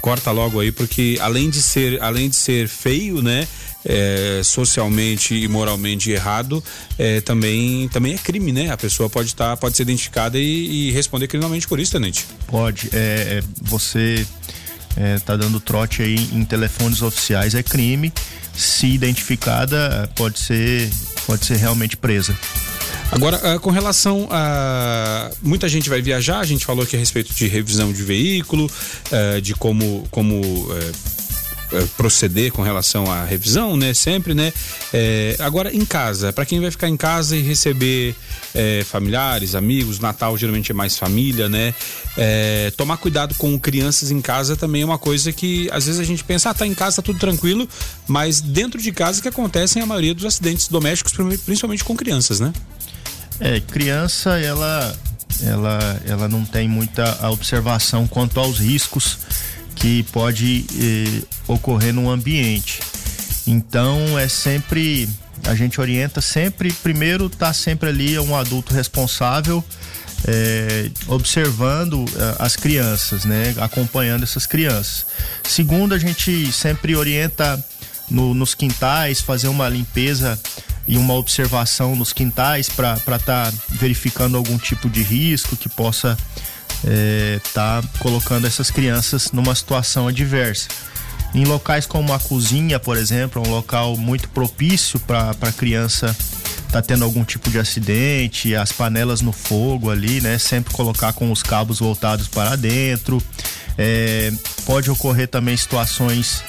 corta 0.00 0.30
logo 0.30 0.60
aí, 0.60 0.70
porque 0.70 1.18
além 1.20 1.50
de 1.50 1.62
ser, 1.62 2.00
além 2.00 2.28
de 2.28 2.36
ser 2.36 2.68
feio, 2.68 3.20
né, 3.20 3.46
é, 3.88 4.42
socialmente 4.44 5.34
e 5.34 5.48
moralmente 5.48 6.10
errado, 6.10 6.62
é, 6.98 7.20
também, 7.22 7.88
também 7.88 8.14
é 8.14 8.18
crime, 8.18 8.52
né? 8.52 8.70
A 8.70 8.76
pessoa 8.76 9.08
pode 9.08 9.28
estar, 9.28 9.50
tá, 9.50 9.56
pode 9.56 9.76
ser 9.76 9.82
identificada 9.84 10.38
e, 10.38 10.88
e, 10.88 10.92
responder 10.92 11.26
criminalmente 11.26 11.66
por 11.66 11.80
isso, 11.80 11.92
Tenente. 11.92 12.26
Pode. 12.46 12.90
É, 12.92 13.40
é 13.40 13.42
você 13.62 14.26
é, 14.96 15.18
tá 15.18 15.36
dando 15.36 15.58
trote 15.58 16.02
aí 16.02 16.16
em 16.32 16.44
telefones 16.44 17.00
oficiais 17.00 17.54
é 17.54 17.62
crime. 17.62 18.12
Se 18.54 18.88
identificada, 18.88 20.10
pode 20.16 20.38
ser, 20.38 20.90
pode 21.26 21.46
ser 21.46 21.56
realmente 21.56 21.96
presa. 21.96 22.36
Agora, 23.10 23.56
uh, 23.56 23.60
com 23.60 23.70
relação 23.70 24.28
a. 24.30 25.30
Muita 25.40 25.68
gente 25.68 25.88
vai 25.88 26.02
viajar, 26.02 26.40
a 26.40 26.44
gente 26.44 26.66
falou 26.66 26.82
aqui 26.82 26.96
a 26.96 26.98
respeito 26.98 27.32
de 27.32 27.46
revisão 27.46 27.92
de 27.92 28.02
veículo, 28.02 28.66
uh, 28.66 29.40
de 29.40 29.54
como. 29.54 30.06
como 30.10 30.40
uh, 30.40 31.27
proceder 31.96 32.52
com 32.52 32.62
relação 32.62 33.10
à 33.10 33.24
revisão, 33.24 33.76
né? 33.76 33.92
Sempre, 33.94 34.34
né? 34.34 34.52
É, 34.92 35.36
agora 35.38 35.74
em 35.74 35.84
casa, 35.84 36.32
para 36.32 36.44
quem 36.44 36.60
vai 36.60 36.70
ficar 36.70 36.88
em 36.88 36.96
casa 36.96 37.36
e 37.36 37.42
receber 37.42 38.14
é, 38.54 38.84
familiares, 38.84 39.54
amigos, 39.54 39.98
Natal 39.98 40.36
geralmente 40.36 40.72
é 40.72 40.74
mais 40.74 40.96
família, 40.96 41.48
né? 41.48 41.74
É, 42.16 42.72
tomar 42.76 42.96
cuidado 42.96 43.34
com 43.36 43.58
crianças 43.58 44.10
em 44.10 44.20
casa 44.20 44.56
também 44.56 44.82
é 44.82 44.84
uma 44.84 44.98
coisa 44.98 45.32
que 45.32 45.68
às 45.70 45.86
vezes 45.86 46.00
a 46.00 46.04
gente 46.04 46.24
pensa, 46.24 46.50
ah, 46.50 46.54
tá 46.54 46.66
em 46.66 46.74
casa, 46.74 46.96
tá 46.96 47.02
tudo 47.02 47.18
tranquilo, 47.18 47.68
mas 48.06 48.40
dentro 48.40 48.80
de 48.80 48.90
casa 48.92 49.20
que 49.20 49.28
acontecem 49.28 49.82
a 49.82 49.86
maioria 49.86 50.14
dos 50.14 50.24
acidentes 50.24 50.68
domésticos, 50.68 51.12
principalmente 51.44 51.84
com 51.84 51.94
crianças, 51.96 52.40
né? 52.40 52.52
É, 53.40 53.60
criança, 53.60 54.38
ela, 54.38 54.96
ela, 55.44 56.02
ela 56.06 56.28
não 56.28 56.44
tem 56.44 56.68
muita 56.68 57.28
observação 57.28 58.06
quanto 58.06 58.40
aos 58.40 58.58
riscos 58.58 59.18
que 59.78 60.02
pode 60.04 60.64
eh, 60.80 61.22
ocorrer 61.46 61.92
no 61.92 62.10
ambiente. 62.10 62.80
Então 63.46 64.18
é 64.18 64.28
sempre 64.28 65.08
a 65.44 65.54
gente 65.54 65.80
orienta 65.80 66.20
sempre 66.20 66.72
primeiro 66.72 67.30
tá 67.30 67.52
sempre 67.52 67.88
ali 67.88 68.18
um 68.18 68.36
adulto 68.36 68.74
responsável 68.74 69.64
é, 70.26 70.90
observando 71.06 72.04
é, 72.16 72.36
as 72.42 72.56
crianças, 72.56 73.24
né, 73.24 73.54
acompanhando 73.58 74.22
essas 74.22 74.46
crianças. 74.46 75.06
Segundo, 75.44 75.94
a 75.94 75.98
gente 75.98 76.50
sempre 76.52 76.96
orienta 76.96 77.62
no, 78.10 78.34
nos 78.34 78.54
quintais 78.54 79.20
fazer 79.20 79.48
uma 79.48 79.68
limpeza 79.68 80.38
e 80.86 80.96
uma 80.96 81.14
observação 81.14 81.94
nos 81.94 82.12
quintais 82.12 82.68
para 82.68 82.94
estar 82.94 83.18
tá 83.18 83.52
verificando 83.68 84.36
algum 84.36 84.56
tipo 84.56 84.88
de 84.88 85.02
risco 85.02 85.56
que 85.56 85.68
possa 85.68 86.16
estar 86.84 86.90
é, 86.90 87.40
tá 87.82 87.82
colocando 87.98 88.46
essas 88.46 88.70
crianças 88.70 89.32
numa 89.32 89.54
situação 89.54 90.08
adversa. 90.08 90.68
Em 91.34 91.44
locais 91.44 91.84
como 91.86 92.12
a 92.12 92.18
cozinha, 92.18 92.78
por 92.78 92.96
exemplo, 92.96 93.42
é 93.42 93.48
um 93.48 93.50
local 93.50 93.96
muito 93.96 94.28
propício 94.28 94.98
para 95.00 95.30
a 95.40 95.52
criança 95.52 96.16
tá 96.70 96.82
tendo 96.82 97.04
algum 97.04 97.24
tipo 97.24 97.50
de 97.50 97.58
acidente, 97.58 98.54
as 98.54 98.72
panelas 98.72 99.20
no 99.20 99.32
fogo 99.32 99.90
ali, 99.90 100.20
né? 100.20 100.38
Sempre 100.38 100.72
colocar 100.72 101.12
com 101.12 101.32
os 101.32 101.42
cabos 101.42 101.78
voltados 101.78 102.28
para 102.28 102.56
dentro. 102.56 103.22
É, 103.76 104.32
pode 104.66 104.90
ocorrer 104.90 105.28
também 105.28 105.56
situações 105.56 106.42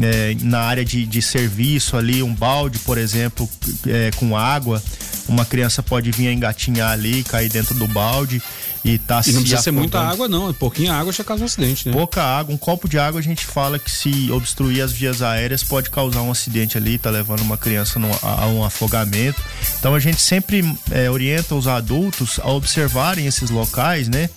é, 0.00 0.36
na 0.40 0.60
área 0.60 0.84
de, 0.84 1.06
de 1.06 1.22
serviço 1.22 1.96
ali, 1.96 2.22
um 2.22 2.34
balde, 2.34 2.78
por 2.80 2.98
exemplo, 2.98 3.48
é, 3.86 4.10
com 4.16 4.36
água. 4.36 4.82
Uma 5.28 5.44
criança 5.44 5.82
pode 5.82 6.10
vir 6.10 6.30
engatinhar 6.30 6.90
ali, 6.90 7.22
cair 7.24 7.48
dentro 7.48 7.74
do 7.74 7.86
balde 7.86 8.42
e 8.84 8.98
tá 8.98 9.22
e 9.24 9.32
não 9.32 9.40
precisa 9.40 9.60
afogando. 9.60 9.62
ser 9.62 9.70
muita 9.70 10.00
água 10.00 10.28
não, 10.28 10.50
é 10.50 10.52
pouquinha 10.52 10.92
água 10.92 11.12
já 11.12 11.22
causa 11.22 11.42
um 11.42 11.46
acidente, 11.46 11.88
né? 11.88 11.94
Pouca 11.94 12.22
água, 12.22 12.54
um 12.54 12.58
copo 12.58 12.88
de 12.88 12.98
água 12.98 13.20
a 13.20 13.22
gente 13.22 13.46
fala 13.46 13.78
que 13.78 13.90
se 13.90 14.30
obstruir 14.30 14.82
as 14.82 14.92
vias 14.92 15.22
aéreas 15.22 15.62
pode 15.62 15.90
causar 15.90 16.22
um 16.22 16.30
acidente 16.30 16.76
ali, 16.76 16.98
tá 16.98 17.10
levando 17.10 17.40
uma 17.40 17.56
criança 17.56 18.00
a, 18.22 18.42
a, 18.42 18.46
um 18.48 18.64
afogamento. 18.64 19.40
Então 19.78 19.94
a 19.94 20.00
gente 20.00 20.20
sempre 20.20 20.64
é, 20.90 21.08
orienta 21.08 21.54
os 21.54 21.66
adultos 21.66 22.40
a 22.42 22.50
observarem 22.50 23.26
esses 23.26 23.50
locais, 23.50 24.08
né? 24.08 24.28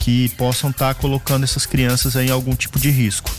Que 0.00 0.28
possam 0.30 0.70
estar 0.70 0.94
tá 0.94 1.00
colocando 1.00 1.44
essas 1.44 1.64
crianças 1.64 2.16
em 2.16 2.30
algum 2.30 2.54
tipo 2.54 2.78
de 2.78 2.90
risco. 2.90 3.30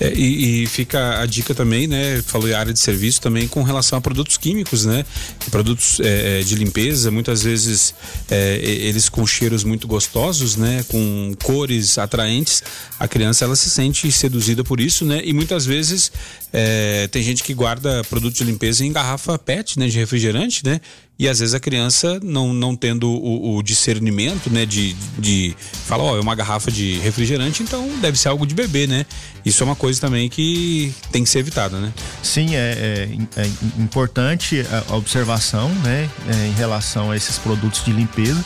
É, 0.00 0.10
e, 0.14 0.62
e, 0.62 0.66
fica 0.66 1.20
a 1.20 1.26
dica 1.26 1.54
também, 1.54 1.86
né? 1.86 2.22
Falou 2.22 2.48
em 2.48 2.54
área 2.54 2.72
de 2.72 2.78
serviço 2.78 3.20
também 3.20 3.46
com 3.46 3.62
relação 3.62 3.98
a 3.98 4.00
produtos 4.00 4.38
químicos, 4.38 4.86
né? 4.86 5.04
Produtos 5.50 6.00
é, 6.00 6.40
é, 6.40 6.42
de 6.42 6.54
limpeza, 6.54 7.10
muitas 7.10 7.42
vezes 7.42 7.94
é, 8.30 8.56
eles 8.62 9.10
com 9.10 9.26
cheiros 9.26 9.62
muito 9.62 9.86
gostosos, 9.86 10.56
né? 10.56 10.82
Com 10.88 11.34
cores 11.44 11.98
atraentes, 11.98 12.62
a 12.98 13.06
criança 13.06 13.44
ela 13.44 13.54
se 13.54 13.68
sente 13.68 14.10
seduzida 14.10 14.64
por 14.64 14.80
isso, 14.80 15.04
né? 15.04 15.20
E 15.22 15.34
muitas 15.34 15.66
vezes 15.66 16.10
é, 16.50 17.06
tem 17.08 17.22
gente 17.22 17.42
que 17.42 17.52
guarda 17.52 18.02
produto 18.04 18.36
de 18.36 18.44
limpeza 18.44 18.82
em 18.84 18.92
garrafa 18.92 19.38
PET, 19.38 19.78
né? 19.78 19.86
De 19.86 19.98
refrigerante, 19.98 20.64
né? 20.64 20.80
E 21.20 21.28
às 21.28 21.38
vezes 21.38 21.54
a 21.54 21.60
criança 21.60 22.18
não, 22.22 22.54
não 22.54 22.74
tendo 22.74 23.06
o, 23.10 23.58
o 23.58 23.62
discernimento, 23.62 24.48
né, 24.48 24.64
de, 24.64 24.94
de 25.18 25.54
falar, 25.84 26.02
ó, 26.02 26.12
oh, 26.14 26.16
é 26.16 26.20
uma 26.20 26.34
garrafa 26.34 26.70
de 26.70 26.98
refrigerante, 27.00 27.62
então 27.62 27.86
deve 28.00 28.18
ser 28.18 28.30
algo 28.30 28.46
de 28.46 28.54
bebê, 28.54 28.86
né? 28.86 29.04
Isso 29.44 29.62
é 29.62 29.66
uma 29.66 29.76
coisa 29.76 30.00
também 30.00 30.30
que 30.30 30.94
tem 31.12 31.22
que 31.22 31.28
ser 31.28 31.40
evitada, 31.40 31.78
né? 31.78 31.92
Sim, 32.22 32.56
é, 32.56 33.08
é, 33.36 33.42
é 33.42 33.46
importante 33.78 34.64
a 34.88 34.96
observação, 34.96 35.68
né, 35.84 36.08
é, 36.26 36.46
em 36.46 36.52
relação 36.52 37.10
a 37.10 37.16
esses 37.18 37.36
produtos 37.36 37.84
de 37.84 37.92
limpeza. 37.92 38.42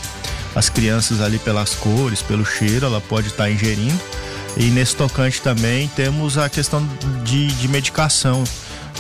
As 0.52 0.68
crianças 0.68 1.20
ali 1.20 1.38
pelas 1.38 1.76
cores, 1.76 2.22
pelo 2.22 2.44
cheiro, 2.44 2.86
ela 2.86 3.00
pode 3.00 3.28
estar 3.28 3.44
tá 3.44 3.50
ingerindo. 3.52 4.00
E 4.56 4.64
nesse 4.64 4.96
tocante 4.96 5.40
também 5.40 5.86
temos 5.94 6.38
a 6.38 6.48
questão 6.48 6.84
de, 7.22 7.46
de 7.54 7.68
medicação 7.68 8.42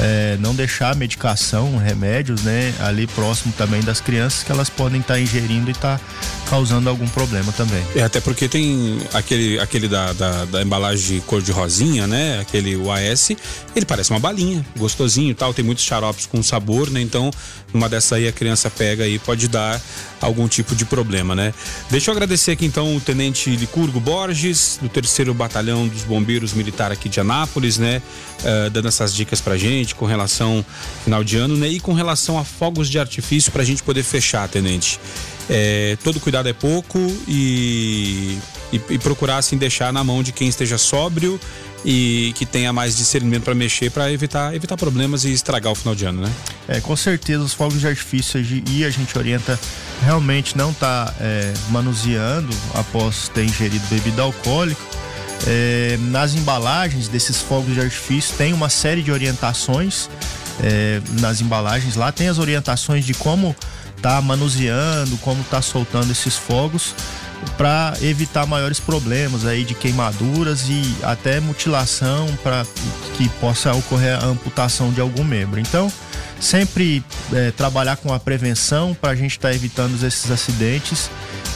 é, 0.00 0.36
não 0.40 0.54
deixar 0.54 0.94
medicação, 0.96 1.76
remédios, 1.76 2.42
né, 2.42 2.74
ali 2.80 3.06
próximo 3.06 3.52
também 3.56 3.80
das 3.82 4.00
crianças 4.00 4.42
que 4.42 4.50
elas 4.50 4.68
podem 4.68 5.00
estar 5.00 5.14
tá 5.14 5.20
ingerindo 5.20 5.70
e 5.70 5.72
estar 5.72 5.98
tá 5.98 6.04
causando 6.48 6.88
algum 6.88 7.06
problema 7.08 7.52
também. 7.52 7.82
É, 7.94 8.02
até 8.02 8.20
porque 8.20 8.48
tem 8.48 8.98
aquele, 9.12 9.58
aquele 9.58 9.88
da, 9.88 10.12
da, 10.12 10.44
da, 10.46 10.62
embalagem 10.62 11.20
cor 11.20 11.40
de 11.40 11.52
rosinha, 11.52 12.06
né, 12.06 12.40
aquele 12.40 12.76
UAS, 12.76 13.30
ele 13.74 13.86
parece 13.86 14.10
uma 14.10 14.20
balinha, 14.20 14.64
gostosinho 14.76 15.30
e 15.30 15.34
tal, 15.34 15.54
tem 15.54 15.64
muitos 15.64 15.84
xaropes 15.84 16.26
com 16.26 16.42
sabor, 16.42 16.90
né, 16.90 17.00
então 17.00 17.30
uma 17.74 17.88
dessa 17.88 18.16
aí 18.16 18.28
a 18.28 18.32
criança 18.32 18.70
pega 18.70 19.06
e 19.06 19.18
pode 19.18 19.48
dar 19.48 19.80
algum 20.20 20.46
tipo 20.48 20.74
de 20.74 20.84
problema, 20.84 21.34
né. 21.34 21.52
Deixa 21.90 22.10
eu 22.10 22.12
agradecer 22.12 22.52
aqui 22.52 22.64
então 22.64 22.96
o 22.96 23.00
Tenente 23.00 23.50
Licurgo 23.54 24.00
Borges, 24.00 24.78
do 24.80 24.88
terceiro 24.88 25.34
Batalhão 25.34 25.86
dos 25.86 26.04
Bombeiros 26.04 26.52
Militar 26.52 26.92
aqui 26.92 27.08
de 27.08 27.20
Anápolis, 27.20 27.76
né, 27.76 28.00
uh, 28.40 28.70
dando 28.70 28.88
essas 28.88 29.12
dicas 29.12 29.40
pra 29.40 29.56
gente, 29.56 29.94
com 29.94 30.06
relação 30.06 30.64
final 31.02 31.24
de 31.24 31.36
ano, 31.36 31.56
né? 31.56 31.68
E 31.68 31.80
com 31.80 31.92
relação 31.92 32.38
a 32.38 32.44
fogos 32.44 32.88
de 32.88 32.98
artifício 32.98 33.50
para 33.50 33.62
a 33.62 33.64
gente 33.64 33.82
poder 33.82 34.02
fechar, 34.02 34.48
tenente. 34.48 35.00
É, 35.50 35.98
todo 36.02 36.18
cuidado 36.20 36.48
é 36.48 36.52
pouco 36.52 36.98
e, 37.28 38.38
e, 38.72 38.80
e, 38.90 38.98
procurar 38.98 39.36
assim 39.38 39.58
deixar 39.58 39.92
na 39.92 40.02
mão 40.02 40.22
de 40.22 40.32
quem 40.32 40.48
esteja 40.48 40.78
sóbrio 40.78 41.38
e 41.84 42.32
que 42.36 42.46
tenha 42.46 42.72
mais 42.72 42.96
discernimento 42.96 43.44
para 43.44 43.54
mexer 43.54 43.90
para 43.90 44.10
evitar 44.10 44.54
evitar 44.54 44.76
problemas 44.76 45.24
e 45.24 45.32
estragar 45.32 45.72
o 45.72 45.74
final 45.74 45.94
de 45.94 46.04
ano, 46.06 46.22
né? 46.22 46.32
É, 46.66 46.80
com 46.80 46.96
certeza 46.96 47.42
os 47.42 47.52
fogos 47.52 47.80
de 47.80 47.86
artifício 47.86 48.40
e 48.68 48.84
a 48.84 48.90
gente 48.90 49.16
orienta 49.18 49.58
realmente 50.02 50.56
não 50.56 50.72
tá 50.72 51.12
é, 51.20 51.52
manuseando 51.70 52.54
após 52.74 53.28
ter 53.28 53.44
ingerido 53.44 53.84
bebida 53.88 54.22
alcoólica 54.22 54.80
é, 55.46 55.98
nas 56.00 56.34
embalagens 56.34 57.08
desses 57.08 57.40
fogos 57.40 57.74
de 57.74 57.80
artifício 57.80 58.34
tem 58.36 58.52
uma 58.52 58.68
série 58.68 59.02
de 59.02 59.12
orientações 59.12 60.08
é, 60.62 61.00
nas 61.20 61.40
embalagens. 61.40 61.96
Lá 61.96 62.12
tem 62.12 62.28
as 62.28 62.38
orientações 62.38 63.04
de 63.04 63.14
como 63.14 63.54
tá 64.00 64.20
manuseando, 64.20 65.16
como 65.18 65.42
tá 65.44 65.60
soltando 65.60 66.10
esses 66.10 66.36
fogos 66.36 66.94
para 67.56 67.94
evitar 68.02 68.46
maiores 68.46 68.80
problemas 68.80 69.46
aí 69.46 69.64
de 69.64 69.74
queimaduras 69.74 70.68
e 70.68 70.82
até 71.02 71.40
mutilação 71.40 72.26
para 72.42 72.66
que 73.16 73.28
possa 73.40 73.72
ocorrer 73.72 74.22
a 74.22 74.26
amputação 74.26 74.92
de 74.92 75.00
algum 75.00 75.24
membro. 75.24 75.60
Então, 75.60 75.90
sempre 76.40 77.04
é, 77.32 77.50
trabalhar 77.50 77.96
com 77.96 78.12
a 78.12 78.18
prevenção 78.18 78.94
para 78.94 79.12
a 79.12 79.16
gente 79.16 79.32
estar 79.32 79.48
tá 79.48 79.54
evitando 79.54 79.94
esses 80.04 80.30
acidentes 80.30 81.10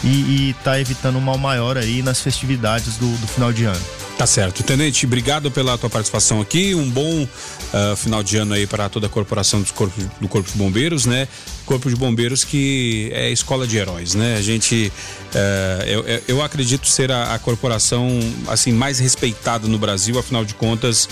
e, 0.05 0.55
tá 0.65 0.81
evitando 0.81 1.17
um 1.17 1.21
mal 1.21 1.39
maior 1.39 1.77
aí 1.77 2.03
nas 2.03 2.21
festividades 2.21 2.97
do, 2.97 3.11
do 3.19 3.27
final 3.27 3.53
de 3.53 3.65
ano. 3.65 3.81
Tá 4.19 4.27
certo. 4.27 4.65
Tenente, 4.65 5.07
obrigado 5.07 5.49
pela 5.49 5.79
tua 5.79 5.89
participação 5.89 6.41
aqui. 6.41 6.75
Um 6.75 6.91
bom 6.91 7.23
uh, 7.23 7.97
final 7.97 8.21
de 8.21 8.37
ano 8.37 8.53
aí 8.53 8.67
para 8.67 8.89
toda 8.89 9.07
a 9.07 9.09
corporação 9.09 9.63
dos 9.63 9.71
corpos, 9.71 10.05
do 10.21 10.27
Corpo 10.27 10.51
de 10.51 10.59
Bombeiros, 10.59 11.07
né? 11.07 11.29
Corpo 11.65 11.89
de 11.89 11.95
Bombeiros 11.95 12.43
que 12.43 13.11
é 13.13 13.31
escola 13.31 13.65
de 13.65 13.77
heróis, 13.77 14.17
né? 14.17 14.37
A 14.37 14.43
gente, 14.43 14.93
uh, 15.33 15.85
eu, 15.87 16.23
eu, 16.27 16.43
acredito 16.43 16.89
ser 16.89 17.13
a, 17.13 17.35
a, 17.35 17.39
corporação 17.39 18.09
assim 18.49 18.73
mais 18.73 18.99
respeitada 18.99 19.69
no 19.69 19.79
Brasil. 19.79 20.19
Afinal 20.19 20.45
de 20.45 20.55
contas, 20.55 21.05
uh, 21.05 21.09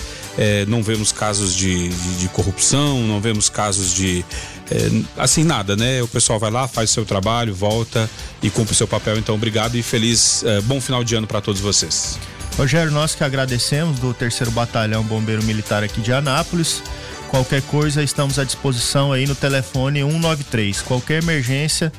não 0.66 0.82
vemos 0.82 1.12
casos 1.12 1.54
de, 1.54 1.88
de, 1.88 2.16
de, 2.16 2.28
corrupção, 2.30 3.06
não 3.06 3.20
vemos 3.20 3.48
casos 3.48 3.94
de 3.94 4.24
eh, 4.70 5.02
assim 5.16 5.44
nada, 5.44 5.76
né? 5.76 6.02
O 6.02 6.08
pessoal 6.08 6.38
vai 6.38 6.50
lá, 6.50 6.66
faz 6.66 6.90
seu 6.90 7.04
trabalho, 7.04 7.54
volta 7.54 8.08
e 8.42 8.50
cumpre 8.50 8.72
o 8.72 8.76
seu 8.76 8.88
papel. 8.88 9.18
Então, 9.18 9.34
obrigado 9.34 9.76
e 9.76 9.82
feliz 9.82 10.44
bom 10.64 10.80
final 10.80 11.02
de 11.04 11.14
ano 11.14 11.26
para 11.26 11.40
todos 11.40 11.60
vocês. 11.60 12.18
Rogério, 12.56 12.90
nós 12.90 13.14
que 13.14 13.22
agradecemos 13.22 13.98
do 13.98 14.14
terceiro 14.14 14.50
batalhão 14.50 15.02
bombeiro 15.02 15.42
militar 15.42 15.84
aqui 15.84 16.00
de 16.00 16.10
Anápolis. 16.12 16.82
Qualquer 17.28 17.60
coisa, 17.62 18.02
estamos 18.02 18.38
à 18.38 18.44
disposição 18.44 19.12
aí 19.12 19.26
no 19.26 19.34
telefone 19.34 20.00
193. 20.00 20.80
Qualquer 20.82 21.22
emergência, 21.22 21.92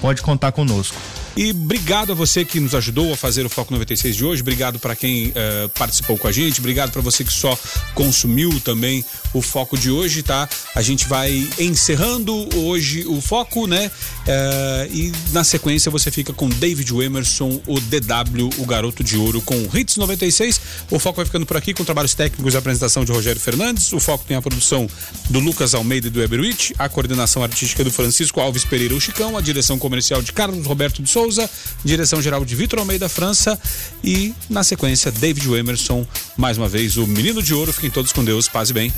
pode 0.00 0.20
contar 0.20 0.50
conosco. 0.50 0.96
E 1.36 1.52
obrigado 1.52 2.10
a 2.10 2.14
você 2.14 2.44
que 2.44 2.58
nos 2.58 2.74
ajudou 2.74 3.12
a 3.12 3.16
fazer 3.16 3.46
o 3.46 3.48
Foco 3.48 3.72
96 3.72 4.16
de 4.16 4.24
hoje. 4.24 4.42
Obrigado 4.42 4.78
para 4.78 4.96
quem 4.96 5.28
uh, 5.28 5.68
participou 5.70 6.18
com 6.18 6.26
a 6.26 6.32
gente. 6.32 6.58
Obrigado 6.58 6.90
para 6.90 7.00
você 7.00 7.24
que 7.24 7.32
só 7.32 7.56
consumiu 7.94 8.60
também 8.60 9.04
o 9.32 9.40
Foco 9.40 9.78
de 9.78 9.90
hoje, 9.90 10.22
tá? 10.22 10.48
A 10.74 10.82
gente 10.82 11.08
vai 11.08 11.48
encerrando 11.58 12.48
hoje 12.56 13.04
o 13.06 13.20
Foco, 13.20 13.66
né? 13.66 13.90
Uh, 14.26 14.94
e 14.94 15.12
na 15.32 15.44
sequência 15.44 15.90
você 15.90 16.10
fica 16.10 16.32
com 16.32 16.48
David 16.48 16.92
Emerson, 16.94 17.60
o 17.66 17.78
DW, 17.78 18.50
o 18.58 18.66
Garoto 18.66 19.04
de 19.04 19.16
Ouro, 19.16 19.40
com 19.40 19.68
Hits 19.72 19.96
96. 19.96 20.60
O 20.90 20.98
Foco 20.98 21.16
vai 21.16 21.24
ficando 21.24 21.46
por 21.46 21.56
aqui 21.56 21.72
com 21.72 21.84
trabalhos 21.84 22.12
técnicos 22.12 22.54
e 22.54 22.56
apresentação 22.56 23.04
de 23.04 23.12
Rogério 23.12 23.40
Fernandes. 23.40 23.92
O 23.92 24.00
Foco 24.00 24.24
tem 24.26 24.36
a 24.36 24.42
produção 24.42 24.88
do 25.28 25.38
Lucas 25.38 25.74
Almeida 25.74 26.08
e 26.08 26.10
do 26.10 26.20
Eberwitch, 26.20 26.72
a 26.76 26.88
coordenação 26.88 27.42
artística 27.42 27.84
do 27.84 27.92
Francisco 27.92 28.40
Alves 28.40 28.64
Pereira 28.64 28.94
o 28.94 29.00
Chicão, 29.00 29.36
a 29.36 29.40
direção 29.40 29.78
comercial 29.78 30.20
de 30.20 30.32
Carlos 30.32 30.66
Roberto 30.66 31.02
de 31.02 31.08
Souza 31.08 31.19
Souza, 31.20 31.50
direção 31.84 32.22
geral 32.22 32.46
de 32.46 32.56
Vitor 32.56 32.78
Almeida 32.78 33.06
França 33.06 33.60
e 34.02 34.32
na 34.48 34.64
sequência 34.64 35.12
David 35.12 35.52
Emerson, 35.52 36.06
mais 36.34 36.56
uma 36.56 36.66
vez 36.66 36.96
o 36.96 37.06
menino 37.06 37.42
de 37.42 37.52
ouro. 37.52 37.74
Fiquem 37.74 37.90
todos 37.90 38.10
com 38.10 38.24
Deus, 38.24 38.48
paz 38.48 38.70
e 38.70 38.72
bem. 38.72 38.92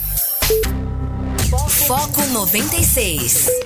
Foco 1.68 2.24
96. 2.28 3.52